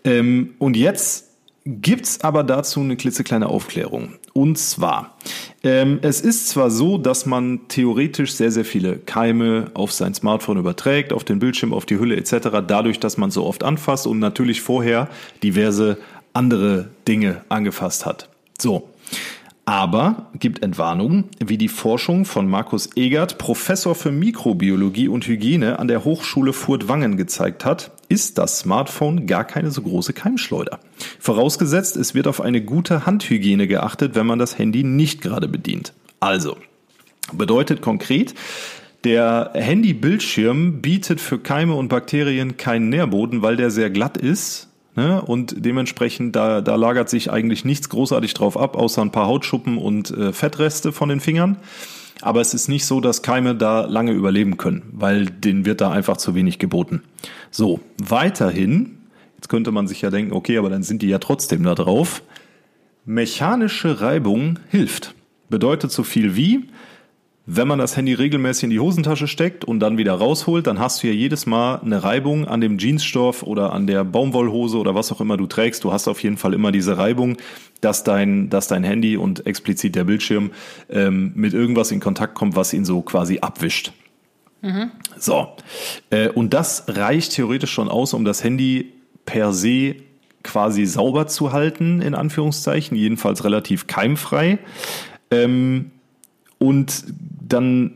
Ähm, 0.04 0.56
und 0.58 0.76
jetzt 0.76 1.27
gibt's 1.68 2.22
aber 2.22 2.44
dazu 2.44 2.80
eine 2.80 2.96
klitzekleine 2.96 3.48
Aufklärung. 3.48 4.14
Und 4.34 4.58
zwar, 4.58 5.18
ähm, 5.64 6.00
es 6.02 6.22
ist 6.22 6.48
zwar 6.48 6.72
so, 6.72 6.98
dass 6.98 7.26
man 7.26 7.68
theoretisch 7.68 8.34
sehr, 8.34 8.52
sehr 8.52 8.66
viele 8.66 8.98
Keime 8.98 9.72
auf 9.74 9.92
sein 9.92 10.14
Smartphone 10.14 10.58
überträgt, 10.58 11.12
auf 11.12 11.24
den 11.24 11.40
Bildschirm, 11.40 11.74
auf 11.74 11.86
die 11.86 12.00
Hülle 12.00 12.16
etc., 12.16 12.50
dadurch, 12.66 13.00
dass 13.00 13.18
man 13.18 13.32
so 13.32 13.46
oft 13.46 13.64
anfasst 13.64 14.08
und 14.08 14.20
natürlich 14.20 14.62
vorher 14.62 15.10
diverse 15.44 15.98
andere 16.34 16.90
Dinge 17.08 17.42
angefasst 17.50 18.06
hat. 18.06 18.30
So. 18.58 18.90
Aber 19.68 20.28
gibt 20.40 20.64
Entwarnungen, 20.64 21.26
wie 21.44 21.58
die 21.58 21.68
Forschung 21.68 22.24
von 22.24 22.48
Markus 22.48 22.90
Egert, 22.96 23.38
Professor 23.38 23.96
für 23.96 24.14
Mikrobiologie 24.14 25.10
und 25.10 25.28
Hygiene 25.28 25.78
an 25.78 25.90
der 25.90 26.06
Hochschule 26.06 26.54
Furtwangen 26.54 27.18
gezeigt 27.18 27.66
hat, 27.66 27.92
ist 28.08 28.38
das 28.38 28.60
Smartphone 28.60 29.28
gar 29.28 29.44
keine 29.44 29.70
so 29.70 29.82
große 29.82 30.14
Keimschleuder. 30.14 30.80
Vorausgesetzt, 31.20 31.98
es 31.98 32.16
wird 32.16 32.28
auf 32.28 32.40
eine 32.40 32.62
gute 32.62 33.06
Handhygiene 33.06 33.68
geachtet, 33.68 34.16
wenn 34.16 34.26
man 34.26 34.40
das 34.40 34.58
Handy 34.58 34.86
nicht 34.86 35.20
gerade 35.20 35.50
bedient. 35.50 35.92
Also, 36.22 36.56
bedeutet 37.34 37.82
konkret, 37.82 38.36
der 39.04 39.52
Handybildschirm 39.54 40.82
bietet 40.82 41.20
für 41.20 41.40
Keime 41.40 41.76
und 41.76 41.90
Bakterien 41.90 42.56
keinen 42.56 42.88
Nährboden, 42.88 43.42
weil 43.42 43.58
der 43.58 43.70
sehr 43.70 43.90
glatt 43.90 44.16
ist. 44.16 44.67
Ne? 44.98 45.22
Und 45.22 45.64
dementsprechend, 45.64 46.36
da, 46.36 46.60
da 46.60 46.76
lagert 46.76 47.08
sich 47.08 47.32
eigentlich 47.32 47.64
nichts 47.64 47.88
großartig 47.90 48.34
drauf 48.34 48.58
ab, 48.58 48.76
außer 48.76 49.04
ein 49.04 49.12
paar 49.12 49.28
Hautschuppen 49.28 49.78
und 49.78 50.10
äh, 50.10 50.34
Fettreste 50.34 50.92
von 50.92 51.08
den 51.08 51.20
Fingern. 51.20 51.58
Aber 52.22 52.42
es 52.42 52.56
ist 52.56 52.68
nicht 52.68 52.88
so, 52.88 53.00
dass 53.00 53.22
Keime 53.22 53.54
da 53.54 53.86
lange 53.86 54.12
überleben 54.12 54.58
können, 54.58 54.90
weil 54.92 55.28
denen 55.28 55.66
wird 55.66 55.82
da 55.82 55.92
einfach 55.92 56.18
zu 56.18 56.34
wenig 56.34 56.58
geboten. 56.58 57.04
So, 57.52 57.80
weiterhin, 58.00 58.98
jetzt 59.36 59.50
könnte 59.50 59.72
man 59.72 59.88
sich 59.88 60.02
ja 60.02 60.10
denken, 60.10 60.34
okay, 60.34 60.58
aber 60.58 60.72
dann 60.72 60.82
sind 60.82 61.04
die 61.04 61.10
ja 61.10 61.20
trotzdem 61.20 61.62
da 61.62 61.76
drauf. 61.76 62.24
Mechanische 63.06 64.02
Reibung 64.02 64.58
hilft. 64.68 65.14
Bedeutet 65.48 65.92
so 65.92 66.02
viel 66.02 66.36
wie, 66.36 66.70
wenn 67.50 67.68
man 67.68 67.80
das 67.80 67.96
Handy 67.96 68.14
regelmäßig 68.14 68.66
in 68.66 68.70
die 68.72 68.80
Hosentasche 68.82 69.26
steckt 69.26 69.64
und 69.64 69.80
dann 69.80 69.98
wieder 69.98 70.14
rausholt, 70.14 70.68
dann 70.68 70.80
hast 70.80 71.02
du 71.02 71.08
ja 71.08 71.14
jedes 71.14 71.46
Mal 71.46 71.76
eine 71.76 72.04
Reibung 72.04 72.46
an 72.46 72.60
dem 72.60 72.78
Jeansstoff 72.78 73.42
oder 73.42 73.72
an 73.72 73.88
der 73.88 74.04
Baumwollhose 74.04 74.78
oder 74.78 74.96
was 74.96 75.14
auch 75.14 75.22
immer 75.22 75.38
du 75.38 75.48
trägst. 75.48 75.86
Du 75.86 75.94
hast 75.94 76.10
auf 76.10 76.22
jeden 76.22 76.36
Fall 76.36 76.54
immer 76.54 76.74
diese 76.74 76.98
Reibung, 76.98 77.38
dass 77.80 78.04
dein, 78.04 78.50
dass 78.50 78.68
dein 78.68 78.84
Handy 78.84 79.16
und 79.16 79.48
explizit 79.48 79.96
der 79.96 80.04
Bildschirm 80.04 80.52
ähm, 80.90 81.32
mit 81.36 81.54
irgendwas 81.54 81.90
in 81.92 82.02
Kontakt 82.02 82.36
kommt, 82.36 82.58
was 82.58 82.74
ihn 82.74 82.84
so 82.84 83.02
quasi 83.02 83.40
abwischt. 83.40 83.94
So. 85.18 85.48
Äh, 86.10 86.28
und 86.28 86.54
das 86.54 86.84
reicht 86.90 87.32
theoretisch 87.32 87.72
schon 87.72 87.88
aus, 87.88 88.14
um 88.14 88.26
das 88.26 88.44
Handy 88.44 88.92
per 89.26 89.54
se 89.54 89.96
quasi 90.44 90.86
sauber 90.86 91.28
zu 91.28 91.54
halten, 91.54 92.02
in 92.02 92.14
Anführungszeichen, 92.14 92.98
jedenfalls 92.98 93.46
relativ 93.46 93.88
keimfrei. 93.88 94.60
Ähm, 95.32 95.92
und 96.60 97.04
dann 97.48 97.94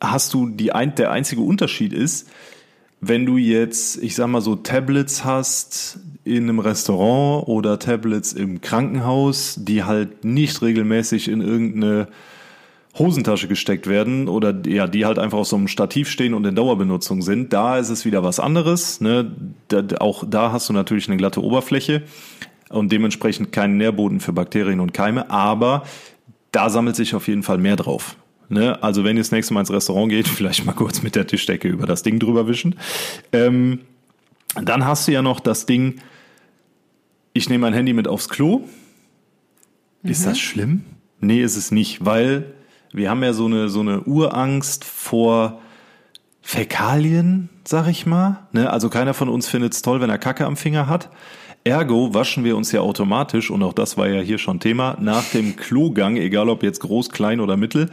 hast 0.00 0.34
du 0.34 0.48
die 0.48 0.72
ein, 0.72 0.94
der 0.94 1.10
einzige 1.10 1.40
Unterschied 1.40 1.92
ist, 1.92 2.28
wenn 3.00 3.26
du 3.26 3.36
jetzt, 3.36 4.02
ich 4.02 4.14
sag 4.14 4.28
mal 4.28 4.40
so 4.40 4.56
Tablets 4.56 5.24
hast 5.24 5.98
in 6.24 6.44
einem 6.44 6.58
Restaurant 6.58 7.48
oder 7.48 7.78
Tablets 7.78 8.32
im 8.32 8.60
Krankenhaus, 8.60 9.56
die 9.60 9.84
halt 9.84 10.24
nicht 10.24 10.62
regelmäßig 10.62 11.28
in 11.28 11.40
irgendeine 11.40 12.08
Hosentasche 12.98 13.48
gesteckt 13.48 13.88
werden 13.88 14.28
oder 14.28 14.54
ja, 14.66 14.86
die 14.86 15.04
halt 15.04 15.18
einfach 15.18 15.38
auf 15.38 15.48
so 15.48 15.56
einem 15.56 15.68
Stativ 15.68 16.08
stehen 16.08 16.32
und 16.32 16.46
in 16.46 16.54
Dauerbenutzung 16.54 17.22
sind, 17.22 17.52
da 17.52 17.78
ist 17.78 17.90
es 17.90 18.04
wieder 18.04 18.22
was 18.22 18.38
anderes. 18.38 19.00
Ne? 19.00 19.32
Da, 19.68 19.82
auch 19.98 20.24
da 20.26 20.52
hast 20.52 20.68
du 20.68 20.72
natürlich 20.72 21.08
eine 21.08 21.16
glatte 21.16 21.42
Oberfläche 21.42 22.02
und 22.70 22.92
dementsprechend 22.92 23.52
keinen 23.52 23.76
Nährboden 23.76 24.20
für 24.20 24.32
Bakterien 24.32 24.80
und 24.80 24.94
Keime, 24.94 25.28
aber 25.28 25.82
da 26.52 26.70
sammelt 26.70 26.94
sich 26.94 27.14
auf 27.14 27.26
jeden 27.26 27.42
Fall 27.42 27.58
mehr 27.58 27.76
drauf. 27.76 28.16
Ne? 28.48 28.82
Also 28.82 29.04
wenn 29.04 29.16
ihr 29.16 29.22
das 29.22 29.32
nächste 29.32 29.54
Mal 29.54 29.60
ins 29.60 29.70
Restaurant 29.70 30.10
geht, 30.10 30.28
vielleicht 30.28 30.64
mal 30.64 30.72
kurz 30.72 31.02
mit 31.02 31.14
der 31.14 31.26
Tischdecke 31.26 31.68
über 31.68 31.86
das 31.86 32.02
Ding 32.02 32.18
drüber 32.18 32.46
wischen. 32.46 32.76
Ähm, 33.32 33.80
dann 34.62 34.84
hast 34.84 35.08
du 35.08 35.12
ja 35.12 35.22
noch 35.22 35.40
das 35.40 35.66
Ding, 35.66 36.00
ich 37.32 37.48
nehme 37.48 37.62
mein 37.62 37.74
Handy 37.74 37.92
mit 37.92 38.06
aufs 38.06 38.28
Klo. 38.28 38.62
Ist 40.02 40.26
das 40.26 40.38
schlimm? 40.38 40.84
Nee, 41.20 41.42
ist 41.42 41.56
es 41.56 41.70
nicht, 41.70 42.04
weil 42.04 42.52
Wir 42.92 43.10
haben 43.10 43.24
ja 43.24 43.32
so 43.32 43.46
eine, 43.46 43.68
so 43.70 43.80
eine 43.80 44.02
Urangst 44.02 44.84
vor 44.84 45.60
Fäkalien, 46.42 47.48
sag 47.64 47.88
ich 47.88 48.06
mal. 48.06 48.46
Ne? 48.52 48.70
Also 48.70 48.88
keiner 48.88 49.14
von 49.14 49.28
uns 49.28 49.48
findet 49.48 49.72
es 49.72 49.82
toll, 49.82 50.00
wenn 50.00 50.10
er 50.10 50.18
Kacke 50.18 50.46
am 50.46 50.56
Finger 50.56 50.86
hat. 50.86 51.10
Ergo 51.64 52.12
waschen 52.12 52.44
wir 52.44 52.56
uns 52.56 52.70
ja 52.70 52.82
automatisch, 52.82 53.50
und 53.50 53.62
auch 53.62 53.72
das 53.72 53.96
war 53.96 54.06
ja 54.06 54.20
hier 54.20 54.36
schon 54.36 54.60
Thema, 54.60 54.98
nach 55.00 55.24
dem 55.30 55.56
Klogang, 55.56 56.16
egal 56.16 56.50
ob 56.50 56.62
jetzt 56.62 56.80
groß, 56.80 57.08
klein 57.08 57.40
oder 57.40 57.56
mittel, 57.56 57.90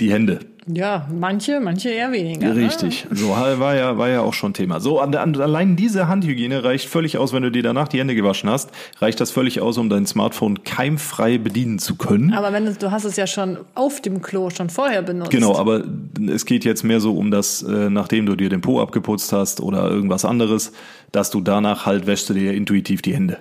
die 0.00 0.12
Hände. 0.12 0.40
Ja, 0.70 1.08
manche, 1.10 1.60
manche 1.60 1.88
eher 1.88 2.12
weniger. 2.12 2.52
ne? 2.52 2.66
Richtig. 2.66 3.06
So 3.10 3.30
war 3.30 3.74
ja, 3.74 3.96
war 3.96 4.08
ja 4.10 4.20
auch 4.20 4.34
schon 4.34 4.52
Thema. 4.52 4.80
So, 4.80 5.00
an, 5.00 5.14
an, 5.14 5.34
allein 5.40 5.76
diese 5.76 6.08
Handhygiene 6.08 6.62
reicht 6.62 6.88
völlig 6.88 7.16
aus, 7.16 7.32
wenn 7.32 7.42
du 7.42 7.50
dir 7.50 7.62
danach 7.62 7.88
die 7.88 7.98
Hände 7.98 8.14
gewaschen 8.14 8.50
hast, 8.50 8.70
reicht 9.00 9.18
das 9.20 9.30
völlig 9.30 9.60
aus, 9.60 9.78
um 9.78 9.88
dein 9.88 10.04
Smartphone 10.04 10.62
keimfrei 10.64 11.38
bedienen 11.38 11.78
zu 11.78 11.96
können. 11.96 12.34
Aber 12.34 12.52
wenn 12.52 12.66
du, 12.66 12.74
du 12.74 12.90
hast 12.90 13.04
es 13.04 13.16
ja 13.16 13.26
schon 13.26 13.58
auf 13.74 14.02
dem 14.02 14.20
Klo 14.20 14.50
schon 14.50 14.68
vorher 14.68 15.02
benutzt. 15.02 15.30
Genau, 15.30 15.56
aber 15.56 15.84
es 16.30 16.44
geht 16.44 16.64
jetzt 16.64 16.84
mehr 16.84 17.00
so 17.00 17.16
um 17.16 17.30
das, 17.30 17.62
äh, 17.62 17.88
nachdem 17.88 18.26
du 18.26 18.36
dir 18.36 18.50
den 18.50 18.60
Po 18.60 18.80
abgeputzt 18.80 19.32
hast 19.32 19.60
oder 19.60 19.88
irgendwas 19.88 20.24
anderes, 20.26 20.72
dass 21.12 21.30
du 21.30 21.40
danach 21.40 21.86
halt 21.86 22.06
wäschst 22.06 22.28
du 22.28 22.34
dir 22.34 22.52
intuitiv 22.52 23.00
die 23.00 23.14
Hände. 23.14 23.38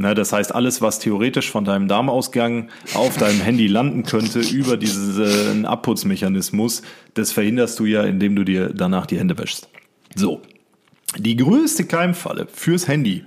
Na, 0.00 0.14
das 0.14 0.32
heißt, 0.32 0.54
alles, 0.54 0.80
was 0.80 1.00
theoretisch 1.00 1.50
von 1.50 1.64
deinem 1.64 1.88
Darmausgang 1.88 2.68
auf 2.94 3.16
deinem 3.16 3.40
Handy 3.40 3.66
landen 3.66 4.04
könnte, 4.04 4.38
über 4.38 4.76
diesen 4.76 5.66
Abputzmechanismus, 5.66 6.82
das 7.14 7.32
verhinderst 7.32 7.80
du 7.80 7.84
ja, 7.84 8.04
indem 8.04 8.36
du 8.36 8.44
dir 8.44 8.72
danach 8.72 9.06
die 9.06 9.18
Hände 9.18 9.36
wäschst. 9.36 9.68
So. 10.14 10.40
Die 11.16 11.34
größte 11.34 11.84
Keimfalle 11.84 12.46
fürs 12.52 12.86
Handy 12.86 13.24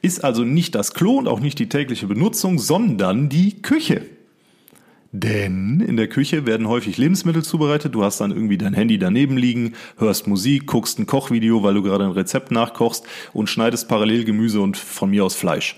ist 0.00 0.24
also 0.24 0.44
nicht 0.44 0.74
das 0.74 0.94
Klo 0.94 1.18
und 1.18 1.28
auch 1.28 1.40
nicht 1.40 1.58
die 1.58 1.68
tägliche 1.68 2.06
Benutzung, 2.06 2.58
sondern 2.58 3.28
die 3.28 3.60
Küche. 3.60 4.06
Denn 5.16 5.78
in 5.78 5.96
der 5.96 6.08
Küche 6.08 6.44
werden 6.44 6.66
häufig 6.66 6.98
Lebensmittel 6.98 7.44
zubereitet. 7.44 7.94
Du 7.94 8.02
hast 8.02 8.20
dann 8.20 8.32
irgendwie 8.32 8.58
dein 8.58 8.74
Handy 8.74 8.98
daneben 8.98 9.36
liegen, 9.36 9.74
hörst 9.96 10.26
Musik, 10.26 10.66
guckst 10.66 10.98
ein 10.98 11.06
Kochvideo, 11.06 11.62
weil 11.62 11.74
du 11.74 11.84
gerade 11.84 12.02
ein 12.02 12.10
Rezept 12.10 12.50
nachkochst 12.50 13.06
und 13.32 13.48
schneidest 13.48 13.88
parallel 13.88 14.24
Gemüse 14.24 14.60
und 14.60 14.76
von 14.76 15.10
mir 15.10 15.24
aus 15.24 15.36
Fleisch. 15.36 15.76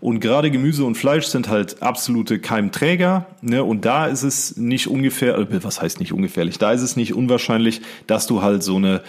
Und 0.00 0.20
gerade 0.20 0.50
Gemüse 0.50 0.86
und 0.86 0.94
Fleisch 0.94 1.26
sind 1.26 1.50
halt 1.50 1.82
absolute 1.82 2.38
Keimträger. 2.38 3.26
Ne? 3.42 3.62
Und 3.62 3.84
da 3.84 4.06
ist 4.06 4.22
es 4.22 4.56
nicht 4.56 4.88
ungefähr, 4.88 5.36
äh, 5.36 5.62
was 5.62 5.82
heißt 5.82 6.00
nicht 6.00 6.14
ungefährlich? 6.14 6.56
Da 6.56 6.72
ist 6.72 6.80
es 6.80 6.96
nicht 6.96 7.12
unwahrscheinlich, 7.12 7.82
dass 8.06 8.26
du 8.26 8.40
halt 8.40 8.62
so 8.62 8.76
eine, 8.76 9.02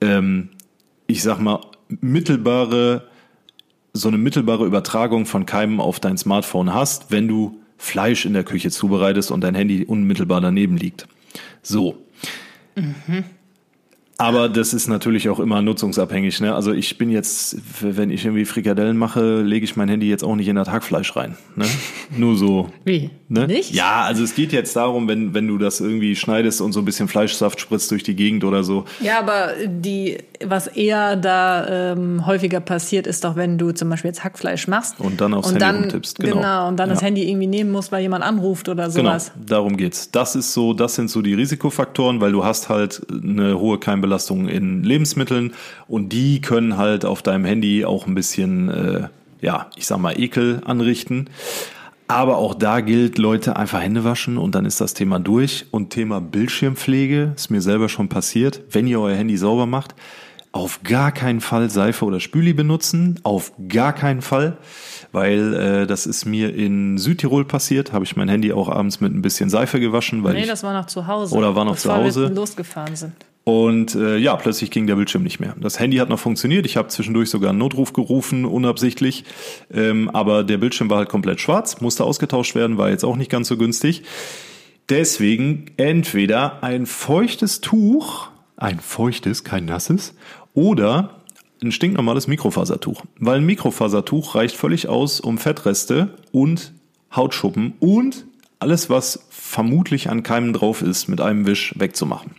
ähm, 0.00 0.50
ich 1.08 1.24
sag 1.24 1.40
mal, 1.40 1.58
mittelbare, 1.88 3.08
so 3.92 4.06
eine 4.06 4.18
mittelbare 4.18 4.64
Übertragung 4.64 5.26
von 5.26 5.44
Keimen 5.44 5.80
auf 5.80 5.98
dein 5.98 6.18
Smartphone 6.18 6.72
hast, 6.72 7.10
wenn 7.10 7.26
du 7.26 7.63
Fleisch 7.84 8.24
in 8.24 8.32
der 8.32 8.44
Küche 8.44 8.70
zubereitest 8.70 9.30
und 9.30 9.42
dein 9.42 9.54
Handy 9.54 9.84
unmittelbar 9.84 10.40
daneben 10.40 10.76
liegt. 10.76 11.06
So. 11.62 12.06
Aber 14.16 14.48
das 14.48 14.72
ist 14.72 14.86
natürlich 14.86 15.28
auch 15.28 15.40
immer 15.40 15.60
nutzungsabhängig. 15.60 16.40
Ne? 16.40 16.54
Also 16.54 16.72
ich 16.72 16.98
bin 16.98 17.10
jetzt, 17.10 17.56
wenn 17.80 18.10
ich 18.10 18.24
irgendwie 18.24 18.44
Frikadellen 18.44 18.96
mache, 18.96 19.42
lege 19.42 19.64
ich 19.64 19.74
mein 19.76 19.88
Handy 19.88 20.08
jetzt 20.08 20.22
auch 20.22 20.36
nicht 20.36 20.46
in 20.46 20.54
das 20.54 20.70
Hackfleisch 20.70 21.16
rein. 21.16 21.36
Ne? 21.56 21.64
Nur 22.16 22.36
so. 22.36 22.68
Wie? 22.84 23.10
Ne? 23.28 23.48
Nicht? 23.48 23.74
Ja, 23.74 24.02
also 24.02 24.22
es 24.22 24.34
geht 24.36 24.52
jetzt 24.52 24.76
darum, 24.76 25.08
wenn, 25.08 25.34
wenn 25.34 25.48
du 25.48 25.58
das 25.58 25.80
irgendwie 25.80 26.14
schneidest 26.14 26.60
und 26.60 26.72
so 26.72 26.78
ein 26.80 26.84
bisschen 26.84 27.08
Fleischsaft 27.08 27.60
spritzt 27.60 27.90
durch 27.90 28.04
die 28.04 28.14
Gegend 28.14 28.44
oder 28.44 28.62
so. 28.62 28.84
Ja, 29.00 29.18
aber 29.18 29.48
die, 29.66 30.18
was 30.44 30.68
eher 30.68 31.16
da 31.16 31.92
ähm, 31.92 32.24
häufiger 32.24 32.60
passiert, 32.60 33.08
ist 33.08 33.24
doch, 33.24 33.34
wenn 33.34 33.58
du 33.58 33.72
zum 33.72 33.90
Beispiel 33.90 34.10
jetzt 34.10 34.22
Hackfleisch 34.22 34.68
machst 34.68 35.00
Und 35.00 35.20
dann 35.20 35.34
aufs 35.34 35.48
und 35.48 35.54
Handy 35.54 35.64
dann, 35.64 35.76
rumtippst, 35.82 36.18
genau. 36.20 36.36
Genau, 36.36 36.68
und 36.68 36.76
dann 36.76 36.88
das 36.88 37.00
Ja. 37.00 37.06
Handy 37.08 37.28
irgendwie 37.28 37.48
nehmen 37.48 37.72
musst, 37.72 37.90
weil 37.90 38.02
jemand 38.02 38.22
anruft 38.22 38.68
oder 38.68 38.84
Genau, 38.90 39.10
sowas. 39.10 39.32
darum 39.44 39.76
geht's. 39.76 40.12
Das 40.12 40.36
ist 40.36 40.52
so, 40.52 40.72
das 40.72 40.94
sind 40.94 41.10
so 41.10 41.20
die 41.20 41.34
Risikofaktoren, 41.34 42.20
weil 42.20 42.30
du 42.30 42.44
hast 42.44 42.68
halt 42.68 43.02
eine 43.10 43.58
hohe 43.58 43.78
Keimbelastung 43.78 44.03
in 44.04 44.82
Lebensmitteln 44.84 45.52
und 45.88 46.10
die 46.10 46.40
können 46.40 46.76
halt 46.76 47.04
auf 47.04 47.22
deinem 47.22 47.44
Handy 47.44 47.84
auch 47.84 48.06
ein 48.06 48.14
bisschen, 48.14 48.68
äh, 48.68 49.08
ja, 49.40 49.70
ich 49.76 49.86
sag 49.86 49.98
mal, 49.98 50.18
Ekel 50.18 50.60
anrichten. 50.64 51.28
Aber 52.06 52.36
auch 52.36 52.54
da 52.54 52.80
gilt, 52.80 53.16
Leute, 53.16 53.56
einfach 53.56 53.80
Hände 53.80 54.04
waschen 54.04 54.36
und 54.36 54.54
dann 54.54 54.66
ist 54.66 54.80
das 54.80 54.92
Thema 54.92 55.18
durch. 55.18 55.66
Und 55.70 55.90
Thema 55.90 56.20
Bildschirmpflege 56.20 57.32
ist 57.34 57.50
mir 57.50 57.62
selber 57.62 57.88
schon 57.88 58.08
passiert. 58.10 58.60
Wenn 58.70 58.86
ihr 58.86 59.00
euer 59.00 59.16
Handy 59.16 59.38
sauber 59.38 59.64
macht, 59.64 59.94
auf 60.52 60.84
gar 60.84 61.10
keinen 61.10 61.40
Fall 61.40 61.68
Seife 61.68 62.04
oder 62.04 62.20
Spüli 62.20 62.52
benutzen. 62.52 63.18
Auf 63.24 63.52
gar 63.68 63.92
keinen 63.92 64.22
Fall. 64.22 64.58
Weil 65.10 65.54
äh, 65.54 65.86
das 65.86 66.06
ist 66.06 66.26
mir 66.26 66.54
in 66.54 66.96
Südtirol 66.96 67.44
passiert. 67.44 67.92
Habe 67.92 68.04
ich 68.04 68.14
mein 68.16 68.28
Handy 68.28 68.52
auch 68.52 68.68
abends 68.68 69.00
mit 69.00 69.12
ein 69.12 69.20
bisschen 69.20 69.50
Seife 69.50 69.80
gewaschen. 69.80 70.22
Weil 70.22 70.34
Nee, 70.34 70.42
ich, 70.42 70.46
das 70.46 70.62
war 70.62 70.72
noch 70.72 70.86
zu 70.86 71.08
Hause. 71.08 71.34
Oder 71.34 71.56
war 71.56 71.64
noch 71.64 71.76
zu 71.76 71.92
Hause. 71.92 72.26
losgefahren 72.28 72.94
sind. 72.94 73.14
Und 73.44 73.94
äh, 73.94 74.16
ja, 74.16 74.34
plötzlich 74.36 74.70
ging 74.70 74.86
der 74.86 74.96
Bildschirm 74.96 75.22
nicht 75.22 75.38
mehr. 75.38 75.54
Das 75.60 75.78
Handy 75.78 75.98
hat 75.98 76.08
noch 76.08 76.18
funktioniert. 76.18 76.64
Ich 76.64 76.78
habe 76.78 76.88
zwischendurch 76.88 77.28
sogar 77.28 77.50
einen 77.50 77.58
Notruf 77.58 77.92
gerufen, 77.92 78.46
unabsichtlich. 78.46 79.24
Ähm, 79.72 80.08
aber 80.08 80.44
der 80.44 80.56
Bildschirm 80.56 80.88
war 80.88 80.98
halt 80.98 81.10
komplett 81.10 81.40
schwarz, 81.40 81.82
musste 81.82 82.04
ausgetauscht 82.04 82.54
werden, 82.54 82.78
war 82.78 82.88
jetzt 82.88 83.04
auch 83.04 83.16
nicht 83.16 83.30
ganz 83.30 83.48
so 83.48 83.58
günstig. 83.58 84.02
Deswegen 84.88 85.66
entweder 85.76 86.62
ein 86.62 86.86
feuchtes 86.86 87.60
Tuch, 87.60 88.28
ein 88.56 88.80
feuchtes, 88.80 89.44
kein 89.44 89.66
nasses, 89.66 90.14
oder 90.54 91.20
ein 91.62 91.72
stinknormales 91.72 92.26
Mikrofasertuch. 92.26 93.02
Weil 93.18 93.38
ein 93.38 93.46
Mikrofasertuch 93.46 94.34
reicht 94.34 94.56
völlig 94.56 94.88
aus, 94.88 95.20
um 95.20 95.36
Fettreste 95.36 96.14
und 96.32 96.72
Hautschuppen 97.14 97.74
und 97.78 98.24
alles, 98.58 98.88
was 98.88 99.26
vermutlich 99.28 100.08
an 100.08 100.22
Keimen 100.22 100.54
drauf 100.54 100.80
ist, 100.80 101.08
mit 101.08 101.20
einem 101.20 101.46
Wisch 101.46 101.74
wegzumachen. 101.76 102.32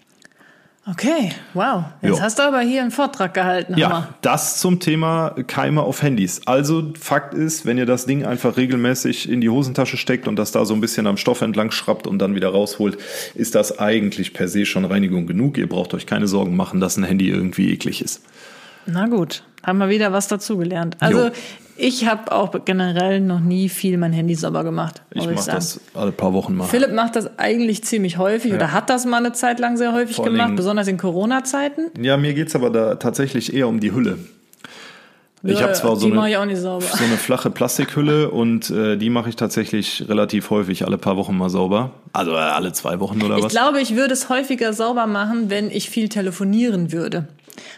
Okay, 0.87 1.31
wow. 1.55 1.85
Jetzt 2.03 2.17
Jo. 2.17 2.21
hast 2.21 2.37
du 2.37 2.43
aber 2.43 2.59
hier 2.59 2.81
einen 2.83 2.91
Vortrag 2.91 3.33
gehalten. 3.33 3.73
Hammer. 3.73 3.79
Ja, 3.79 4.13
das 4.21 4.59
zum 4.59 4.79
Thema 4.79 5.33
Keime 5.47 5.81
auf 5.81 6.03
Handys. 6.03 6.41
Also 6.45 6.93
Fakt 6.99 7.33
ist, 7.33 7.65
wenn 7.65 7.79
ihr 7.79 7.87
das 7.87 8.05
Ding 8.05 8.23
einfach 8.23 8.55
regelmäßig 8.55 9.27
in 9.27 9.41
die 9.41 9.49
Hosentasche 9.49 9.97
steckt 9.97 10.27
und 10.27 10.35
das 10.35 10.51
da 10.51 10.63
so 10.63 10.75
ein 10.75 10.81
bisschen 10.81 11.07
am 11.07 11.17
Stoff 11.17 11.41
entlang 11.41 11.71
schrappt 11.71 12.05
und 12.05 12.19
dann 12.19 12.35
wieder 12.35 12.49
rausholt, 12.49 12.99
ist 13.33 13.55
das 13.55 13.79
eigentlich 13.79 14.33
per 14.33 14.47
se 14.47 14.67
schon 14.67 14.85
Reinigung 14.85 15.25
genug. 15.25 15.57
Ihr 15.57 15.67
braucht 15.67 15.95
euch 15.95 16.05
keine 16.05 16.27
Sorgen 16.27 16.55
machen, 16.55 16.79
dass 16.79 16.97
ein 16.97 17.03
Handy 17.03 17.29
irgendwie 17.29 17.73
eklig 17.73 18.03
ist. 18.03 18.21
Na 18.85 19.07
gut, 19.07 19.41
haben 19.63 19.79
wir 19.79 19.89
wieder 19.89 20.13
was 20.13 20.27
dazugelernt. 20.27 20.97
Also 20.99 21.27
Jo. 21.27 21.31
Ich 21.77 22.07
habe 22.07 22.31
auch 22.31 22.53
generell 22.65 23.19
noch 23.19 23.39
nie 23.39 23.69
viel 23.69 23.97
mein 23.97 24.13
Handy 24.13 24.35
sauber 24.35 24.63
gemacht. 24.63 25.01
Ich 25.11 25.25
mache 25.29 25.51
das 25.51 25.79
alle 25.93 26.11
paar 26.11 26.33
Wochen 26.33 26.55
mal. 26.55 26.65
Philipp 26.65 26.93
macht 26.93 27.15
das 27.15 27.37
eigentlich 27.37 27.83
ziemlich 27.83 28.17
häufig 28.17 28.53
oder 28.53 28.71
hat 28.71 28.89
das 28.89 29.05
mal 29.05 29.17
eine 29.17 29.33
Zeit 29.33 29.59
lang 29.59 29.77
sehr 29.77 29.93
häufig 29.93 30.15
Vor 30.15 30.25
gemacht, 30.25 30.55
besonders 30.55 30.87
in 30.87 30.97
Corona-Zeiten. 30.97 31.91
Ja, 32.01 32.17
mir 32.17 32.33
geht's 32.33 32.55
aber 32.55 32.69
da 32.69 32.95
tatsächlich 32.95 33.53
eher 33.53 33.67
um 33.67 33.79
die 33.79 33.93
Hülle. 33.93 34.17
Ich 35.47 35.59
Ja, 35.59 35.65
habe 35.65 35.73
zwar 35.73 35.95
so 35.95 36.07
eine, 36.11 36.27
ich 36.27 36.37
auch 36.37 36.45
nicht 36.45 36.57
sauber. 36.59 36.85
so 36.85 37.03
eine 37.03 37.17
flache 37.17 37.51
Plastikhülle 37.51 38.31
und 38.31 38.71
äh, 38.71 38.97
die 38.97 39.11
mache 39.11 39.29
ich 39.29 39.35
tatsächlich 39.35 40.05
relativ 40.09 40.49
häufig, 40.49 40.85
alle 40.87 40.97
paar 40.97 41.17
Wochen 41.17 41.37
mal 41.37 41.49
sauber. 41.51 41.91
Also 42.13 42.31
äh, 42.31 42.37
alle 42.37 42.73
zwei 42.73 42.99
Wochen 42.99 43.21
oder 43.21 43.37
Ich 43.37 43.43
was? 43.43 43.51
glaube, 43.51 43.79
ich 43.79 43.95
würde 43.95 44.13
es 44.13 44.29
häufiger 44.29 44.73
sauber 44.73 45.05
machen, 45.05 45.51
wenn 45.51 45.69
ich 45.69 45.91
viel 45.91 46.09
telefonieren 46.09 46.91
würde. 46.91 47.27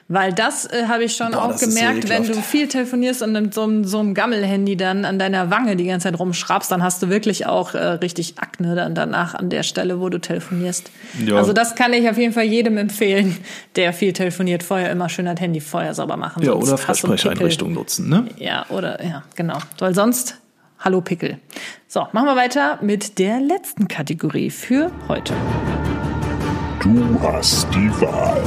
Weil 0.07 0.33
das 0.33 0.65
äh, 0.65 0.87
habe 0.87 1.03
ich 1.03 1.15
schon 1.15 1.31
Boah, 1.31 1.45
auch 1.45 1.59
gemerkt, 1.59 2.09
wenn 2.09 2.25
du 2.25 2.33
viel 2.35 2.67
telefonierst 2.67 3.21
und 3.21 3.33
mit 3.33 3.53
so 3.53 3.63
einem, 3.63 3.83
so 3.83 3.99
einem 3.99 4.13
Gammelhandy 4.13 4.77
dann 4.77 5.05
an 5.05 5.19
deiner 5.19 5.49
Wange 5.49 5.75
die 5.75 5.85
ganze 5.85 6.05
Zeit 6.05 6.19
rumschraubst, 6.19 6.71
dann 6.71 6.83
hast 6.83 7.01
du 7.03 7.09
wirklich 7.09 7.45
auch 7.45 7.73
äh, 7.73 7.83
richtig 7.83 8.39
Akne 8.39 8.75
dann 8.75 8.95
danach 8.95 9.35
an 9.35 9.49
der 9.49 9.63
Stelle, 9.63 9.99
wo 9.99 10.09
du 10.09 10.19
telefonierst. 10.19 10.91
Ja. 11.25 11.35
Also 11.35 11.53
das 11.53 11.75
kann 11.75 11.93
ich 11.93 12.09
auf 12.09 12.17
jeden 12.17 12.33
Fall 12.33 12.45
jedem 12.45 12.77
empfehlen, 12.77 13.37
der 13.75 13.93
viel 13.93 14.13
telefoniert, 14.13 14.63
vorher 14.63 14.91
immer 14.91 15.09
schön 15.09 15.25
das 15.25 15.39
Handy 15.39 15.59
vorher 15.59 15.93
sauber 15.93 16.17
machen. 16.17 16.43
ja, 16.43 16.53
oder 16.53 16.59
hast 16.61 17.03
du 17.03 17.07
einen 17.07 17.17
Freisprecheinrichtung 17.17 17.73
nutzen, 17.73 18.09
ne? 18.09 18.27
Ja, 18.37 18.65
oder, 18.69 19.03
ja, 19.03 19.23
genau. 19.35 19.57
Weil 19.79 19.93
sonst, 19.93 20.37
hallo 20.79 21.01
Pickel. 21.01 21.39
So, 21.87 22.07
machen 22.11 22.25
wir 22.25 22.35
weiter 22.35 22.79
mit 22.81 23.19
der 23.19 23.39
letzten 23.39 23.87
Kategorie 23.87 24.49
für 24.49 24.91
heute. 25.07 25.33
Du 26.81 27.19
hast 27.21 27.67
die 27.73 27.89
Wahl. 28.01 28.43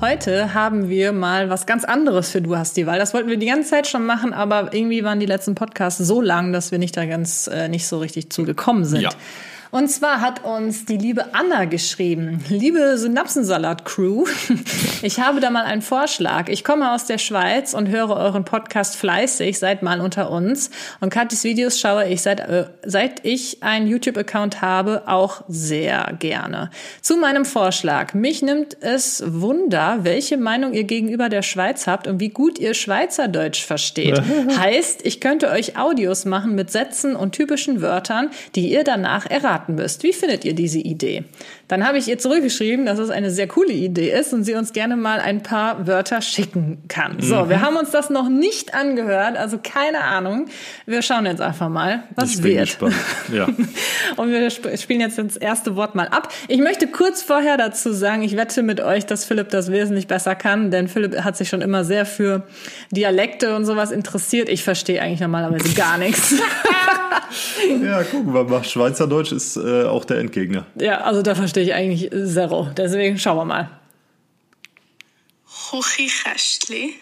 Heute 0.00 0.54
haben 0.54 0.88
wir 0.88 1.10
mal 1.10 1.50
was 1.50 1.66
ganz 1.66 1.84
anderes 1.84 2.30
für 2.30 2.40
Du 2.40 2.56
hast 2.56 2.76
die 2.76 2.86
Wahl. 2.86 3.00
Das 3.00 3.14
wollten 3.14 3.28
wir 3.28 3.36
die 3.36 3.46
ganze 3.46 3.70
Zeit 3.70 3.88
schon 3.88 4.06
machen, 4.06 4.32
aber 4.32 4.72
irgendwie 4.72 5.02
waren 5.02 5.18
die 5.18 5.26
letzten 5.26 5.56
Podcasts 5.56 5.98
so 5.98 6.20
lang, 6.20 6.52
dass 6.52 6.70
wir 6.70 6.78
nicht 6.78 6.96
da 6.96 7.04
ganz 7.04 7.48
äh, 7.48 7.68
nicht 7.68 7.88
so 7.88 7.98
richtig 7.98 8.30
zugekommen 8.30 8.84
sind. 8.84 9.00
Ja. 9.00 9.10
Und 9.70 9.88
zwar 9.88 10.20
hat 10.20 10.44
uns 10.44 10.86
die 10.86 10.96
liebe 10.96 11.34
Anna 11.34 11.66
geschrieben, 11.66 12.42
liebe 12.48 12.96
Synapsensalat-Crew, 12.96 14.24
ich 15.02 15.20
habe 15.20 15.40
da 15.40 15.50
mal 15.50 15.64
einen 15.64 15.82
Vorschlag. 15.82 16.48
Ich 16.48 16.64
komme 16.64 16.92
aus 16.92 17.04
der 17.04 17.18
Schweiz 17.18 17.74
und 17.74 17.88
höre 17.88 18.16
euren 18.16 18.44
Podcast 18.44 18.96
fleißig, 18.96 19.58
seid 19.58 19.82
mal 19.82 20.00
unter 20.00 20.30
uns. 20.30 20.70
Und 21.00 21.10
Katis 21.10 21.44
Videos 21.44 21.78
schaue 21.78 22.06
ich 22.06 22.22
seit, 22.22 22.40
äh, 22.40 22.66
seit 22.84 23.26
ich 23.26 23.62
einen 23.62 23.86
YouTube-Account 23.88 24.62
habe 24.62 25.02
auch 25.06 25.42
sehr 25.48 26.14
gerne. 26.18 26.70
Zu 27.02 27.18
meinem 27.18 27.44
Vorschlag. 27.44 28.14
Mich 28.14 28.40
nimmt 28.40 28.76
es 28.80 29.22
Wunder, 29.26 29.98
welche 30.02 30.38
Meinung 30.38 30.72
ihr 30.72 30.84
gegenüber 30.84 31.28
der 31.28 31.42
Schweiz 31.42 31.86
habt 31.86 32.06
und 32.06 32.20
wie 32.20 32.30
gut 32.30 32.58
ihr 32.58 32.72
Schweizerdeutsch 32.72 33.64
versteht. 33.64 34.22
heißt, 34.56 35.04
ich 35.04 35.20
könnte 35.20 35.50
euch 35.50 35.76
Audios 35.76 36.24
machen 36.24 36.54
mit 36.54 36.70
Sätzen 36.70 37.14
und 37.14 37.32
typischen 37.32 37.82
Wörtern, 37.82 38.30
die 38.54 38.72
ihr 38.72 38.84
danach 38.84 39.26
erraten 39.26 39.57
raten 39.58 39.74
müsst. 39.74 40.02
Wie 40.02 40.12
findet 40.12 40.44
ihr 40.44 40.54
diese 40.54 40.78
Idee? 40.78 41.24
Dann 41.68 41.86
habe 41.86 41.98
ich 41.98 42.08
ihr 42.08 42.18
zurückgeschrieben, 42.18 42.86
dass 42.86 42.98
es 42.98 43.10
eine 43.10 43.30
sehr 43.30 43.46
coole 43.46 43.72
Idee 43.72 44.10
ist 44.10 44.32
und 44.32 44.44
sie 44.44 44.54
uns 44.54 44.72
gerne 44.72 44.96
mal 44.96 45.20
ein 45.20 45.42
paar 45.42 45.86
Wörter 45.86 46.22
schicken 46.22 46.78
kann. 46.88 47.16
So, 47.20 47.48
wir 47.48 47.60
haben 47.60 47.76
uns 47.76 47.90
das 47.90 48.10
noch 48.10 48.28
nicht 48.28 48.74
angehört, 48.74 49.36
also 49.36 49.58
keine 49.62 50.00
Ahnung. 50.02 50.46
Wir 50.86 51.02
schauen 51.02 51.26
jetzt 51.26 51.40
einfach 51.42 51.68
mal, 51.68 52.04
was 52.14 52.34
Ich 52.34 52.42
bin 52.42 52.52
wird. 52.54 52.66
gespannt. 52.66 52.94
Ja. 53.32 53.46
Und 54.16 54.30
wir 54.30 54.46
sp 54.48 54.72
spielen 54.78 55.00
jetzt 55.00 55.18
das 55.18 55.36
erste 55.36 55.76
Wort 55.76 55.94
mal 55.94 56.08
ab. 56.08 56.32
Ich 56.48 56.58
möchte 56.60 56.86
kurz 56.86 57.22
vorher 57.22 57.56
dazu 57.56 57.92
sagen, 57.92 58.22
ich 58.22 58.36
wette 58.36 58.62
mit 58.62 58.80
euch, 58.80 59.04
dass 59.04 59.24
Philipp 59.24 59.50
das 59.50 59.70
wesentlich 59.70 60.06
besser 60.06 60.34
kann, 60.34 60.70
denn 60.70 60.88
Philipp 60.88 61.22
hat 61.22 61.36
sich 61.36 61.48
schon 61.48 61.60
immer 61.60 61.84
sehr 61.84 62.06
für 62.06 62.44
Dialekte 62.90 63.54
und 63.56 63.64
sowas 63.66 63.90
interessiert. 63.90 64.48
Ich 64.48 64.62
verstehe 64.62 65.02
eigentlich 65.02 65.20
normalerweise 65.20 65.74
gar 65.74 65.98
nichts. 65.98 66.34
ja, 67.82 68.02
gucken 68.04 68.32
wir 68.32 68.44
mal. 68.44 68.64
Schweizerdeutsch 68.64 69.32
ist 69.32 69.47
äh, 69.56 69.84
auch 69.84 70.04
der 70.04 70.18
Endgegner. 70.18 70.66
Ja, 70.76 71.00
also 71.02 71.22
da 71.22 71.34
verstehe 71.34 71.64
ich 71.64 71.74
eigentlich 71.74 72.10
zero. 72.10 72.70
Deswegen 72.76 73.18
schauen 73.18 73.36
wir 73.36 73.44
mal. 73.44 73.70
Küchenkästchen. 75.70 76.94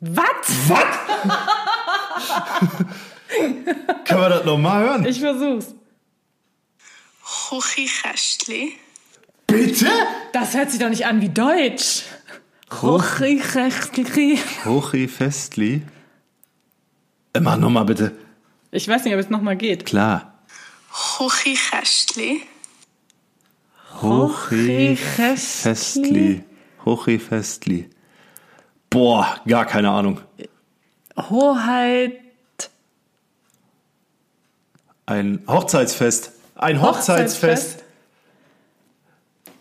Was? 0.00 0.26
Können 4.04 4.20
wir 4.20 4.28
das 4.28 4.44
nochmal 4.44 4.84
hören? 4.84 5.06
Ich 5.06 5.20
versuch's. 5.20 5.74
Küchenkästchen. 7.48 8.72
Bitte? 9.46 9.86
Das 10.32 10.54
hört 10.54 10.70
sich 10.70 10.80
doch 10.80 10.88
nicht 10.88 11.06
an 11.06 11.20
wie 11.20 11.28
Deutsch. 11.28 12.02
Hochi 12.80 13.38
Festli. 15.08 15.82
Äh, 17.34 17.40
mach 17.40 17.56
nochmal 17.56 17.84
bitte. 17.84 18.12
Ich 18.70 18.88
weiß 18.88 19.04
nicht, 19.04 19.14
ob 19.14 19.20
es 19.20 19.30
nochmal 19.30 19.56
geht. 19.56 19.84
Klar. 19.86 20.31
Küchenkästchen. 20.92 22.42
Hochi 24.00 24.96
Festli. 24.96 26.44
Hochi 26.84 27.18
Festli. 27.18 27.90
Boah, 28.90 29.40
gar 29.46 29.66
keine 29.66 29.90
Ahnung. 29.90 30.20
Hoheit. 31.16 32.20
Ein 35.06 35.42
Hochzeitsfest. 35.46 36.32
Ein 36.54 36.80
Hochzeitsfest. 36.80 37.82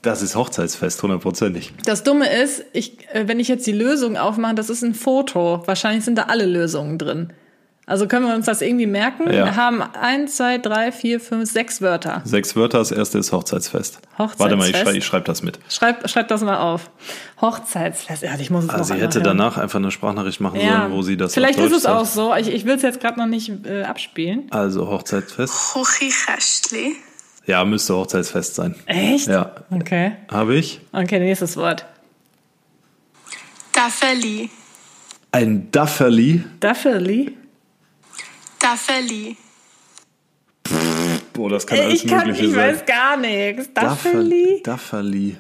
Das 0.02 0.22
ist 0.24 0.36
Hochzeitsfest, 0.36 1.04
hundertprozentig. 1.04 1.74
Das 1.86 2.04
Dumme 2.04 2.28
ist, 2.28 2.64
ich, 2.74 3.08
äh, 3.10 3.28
wenn 3.28 3.40
ich 3.40 3.48
jetzt 3.48 3.68
die 3.68 3.72
Lösung 3.72 4.18
aufmache, 4.18 4.56
das 4.56 4.70
ist 4.72 4.82
ein 4.82 4.96
Foto. 4.96 5.62
Wahrscheinlich 5.68 6.04
sind 6.04 6.18
da 6.18 6.24
alle 6.24 6.46
Lösungen 6.46 6.98
drin. 6.98 7.34
Also 7.88 8.08
können 8.08 8.28
wir 8.28 8.36
uns 8.36 8.46
das 8.46 8.62
irgendwie 8.62 8.86
merken? 8.86 9.26
Ja. 9.26 9.44
Wir 9.46 9.56
haben 9.56 9.82
eins, 9.82 10.38
zwei, 10.38 10.60
drei, 10.60 10.92
vier, 10.92 11.20
fünf, 11.20 11.52
sechs 11.52 11.82
Wörter. 11.82 12.22
Sechs 12.24 12.56
Wörter, 12.56 12.78
das 12.78 12.92
erste 12.92 13.18
ist 13.18 13.32
Hochzeitsfest. 13.34 13.98
Hochzeitsfest. 14.18 14.40
Warte 14.40 14.56
mal, 14.56 14.70
ich, 14.70 14.78
schrei, 14.78 14.94
ich 14.94 15.06
schreibe 15.06 15.26
das 15.26 15.42
mit. 15.42 15.60
Schreib, 15.68 16.08
schreib 16.10 16.28
das 16.30 16.42
mal 16.42 16.58
auf. 16.60 16.90
Hochzeitsfest. 17.42 18.24
Ja, 18.24 18.36
ich 18.40 18.50
muss 18.50 18.66
es 18.66 18.70
Also 18.70 18.94
noch 18.94 19.00
sie 19.00 19.04
hätte 19.04 19.16
hören. 19.20 19.24
danach 19.38 19.58
einfach 19.58 19.80
eine 19.80 19.92
Sprachnachricht 19.92 20.40
machen 20.40 20.60
Ja. 20.62 20.82
sollen, 20.84 20.92
wo 20.94 21.02
sie 21.02 21.18
das 21.18 21.34
Vielleicht 21.34 21.60
auf 21.60 21.66
ist 21.66 21.72
es 21.74 21.86
auch 21.86 22.06
sagt. 22.06 22.14
so. 22.14 22.36
Ich, 22.36 22.54
ich 22.54 22.66
will 22.66 22.76
es 22.76 22.84
jetzt 22.84 23.02
gerade 23.02 23.20
noch 23.20 23.28
nicht 23.28 23.52
äh, 23.66 23.84
abspielen. 23.84 24.44
Also 24.52 24.88
Hochzeitsfest. 24.88 25.74
Küchenkästchen. 25.74 26.96
Ja, 27.48 27.66
müsste 27.66 27.96
Hochzeitsfest 27.96 28.56
sein. 28.56 28.76
Echt? 28.86 29.28
Ja. 29.28 29.54
Okay. 29.72 30.14
Habe 30.32 30.56
ich? 30.56 30.80
Okay, 30.94 31.20
nächstes 31.20 31.58
Wort. 31.58 31.84
Taffeli. 33.74 34.50
Ein 35.32 35.72
Dafferli. 35.72 36.44
Daffelli. 36.60 37.36
Taffeli. 38.72 39.36
Boah, 41.34 41.50
das 41.50 41.68
kann 41.68 41.80
alles 41.80 42.04
Ich, 42.04 42.08
kann, 42.10 42.28
Mögliche 42.28 42.46
ich 42.46 42.54
sein. 42.54 42.74
weiß 42.76 42.86
gar 42.86 43.18
nichts. 43.18 43.70
Daffelli? 43.74 44.62
Dafferli. 44.64 45.38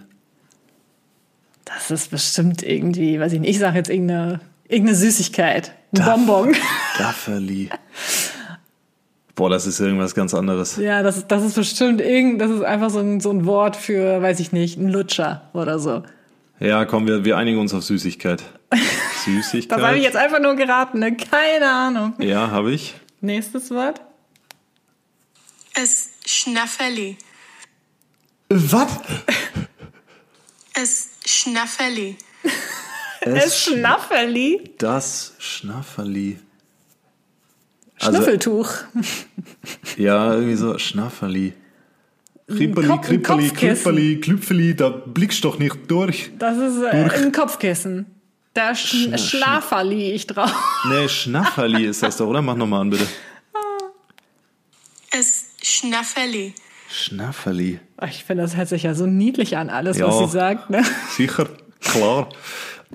Das 1.66 1.92
ist 1.92 2.12
bestimmt 2.12 2.64
irgendwie, 2.64 3.20
weiß 3.20 3.32
ich 3.34 3.40
nicht, 3.40 3.50
ich 3.52 3.60
sage 3.60 3.78
jetzt 3.78 3.90
irgendeine, 3.90 4.42
irgendeine 4.68 4.98
Süßigkeit. 4.98 5.74
Ein 5.98 6.04
Bonbon. 6.06 6.56
Dafferli. 6.98 7.70
Boah, 9.36 9.50
das 9.50 9.66
ist 9.66 9.80
irgendwas 9.80 10.14
ganz 10.14 10.34
anderes. 10.34 10.76
Ja, 10.78 11.02
das, 11.02 11.18
ist- 11.18 11.28
das 11.32 11.44
ist 11.44 11.56
bestimmt 11.56 12.02
irgend, 12.02 12.42
das 12.42 12.52
ist 12.52 12.64
einfach 12.64 12.90
so 12.90 13.00
ein, 13.00 13.22
so 13.22 13.32
ein 13.32 13.46
Wort 13.46 13.78
für, 13.78 14.22
weiß 14.22 14.40
ich 14.42 14.52
nicht, 14.52 14.78
ein 14.78 14.90
Lutscher 14.90 15.50
oder 15.54 15.80
so. 15.80 16.04
Ja, 16.60 16.84
komm, 16.86 17.08
wir, 17.08 17.24
wir 17.24 17.38
einigen 17.38 17.60
uns 17.60 17.74
auf 17.74 17.84
Süßigkeit. 17.84 18.44
Süßigkeit. 19.26 19.80
Das 19.80 19.86
habe 19.88 19.98
ich 19.98 20.04
jetzt 20.04 20.18
einfach 20.18 20.42
nur 20.42 20.56
geraten, 20.56 21.00
ne? 21.00 21.16
Keine 21.16 21.70
Ahnung. 21.72 22.14
Ja, 22.20 22.52
habe 22.52 22.72
ich. 22.74 22.96
Nächstes 23.22 23.72
Wort. 23.72 24.02
Es 25.74 26.10
Schnäffeli. 26.26 27.18
Was? 28.50 29.00
Es 30.74 31.10
Schnäffeli. 31.26 32.18
Es 33.22 33.64
Schnafferli. 33.64 34.72
Das 34.80 35.34
Schnafferli. 35.38 36.40
Also, 38.00 38.18
Schnüffeltuch. 38.18 38.70
Ja, 39.98 40.34
irgendwie 40.34 40.56
so 40.56 40.80
Schnafferli. 40.80 41.54
Krippeli, 42.48 42.88
Krippeli. 43.02 43.50
Krippeli, 43.50 44.20
Klüpfeli, 44.20 44.76
da 44.76 44.90
blickst 44.90 45.44
doch 45.46 45.60
nicht 45.60 45.90
durch. 45.90 46.32
Das 46.40 46.58
ist 46.58 46.82
äh, 46.82 46.88
ein 46.90 47.32
Kopfkissen. 47.32 48.08
Da 48.54 48.76
sch 48.76 48.94
Schna- 48.94 49.18
Schlaferli 49.18 50.12
ich 50.12 50.28
drauf. 50.28 50.54
Nee, 50.90 51.08
Schnafferli 51.08 51.86
ist 51.86 52.04
das 52.04 52.18
doch, 52.18 52.28
oder? 52.28 52.42
Mach 52.42 52.56
nochmal 52.56 52.82
an, 52.82 52.90
bitte. 52.90 53.08
Es 55.12 55.46
Schnäffeli. 55.62 56.54
Schnafferli. 56.90 57.80
Ich 58.10 58.24
finde, 58.24 58.44
das 58.44 58.56
hört 58.58 58.68
sich 58.70 58.84
ja 58.84 58.94
so 58.94 59.06
niedlich 59.06 59.58
an, 59.58 59.70
alles, 59.70 59.98
Ja. 59.98 60.08
was 60.08 60.18
sie 60.20 60.28
sagt. 60.28 60.70
Ne? 60.70 60.84
Sicher, 61.16 61.48
klar. 61.80 62.30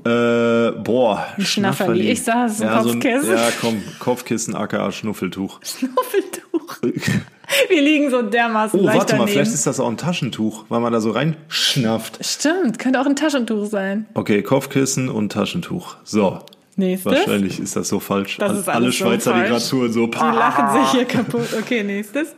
Äh, 0.04 0.72
boah, 0.72 1.26
Schnafferli. 1.38 2.10
Ich 2.10 2.22
sag, 2.24 2.46
es 2.48 2.54
ist 2.56 2.62
ein 2.62 2.68
ja, 2.68 2.82
so 2.82 2.90
Kopfkissen. 2.90 3.30
ja, 3.30 3.48
komm, 3.60 3.82
Kopfkissen, 3.98 4.54
aka 4.54 4.92
Schnuffeltuch. 4.92 5.60
Schnuffeltuch. 5.64 6.78
Wir 7.68 7.82
liegen 7.82 8.10
so 8.10 8.22
dermaßen 8.22 8.80
Oh, 8.80 8.84
leicht 8.84 8.98
warte 8.98 9.12
mal, 9.14 9.18
daneben. 9.20 9.32
vielleicht 9.34 9.54
ist 9.54 9.66
das 9.66 9.80
auch 9.80 9.88
ein 9.88 9.96
Taschentuch, 9.96 10.64
weil 10.68 10.80
man 10.80 10.92
da 10.92 11.00
so 11.00 11.10
reinschnafft. 11.10 12.24
Stimmt, 12.24 12.78
könnte 12.78 13.00
auch 13.00 13.06
ein 13.06 13.16
Taschentuch 13.16 13.66
sein. 13.66 14.06
Okay, 14.14 14.42
Kopfkissen 14.42 15.08
und 15.08 15.32
Taschentuch. 15.32 15.96
So. 16.04 16.40
Nächstes. 16.78 17.10
Wahrscheinlich 17.10 17.58
ist 17.58 17.74
das 17.74 17.88
so 17.88 18.00
falsch. 18.00 18.36
Das 18.36 18.52
ist 18.58 18.68
Alle 18.68 18.86
alles 18.86 18.98
so 18.98 19.04
Schweizer, 19.04 19.32
gerade 19.32 19.62
zuhören, 19.62 19.92
so. 19.92 20.06
Die 20.06 20.18
lachen 20.18 20.82
sich 20.82 20.90
hier 20.92 21.04
kaputt. 21.06 21.48
Okay, 21.58 21.82
nächstes. 21.82 22.34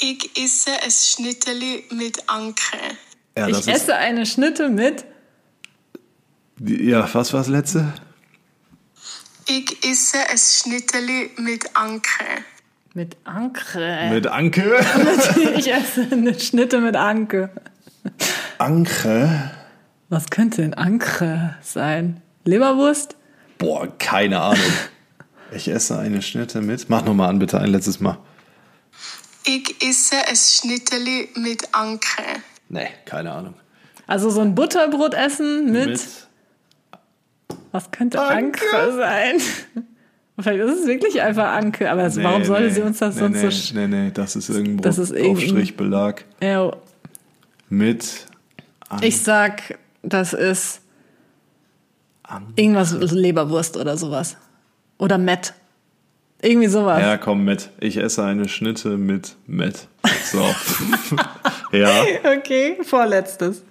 Ich 0.00 0.30
esse 0.36 0.72
ein 0.84 0.90
Schnitteli 0.90 1.84
mit 1.92 2.18
Anke. 2.26 2.76
Ja, 3.38 3.48
das 3.48 3.66
Ich 3.66 3.72
esse 3.72 3.94
eine 3.94 4.26
Schnitte 4.26 4.68
mit 4.68 5.04
ja, 6.64 7.08
was 7.12 7.32
war 7.32 7.40
das 7.40 7.48
letzte? 7.48 7.92
Ich 9.48 9.84
esse 9.84 10.18
ein 10.18 10.38
Schnitteli 10.38 11.30
mit 11.38 11.76
Anke. 11.76 12.24
Mit 12.94 13.16
Anke. 13.24 14.08
Mit 14.10 14.26
Anke. 14.26 14.80
Ich 15.56 15.72
esse 15.72 16.06
eine 16.10 16.38
Schnitte 16.38 16.80
mit 16.80 16.96
Anke. 16.96 17.50
Anke? 18.58 19.50
Was 20.08 20.30
könnte 20.30 20.62
denn 20.62 20.74
Anke 20.74 21.56
sein? 21.62 22.20
Leberwurst? 22.44 23.16
Boah, 23.58 23.86
keine 23.98 24.40
Ahnung. 24.40 24.72
Ich 25.54 25.68
esse 25.68 25.98
eine 25.98 26.22
Schnitte 26.22 26.60
mit. 26.60 26.88
Mach 26.88 27.04
nochmal 27.04 27.28
an, 27.28 27.38
bitte, 27.38 27.60
ein 27.60 27.70
letztes 27.70 28.00
Mal. 28.00 28.18
Ich 29.44 29.82
esse 29.82 30.16
ein 30.16 30.36
Schnitteli 30.36 31.28
mit 31.36 31.74
Anke. 31.74 32.22
Nee, 32.68 32.88
keine 33.04 33.32
Ahnung. 33.32 33.54
Also 34.06 34.30
so 34.30 34.40
ein 34.40 34.54
Butterbrot 34.54 35.14
essen 35.14 35.72
mit, 35.72 36.00
was 37.70 37.90
könnte 37.90 38.20
Anke, 38.20 38.60
Anke? 38.74 38.96
sein? 38.96 39.40
Vielleicht 40.40 40.60
ist 40.60 40.80
es 40.80 40.86
wirklich 40.86 41.20
einfach 41.20 41.52
Anke, 41.52 41.90
aber 41.90 42.02
das, 42.04 42.16
warum 42.22 42.40
Nee, 42.40 42.46
sollte 42.46 42.64
nee, 42.64 42.70
sie 42.70 42.80
uns 42.82 42.98
das 42.98 43.14
nee, 43.16 43.20
sonst 43.20 43.34
nee, 43.36 43.40
so... 43.42 43.46
sch- 43.48 43.74
Nee, 43.74 43.86
nee, 43.86 44.10
das 44.12 44.34
ist 44.34 44.48
irgendwo 44.48 44.82
Das 44.82 44.98
ist 44.98 45.14
Aufstrichbelag 45.14 46.24
Ja, 46.40 46.72
mit 47.68 48.26
ich 49.00 49.20
sag, 49.22 49.78
das 50.02 50.32
ist 50.32 50.80
irgendwas 52.56 52.92
Leberwurst 52.92 53.76
oder 53.76 53.96
sowas. 53.96 54.36
Oder 54.98 55.16
Met. 55.18 55.54
Irgendwie 56.42 56.68
sowas. 56.68 57.00
Ja, 57.00 57.16
komm 57.16 57.44
mit. 57.44 57.70
Ich 57.80 57.96
esse 57.96 58.24
eine 58.24 58.48
Schnitte 58.48 58.98
mit 58.98 59.36
Met. 59.46 59.86
So. 60.30 60.42
ja. 61.76 62.02
Okay, 62.38 62.78
vorletztes. 62.82 63.62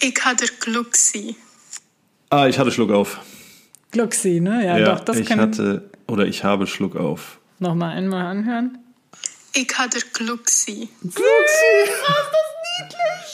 Ich 0.00 0.14
hatte 0.24 0.46
Glück 0.60 0.96
sie. 0.96 1.36
Ah, 2.30 2.46
ich 2.48 2.58
hatte 2.58 2.70
Schluck 2.72 2.90
auf. 2.90 3.20
Gluxi, 3.92 4.40
ne? 4.40 4.64
Ja, 4.64 4.78
Ja, 4.78 4.94
doch, 4.94 5.00
das 5.04 5.18
ich 5.18 5.26
kann 5.26 5.40
hatte 5.40 5.90
oder 6.08 6.26
ich 6.26 6.42
habe 6.44 6.66
Schluck 6.66 6.96
auf. 6.96 7.38
noch 7.60 7.74
mal 7.74 7.90
einmal 7.90 8.26
anhören. 8.26 8.78
Ich 9.54 9.68
hatte 9.78 9.98
Glück 10.14 10.48
sie. 10.50 10.88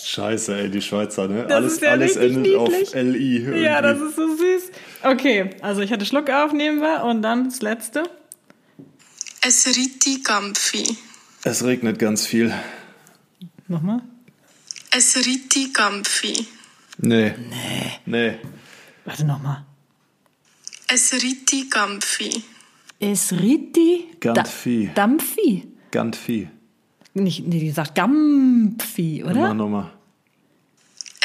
Scheiße, 0.05 0.57
ey, 0.57 0.71
die 0.71 0.83
Schweizer, 0.83 1.29
ne? 1.29 1.45
Das 1.47 1.57
alles 1.57 1.73
ist 1.75 1.83
ja 1.83 1.91
alles 1.91 2.17
richtig 2.19 2.37
endet 2.37 2.55
auf 2.57 2.69
niedlich. 2.71 2.95
LI. 2.95 3.37
Irgendwie. 3.37 3.61
Ja, 3.61 3.83
das 3.83 4.01
ist 4.01 4.17
so 4.17 4.37
süß. 4.37 4.63
Okay, 5.05 5.51
also 5.61 5.81
ich 5.83 5.93
hatte 5.93 6.05
Schluck 6.07 6.29
auf, 6.31 6.53
nehmen 6.53 6.81
wir. 6.81 7.05
Und 7.05 7.23
dann 7.23 7.45
das 7.45 7.61
letzte. 7.63 8.03
Es 9.47 9.67
Riti 9.67 10.21
Gampfi. 10.23 10.97
Es 11.45 11.65
regnet 11.65 11.99
ganz 11.99 12.27
viel. 12.27 12.53
Nochmal. 13.69 14.01
Es 14.91 15.17
riti 15.17 15.71
Gampfi. 15.73 16.47
Nee. 16.99 17.35
Nee. 17.49 17.93
Nee. 18.07 18.39
Warte 19.05 19.25
nochmal. 19.25 19.65
Es 20.93 21.13
riti 21.13 21.69
Gampfi. 21.69 22.43
Es 22.99 23.33
riti 23.33 24.07
Gampfi. 24.21 24.91
Dampfi. 24.95 25.69
Gantfi. 25.91 26.49
Nicht, 27.15 27.47
nee, 27.47 27.59
die 27.61 27.71
sagt 27.71 27.95
Gampfi, 27.95 29.23
Nochmal, 29.25 29.45
oder? 29.45 29.55
nochmal. 29.55 29.91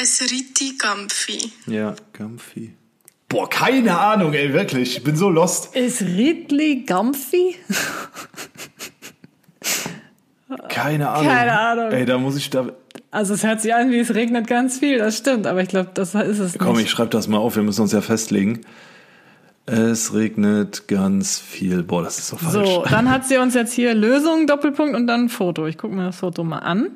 Es 0.01 0.21
riti 0.21 0.75
Gampfi. 0.77 1.51
Ja, 1.67 1.95
Gampfi. 2.13 2.73
Boah, 3.29 3.49
keine 3.49 3.97
Ahnung, 3.97 4.33
ey, 4.33 4.53
wirklich. 4.53 4.97
Ich 4.97 5.03
bin 5.03 5.15
so 5.15 5.29
lost. 5.29 5.75
Ist 5.75 6.01
Ridley 6.01 6.83
Gampfi? 6.85 7.55
Keine 10.69 11.09
Ahnung. 11.09 11.27
Keine 11.27 11.59
Ahnung. 11.59 11.91
Ey, 11.91 12.05
da 12.05 12.17
muss 12.17 12.35
ich 12.35 12.49
da. 12.49 12.67
Also 13.11 13.33
es 13.33 13.43
hört 13.43 13.61
sich 13.61 13.73
an, 13.73 13.91
wie 13.91 13.99
es 13.99 14.13
regnet 14.13 14.47
ganz 14.47 14.79
viel, 14.79 14.97
das 14.97 15.17
stimmt, 15.17 15.45
aber 15.47 15.61
ich 15.61 15.69
glaube, 15.69 15.91
das 15.93 16.15
ist 16.15 16.39
es 16.39 16.57
Komm, 16.57 16.75
nicht. 16.75 16.85
ich 16.85 16.91
schreibe 16.91 17.09
das 17.09 17.27
mal 17.27 17.37
auf, 17.37 17.55
wir 17.55 17.63
müssen 17.63 17.81
uns 17.81 17.91
ja 17.91 18.01
festlegen. 18.01 18.61
Es 19.65 20.13
regnet 20.13 20.87
ganz 20.89 21.39
viel. 21.39 21.83
Boah, 21.83 22.03
das 22.03 22.19
ist 22.19 22.27
so 22.27 22.37
falsch. 22.37 22.53
So, 22.53 22.83
dann 22.89 23.09
hat 23.09 23.25
sie 23.25 23.37
uns 23.37 23.53
jetzt 23.53 23.73
hier 23.73 23.93
Lösung, 23.93 24.45
Doppelpunkt 24.45 24.95
und 24.95 25.07
dann 25.07 25.25
ein 25.25 25.29
Foto. 25.29 25.65
Ich 25.67 25.77
gucke 25.77 25.95
mir 25.95 26.05
das 26.07 26.17
Foto 26.17 26.43
mal 26.43 26.59
an. 26.59 26.91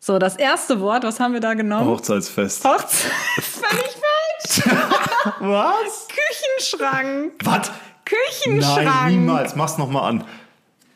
So, 0.00 0.18
das 0.18 0.36
erste 0.36 0.80
Wort, 0.80 1.04
was 1.04 1.20
haben 1.20 1.32
wir 1.32 1.40
da 1.40 1.54
genommen? 1.54 1.86
Hochzeitsfest. 1.86 2.64
Hochzeit. 2.64 3.10
Völlig 3.40 3.96
falsch. 4.42 4.76
Was? 5.40 6.08
Küchenschrank. 6.08 7.32
Was? 7.42 7.70
Küchenschrank. 8.04 8.84
Nein, 8.84 9.20
niemals. 9.20 9.56
Mach's 9.56 9.78
noch 9.78 9.88
mal 9.88 10.06
an. 10.06 10.24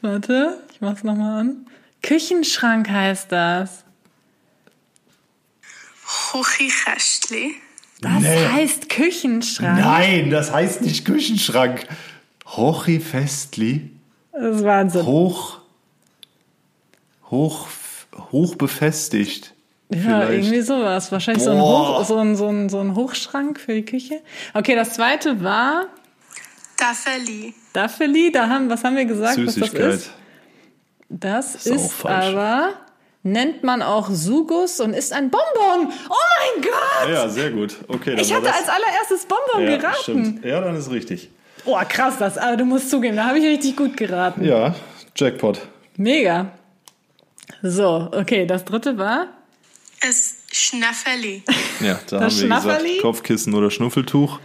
Warte, 0.02 0.60
ich 0.72 0.80
mach's 0.82 1.04
nochmal 1.04 1.40
an. 1.40 1.66
Küchenschrank 2.02 2.90
heißt 2.90 3.32
das. 3.32 3.84
Hochikästli. 6.34 7.54
Das 8.00 8.20
Nee. 8.22 8.46
heißt 8.52 8.88
Küchenschrank. 8.88 9.78
Nein, 9.80 10.30
das 10.30 10.52
heißt 10.52 10.82
nicht 10.82 11.04
Küchenschrank. 11.04 11.86
Hochifestli. 12.46 13.90
Das 14.32 14.56
ist 14.56 14.64
Wahnsinn. 14.64 15.04
Hoch. 15.06 15.58
Hoch. 17.30 17.66
Hoch 18.32 18.54
befestigt. 18.56 19.54
ja, 19.90 19.98
vielleicht. 20.00 20.32
irgendwie 20.32 20.60
sowas. 20.60 21.10
Wahrscheinlich 21.12 21.42
so 21.44 21.50
ein. 21.50 21.60
Hoch, 21.60 22.04
so, 22.04 22.16
ein, 22.18 22.36
so, 22.36 22.48
ein, 22.48 22.68
so 22.68 22.80
ein 22.80 22.94
Hochschrank 22.94 23.58
für 23.60 23.74
die 23.74 23.84
Küche. 23.84 24.20
Okay, 24.54 24.74
das 24.74 24.94
zweite 24.94 25.42
war 25.42 25.86
Tafeli. 26.76 27.54
Daffeli. 27.72 28.30
Da 28.32 28.48
haben, 28.48 28.70
was 28.70 28.84
haben 28.84 28.96
wir 28.96 29.04
gesagt, 29.04 29.38
was 29.38 29.44
das 29.46 29.54
Süßigkeit. 29.54 29.94
ist? 29.94 30.10
Das 31.08 31.54
Ist 31.54 31.70
auch 31.70 31.74
ist, 31.76 31.92
falsch. 31.92 32.26
aber, 32.34 32.74
nennt 33.32 33.62
man 33.64 33.82
auch 33.82 34.08
Sugus 34.10 34.80
und 34.80 34.92
ist 34.92 35.12
ein 35.12 35.30
Bonbon. 35.30 35.92
Oh 36.10 36.14
mein 36.54 36.62
Gott! 36.62 37.10
Ja, 37.12 37.28
sehr 37.28 37.50
gut. 37.50 37.76
Okay, 37.88 38.10
dann 38.16 38.20
Ich 38.24 38.32
hatte 38.32 38.44
das. 38.46 38.56
als 38.56 38.68
allererstes 38.68 39.26
Bonbon 39.26 39.70
ja, 39.70 39.76
geraten. 39.76 40.02
stimmt. 40.02 40.44
Ja, 40.44 40.60
dann 40.60 40.76
ist 40.76 40.90
richtig. 40.90 41.30
Oh, 41.64 41.76
krass, 41.88 42.14
das, 42.18 42.38
aber 42.38 42.56
du 42.56 42.64
musst 42.64 42.90
zugeben, 42.90 43.16
da 43.16 43.26
habe 43.26 43.38
ich 43.38 43.44
richtig 43.44 43.76
gut 43.76 43.96
geraten. 43.96 44.44
Ja, 44.44 44.74
Jackpot. 45.16 45.60
Mega. 45.96 46.52
So, 47.62 48.08
okay, 48.12 48.46
das 48.46 48.64
dritte 48.64 48.96
war 48.98 49.26
Es 50.00 50.36
Schnäffeli. 50.52 51.42
Ja, 51.80 51.98
da 52.08 52.20
Das 52.20 52.40
haben 52.42 52.48
wir 52.48 52.56
gesagt? 52.56 53.02
Kopfkissen 53.02 53.54
oder 53.54 53.70
Schnuffeltuch. 53.70 54.38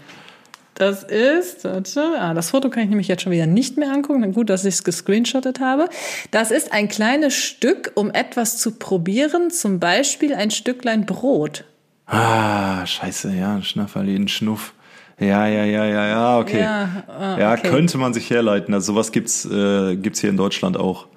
Das 0.76 1.03
ist, 1.03 1.63
warte, 1.65 2.15
ah, 2.19 2.34
das 2.34 2.49
Foto 2.49 2.69
kann 2.69 2.84
ich 2.84 2.89
nämlich 2.89 3.07
jetzt 3.07 3.21
schon 3.21 3.32
wieder 3.32 3.45
nicht 3.45 3.78
mehr 3.78 3.91
angucken. 3.91 4.34
Gut, 4.34 4.49
dass 4.49 4.65
ich 4.65 4.76
es 4.76 4.84
gescreenshottet 4.84 5.59
habe. 5.59 5.88
Das 6.32 6.49
ist 6.49 6.71
ein 6.74 6.88
kleines 6.88 7.36
Stück, 7.36 7.91
um 7.95 8.09
etwas 8.11 8.57
zu 8.57 8.71
probieren, 8.71 9.51
zum 9.51 9.80
Beispiel 9.80 10.34
ein 10.34 10.49
Stücklein 10.49 11.05
Brot. 11.05 11.65
Ah, 12.07 12.86
scheiße, 12.86 13.34
ja, 13.34 13.55
ein 13.55 13.63
Schnafferli, 13.63 14.15
ein 14.15 14.28
Schnuff. 14.28 14.74
Ja, 15.19 15.47
ja, 15.47 15.63
ja, 15.63 15.86
ja, 15.86 16.07
ja, 16.07 16.39
okay. 16.39 16.61
Ja, 16.61 17.03
ah, 17.07 17.38
ja, 17.39 17.53
okay. 17.53 17.69
könnte 17.69 17.97
man 17.97 18.13
sich 18.13 18.30
herleiten. 18.30 18.74
Also 18.74 18.93
sowas 18.93 19.11
gibt's, 19.11 19.45
äh, 19.45 19.95
gibt's 19.95 20.21
hier 20.21 20.32
in 20.32 20.38
Deutschland 20.38 20.76
auch. 20.76 21.07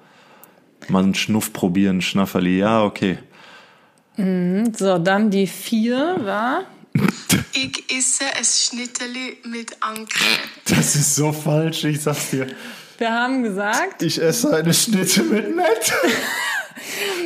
Mal 0.87 1.03
einen 1.03 1.15
Schnuff 1.15 1.51
probieren, 1.51 2.01
Schnafferli, 2.01 2.59
ja, 2.59 2.83
okay. 2.83 3.17
So, 4.17 4.97
dann 4.97 5.29
die 5.29 5.45
vier 5.45 6.15
war, 6.23 6.63
Ich 7.53 7.91
esse 7.95 8.25
ein 8.25 8.43
Schnitteli 8.43 9.37
mit 9.45 9.75
Anke. 9.81 10.13
Das 10.67 10.95
ist 10.95 11.15
so 11.15 11.31
falsch, 11.31 11.83
ich 11.85 12.01
sag's 12.01 12.29
dir. 12.31 12.47
wir 12.97 13.11
haben 13.11 13.43
gesagt, 13.43 14.01
Ich 14.03 14.21
esse 14.21 14.55
eine 14.55 14.73
Schnitte 14.73 15.23
mit 15.23 15.55
Nett. 15.55 15.93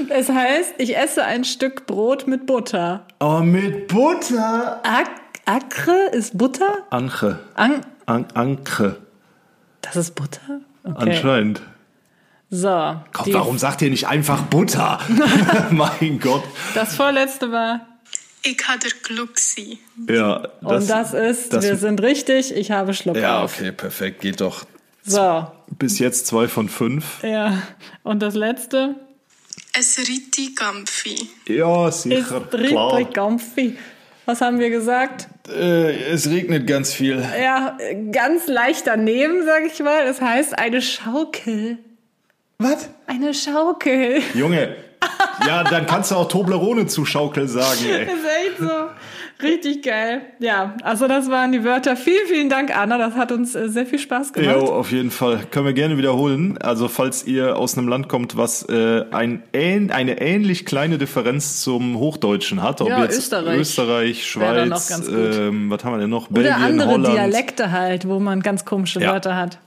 es 0.09 0.30
heißt, 0.30 0.74
ich 0.78 0.95
esse 0.97 1.24
ein 1.24 1.43
Stück 1.43 1.86
Brot 1.86 2.28
mit 2.28 2.45
Butter. 2.45 3.05
Oh, 3.19 3.39
mit 3.39 3.88
Butter. 3.88 4.80
Ak 4.84 5.09
Akre 5.45 6.09
ist 6.13 6.38
Butter? 6.38 6.86
Anche. 6.91 7.39
An 7.55 7.82
An 8.05 8.26
Anke. 8.34 8.97
das 9.82 9.95
ist 9.95 10.15
Butter? 10.15 10.61
Okay. 10.84 11.09
Anscheinend. 11.11 11.61
So, 12.53 12.67
Gott, 13.13 13.32
warum 13.34 13.57
sagt 13.57 13.82
ihr 13.82 13.89
nicht 13.89 14.07
einfach 14.07 14.41
Butter? 14.43 14.99
mein 15.72 16.19
Gott. 16.19 16.43
das 16.74 16.95
vorletzte 16.95 17.51
war, 17.51 17.88
Ich 18.43 18.57
habe 18.67 18.79
der 18.79 18.91
Glucksi. 19.03 19.77
Ja, 20.09 20.47
und 20.61 20.89
das 20.89 21.13
ist, 21.13 21.51
wir 21.61 21.75
sind 21.75 22.01
richtig, 22.01 22.55
ich 22.55 22.71
habe 22.71 22.93
Schluck 22.93 23.15
Ja, 23.17 23.43
auf. 23.43 23.59
okay, 23.59 23.71
perfekt, 23.71 24.21
geht 24.21 24.41
doch. 24.41 24.65
So, 25.03 25.47
Bis 25.77 25.99
jetzt 25.99 26.27
zwei 26.27 26.47
von 26.47 26.69
fünf. 26.69 27.23
ja. 27.23 27.61
Und 28.03 28.21
das 28.21 28.35
letzte 28.35 28.95
Es 29.77 29.97
riti 29.99 30.53
Gampfi. 30.55 31.29
Ja, 31.47 31.91
sicher, 31.91 32.41
klar. 32.49 32.97
richtig 32.97 33.13
comfy. 33.15 33.77
Was 34.25 34.41
haben 34.41 34.59
wir 34.59 34.69
gesagt? 34.69 35.27
Äh, 35.49 36.11
es 36.11 36.29
regnet 36.29 36.67
ganz 36.67 36.93
viel. 36.93 37.23
Ja, 37.41 37.77
ganz 38.11 38.47
leicht 38.47 38.85
daneben, 38.87 39.43
sag 39.45 39.65
ich 39.65 39.79
mal. 39.81 40.05
Das 40.05 40.21
heißt 40.21 40.57
eine 40.57 40.81
Schaukel. 40.81 41.79
Was? 42.59 42.89
Eine 43.07 43.33
Schaukel. 43.33 44.21
Junge, 44.35 44.75
ja, 45.47 45.64
dann 45.64 45.86
kannst 45.86 46.12
du 46.12 46.16
auch 46.16 46.28
Toblerone 46.28 46.88
zu 46.88 47.06
Schaukel 47.06 47.47
sagen, 47.47 47.80
ey. 47.86 48.04
ist 48.04 48.10
echt 48.10 48.58
so. 48.60 48.89
Richtig 49.43 49.84
geil. 49.84 50.22
Ja, 50.39 50.76
also 50.84 51.08
das 51.08 51.30
waren 51.30 51.52
die 51.52 51.64
Wörter. 51.64 51.95
Vielen, 51.95 52.28
vielen 52.28 52.49
Dank, 52.49 52.78
Anna. 52.78 52.97
Das 52.97 53.16
hat 53.16 53.32
uns 53.32 53.56
äh, 53.56 53.70
sehr 53.70 53.86
viel 53.86 53.97
Spaß 53.97 54.34
gemacht. 54.34 54.56
Jo, 54.56 54.66
auf 54.66 54.91
jeden 54.91 55.10
Fall. 55.10 55.39
Können 55.49 55.66
wir 55.66 55.74
gerne 55.74 55.97
wiederholen. 55.97 56.60
Also, 56.60 56.88
falls 56.88 57.26
ihr 57.26 57.58
aus 57.58 57.78
einem 57.78 57.88
Land 57.88 58.08
kommt, 58.08 58.38
was 58.38 58.68
äh, 58.70 59.04
ein, 59.12 59.41
ähn, 59.54 59.91
eine 59.91 60.22
ähnlich 60.22 60.66
kleine 60.66 60.97
Differenz 60.97 61.62
zum 61.62 61.97
Hochdeutschen 61.97 62.62
hat, 62.62 62.82
ob 62.82 62.89
Ja, 62.89 63.02
jetzt 63.02 63.18
Österreich 63.18 63.60
Österreich, 63.60 64.28
Schweiz, 64.28 65.08
ähm, 65.10 65.72
was 65.72 65.84
haben 65.84 65.93
wir 65.93 65.99
denn 65.99 66.10
noch? 66.10 66.30
Oder 66.30 66.41
Belgien, 66.41 66.62
andere 66.62 66.89
Holland. 66.91 67.16
Dialekte 67.16 67.72
halt, 67.72 68.08
wo 68.08 68.20
man 68.20 68.41
ganz 68.41 68.64
komische 68.64 68.99
Ja. 69.02 69.14
Wörter 69.14 69.36
hat. 69.36 69.58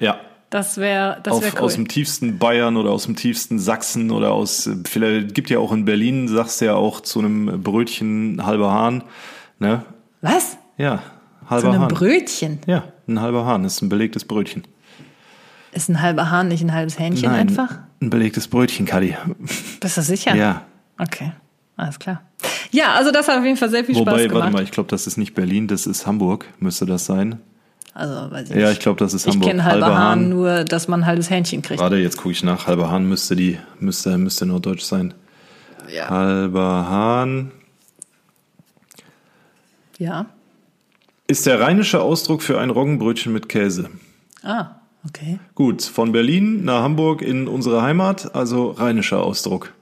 Ja, 0.00 0.18
Das 0.50 0.78
wäre 0.78 1.20
das 1.22 1.40
wär 1.40 1.52
cool. 1.54 1.60
aus 1.60 1.74
dem 1.74 1.86
tiefsten 1.86 2.38
Bayern 2.38 2.76
oder 2.76 2.90
aus 2.90 3.04
dem 3.04 3.14
tiefsten 3.14 3.60
Sachsen 3.60 4.10
oder 4.10 4.32
aus, 4.32 4.66
äh, 4.66 4.74
vielleicht 4.84 5.34
gibt 5.34 5.48
ja 5.48 5.60
auch 5.60 5.72
in 5.72 5.84
Berlin, 5.84 6.26
sagst 6.26 6.60
du 6.60 6.64
ja 6.66 6.74
auch 6.74 7.00
zu 7.00 7.20
einem 7.20 7.62
Brötchen 7.62 8.44
halber 8.44 8.72
Hahn, 8.72 9.04
ne? 9.60 9.84
Was? 10.22 10.58
Ja, 10.76 11.02
halber 11.48 11.60
Zu 11.62 11.68
einem 11.68 11.82
Hahn. 11.82 11.88
Brötchen. 11.88 12.58
Ja, 12.66 12.84
ein 13.06 13.20
halber 13.20 13.46
Hahn 13.46 13.64
ist 13.64 13.80
ein 13.80 13.88
belegtes 13.88 14.24
Brötchen. 14.24 14.64
Ist 15.72 15.88
ein 15.88 16.02
halber 16.02 16.30
Hahn 16.30 16.48
nicht 16.48 16.62
ein 16.62 16.72
halbes 16.74 16.98
Hähnchen 16.98 17.30
Nein, 17.30 17.48
einfach? 17.48 17.78
ein 18.02 18.10
belegtes 18.10 18.48
Brötchen, 18.48 18.86
Kadi. 18.86 19.16
Bist 19.80 19.96
du 19.96 20.02
sicher? 20.02 20.34
Ja. 20.34 20.62
Okay, 20.98 21.30
alles 21.76 21.98
klar. 22.00 22.22
Ja, 22.72 22.94
also 22.94 23.12
das 23.12 23.28
hat 23.28 23.38
auf 23.38 23.44
jeden 23.44 23.56
Fall 23.56 23.70
sehr 23.70 23.84
viel 23.84 23.94
Spaß 23.94 24.06
Wobei, 24.06 24.22
gemacht. 24.26 24.40
warte 24.42 24.52
mal, 24.52 24.62
ich 24.64 24.72
glaube, 24.72 24.88
das 24.88 25.06
ist 25.06 25.16
nicht 25.16 25.34
Berlin, 25.34 25.68
das 25.68 25.86
ist 25.86 26.06
Hamburg, 26.08 26.46
müsste 26.58 26.86
das 26.86 27.04
sein. 27.06 27.40
Also, 28.00 28.30
weiß 28.30 28.48
ich 28.50 28.56
Ja, 28.56 28.62
nicht. 28.68 28.72
ich 28.72 28.80
glaube, 28.80 28.98
das 28.98 29.12
ist 29.12 29.26
Ich 29.26 29.32
Hamburg. 29.34 29.50
kenne 29.50 29.64
halber 29.64 29.96
Hahn 29.96 30.28
nur, 30.30 30.64
dass 30.64 30.88
man 30.88 31.00
ein 31.02 31.06
halbes 31.06 31.28
Hähnchen 31.28 31.60
kriegt. 31.60 31.80
Warte, 31.80 31.96
jetzt 31.96 32.16
gucke 32.16 32.30
ich 32.32 32.42
nach. 32.42 32.66
Halber 32.66 32.90
Hahn 32.90 33.06
müsste 33.08 33.36
die, 33.36 33.58
müsste, 33.78 34.16
müsste 34.16 34.46
norddeutsch 34.46 34.82
sein. 34.84 35.12
Halber 36.08 36.86
Hahn 36.88 37.50
Ja. 39.98 40.26
ist 41.26 41.46
der 41.46 41.60
rheinische 41.60 42.00
Ausdruck 42.00 42.42
für 42.42 42.58
ein 42.58 42.70
Roggenbrötchen 42.70 43.32
mit 43.32 43.48
Käse. 43.48 43.90
Ah, 44.42 44.76
okay. 45.06 45.38
Gut, 45.54 45.82
von 45.82 46.12
Berlin 46.12 46.64
nach 46.64 46.82
Hamburg 46.82 47.22
in 47.22 47.48
unsere 47.48 47.82
Heimat, 47.82 48.34
also 48.34 48.70
rheinischer 48.70 49.22
Ausdruck. 49.22 49.72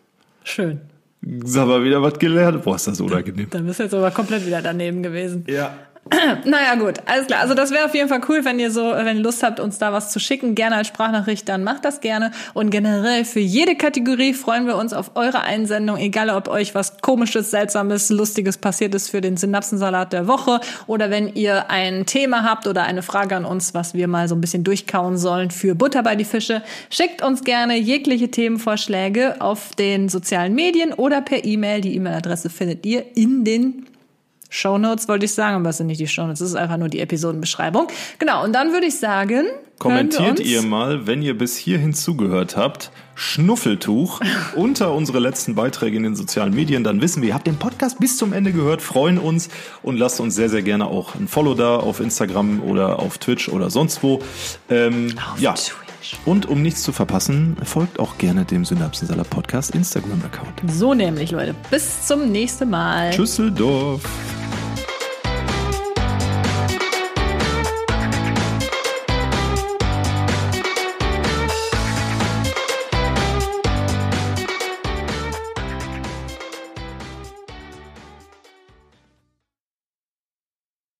Schön. 0.45 0.81
Ist 1.21 1.57
aber 1.57 1.83
wieder 1.85 2.01
was 2.01 2.19
gelernt. 2.19 2.63
Boah, 2.63 2.77
ist 2.77 2.87
das 2.87 3.01
unangenehm. 3.01 3.49
Da 3.51 3.59
bist 3.61 3.81
du 3.81 3.83
jetzt 3.85 3.95
aber 3.95 4.11
komplett 4.13 4.47
wieder 4.47 4.63
daneben 4.63 5.03
gewesen. 5.03 5.45
Ja. 5.49 5.75
Naja, 6.45 6.75
gut, 6.77 6.99
alles 7.07 7.27
klar. 7.27 7.41
Also 7.41 7.55
das 7.55 7.71
wäre 7.71 7.85
auf 7.85 7.95
jeden 7.95 8.09
Fall 8.09 8.21
cool, 8.29 8.45
wenn 8.45 8.59
ihr 8.59 8.71
so, 8.71 8.93
wenn 8.93 9.19
ihr 9.19 9.23
Lust 9.23 9.43
habt, 9.43 9.61
uns 9.61 9.79
da 9.79 9.93
was 9.93 10.11
zu 10.11 10.19
schicken, 10.19 10.55
gerne 10.55 10.77
als 10.77 10.89
Sprachnachricht, 10.89 11.49
dann 11.49 11.65
macht 11.65 11.85
das 11.85 12.01
gerne. 12.01 12.31
Und 12.55 12.71
generell 12.71 13.25
für 13.25 13.41
jede 13.41 13.77
Kategorie 13.77 14.35
freuen 14.35 14.67
wir 14.67 14.77
uns 14.77 14.93
auf 14.93 15.13
eure 15.17 15.43
Einsendung, 15.43 15.97
egal 15.97 16.31
ob 16.31 16.49
euch 16.49 16.75
was 16.75 16.99
komisches, 17.01 17.51
seltsames, 17.51 18.11
lustiges 18.11 18.59
passiert 18.59 18.95
ist 18.95 19.11
für 19.11 19.21
den 19.21 19.37
Synapsensalat 19.37 20.13
der 20.13 20.27
Woche 20.27 20.61
oder 20.87 21.11
wenn 21.11 21.35
ihr 21.35 21.71
ein 21.71 22.07
Thema 22.07 22.43
habt 22.43 22.67
oder 22.67 22.85
eine 22.85 23.03
Frage 23.03 23.37
an 23.37 23.45
uns, 23.45 23.75
was 23.75 23.95
wir 23.95 24.09
mal 24.09 24.29
so 24.29 24.35
ein 24.35 24.41
bisschen 24.41 24.65
durchkauen 24.65 25.19
sollen 25.19 25.51
für 25.51 25.75
Butter 25.75 26.03
bei 26.03 26.17
die 26.17 26.25
Fische, 26.25 26.63
schickt 26.91 27.23
uns 27.23 27.45
gerne 27.45 27.77
jegliche 27.77 28.31
Themenvorschläge 28.31 29.41
auf 29.41 29.75
den 29.77 30.09
sozialen 30.09 30.55
Medien 30.55 30.93
oder 30.93 31.21
per 31.21 31.45
E-Mail. 31.45 31.81
Die 31.81 31.95
E-Mail-Adresse 31.97 32.51
findet 32.51 32.87
ihr 32.87 33.05
in 33.17 33.45
den 33.45 33.87
Shownotes 34.49 35.09
wollte 35.09 35.27
ich 35.27 35.35
sagen, 35.35 35.57
aber 35.57 35.71
es 35.71 35.77
sind 35.79 35.89
nicht 35.89 36.01
die 36.01 36.07
Shownotes, 36.07 36.41
es 36.41 36.51
ist 36.51 36.57
einfach 36.57 36.77
nur 36.77 36.89
die 36.89 37.01
Episodenbeschreibung. 37.01 37.89
Genau, 38.19 38.45
und 38.45 38.53
dann 38.53 38.73
würde 38.73 38.87
ich 38.87 38.99
sagen, 38.99 39.47
Kommentiert 39.79 40.41
ihr 40.41 40.63
mal, 40.63 41.07
wenn 41.07 41.23
ihr 41.23 41.39
bis 41.39 41.57
hierhin 41.57 41.95
zugehört 41.95 42.57
habt, 42.57 42.91
Schnuffeltuch 43.15 44.21
unter 44.57 44.93
unsere 44.93 45.21
letzten 45.21 45.55
Beiträge 45.55 45.97
in 45.97 46.03
den 46.03 46.17
sozialen 46.17 46.53
Medien, 46.53 46.83
dann 46.83 47.01
wissen 47.01 47.23
wir, 47.23 47.29
ihr 47.29 47.35
habt 47.35 47.47
den 47.47 47.59
Podcast 47.59 48.01
bis 48.01 48.17
zum 48.17 48.33
Ende 48.33 48.53
gehört, 48.53 48.83
freuen 48.83 49.19
uns 49.19 49.51
und 49.83 49.97
lasst 49.97 50.19
uns 50.19 50.35
sehr, 50.35 50.49
sehr 50.49 50.63
gerne 50.63 50.87
auch 50.87 51.15
ein 51.15 51.29
Follow 51.29 51.55
da 51.55 51.77
auf 51.77 52.01
Instagram 52.01 52.61
oder 52.63 52.99
auf 52.99 53.19
Twitch 53.19 53.49
oder 53.49 53.71
sonst 53.71 54.03
wo. 54.03 54.21
Ähm, 54.69 55.15
ja. 55.39 55.55
Und 56.25 56.47
um 56.47 56.63
nichts 56.63 56.83
zu 56.83 56.93
verpassen, 56.93 57.57
folgt 57.63 57.99
auch 57.99 58.19
gerne 58.19 58.45
dem 58.45 58.65
Synapsensalat 58.65 59.29
Podcast 59.31 59.75
Instagram-Account. 59.75 60.63
So 60.73 60.95
nämlich, 60.95 61.31
Leute. 61.31 61.55
Bis 61.71 62.07
zum 62.07 62.31
nächsten 62.31 62.71
Mal. 62.71 63.11
Tschüsseldorf. 63.11 64.03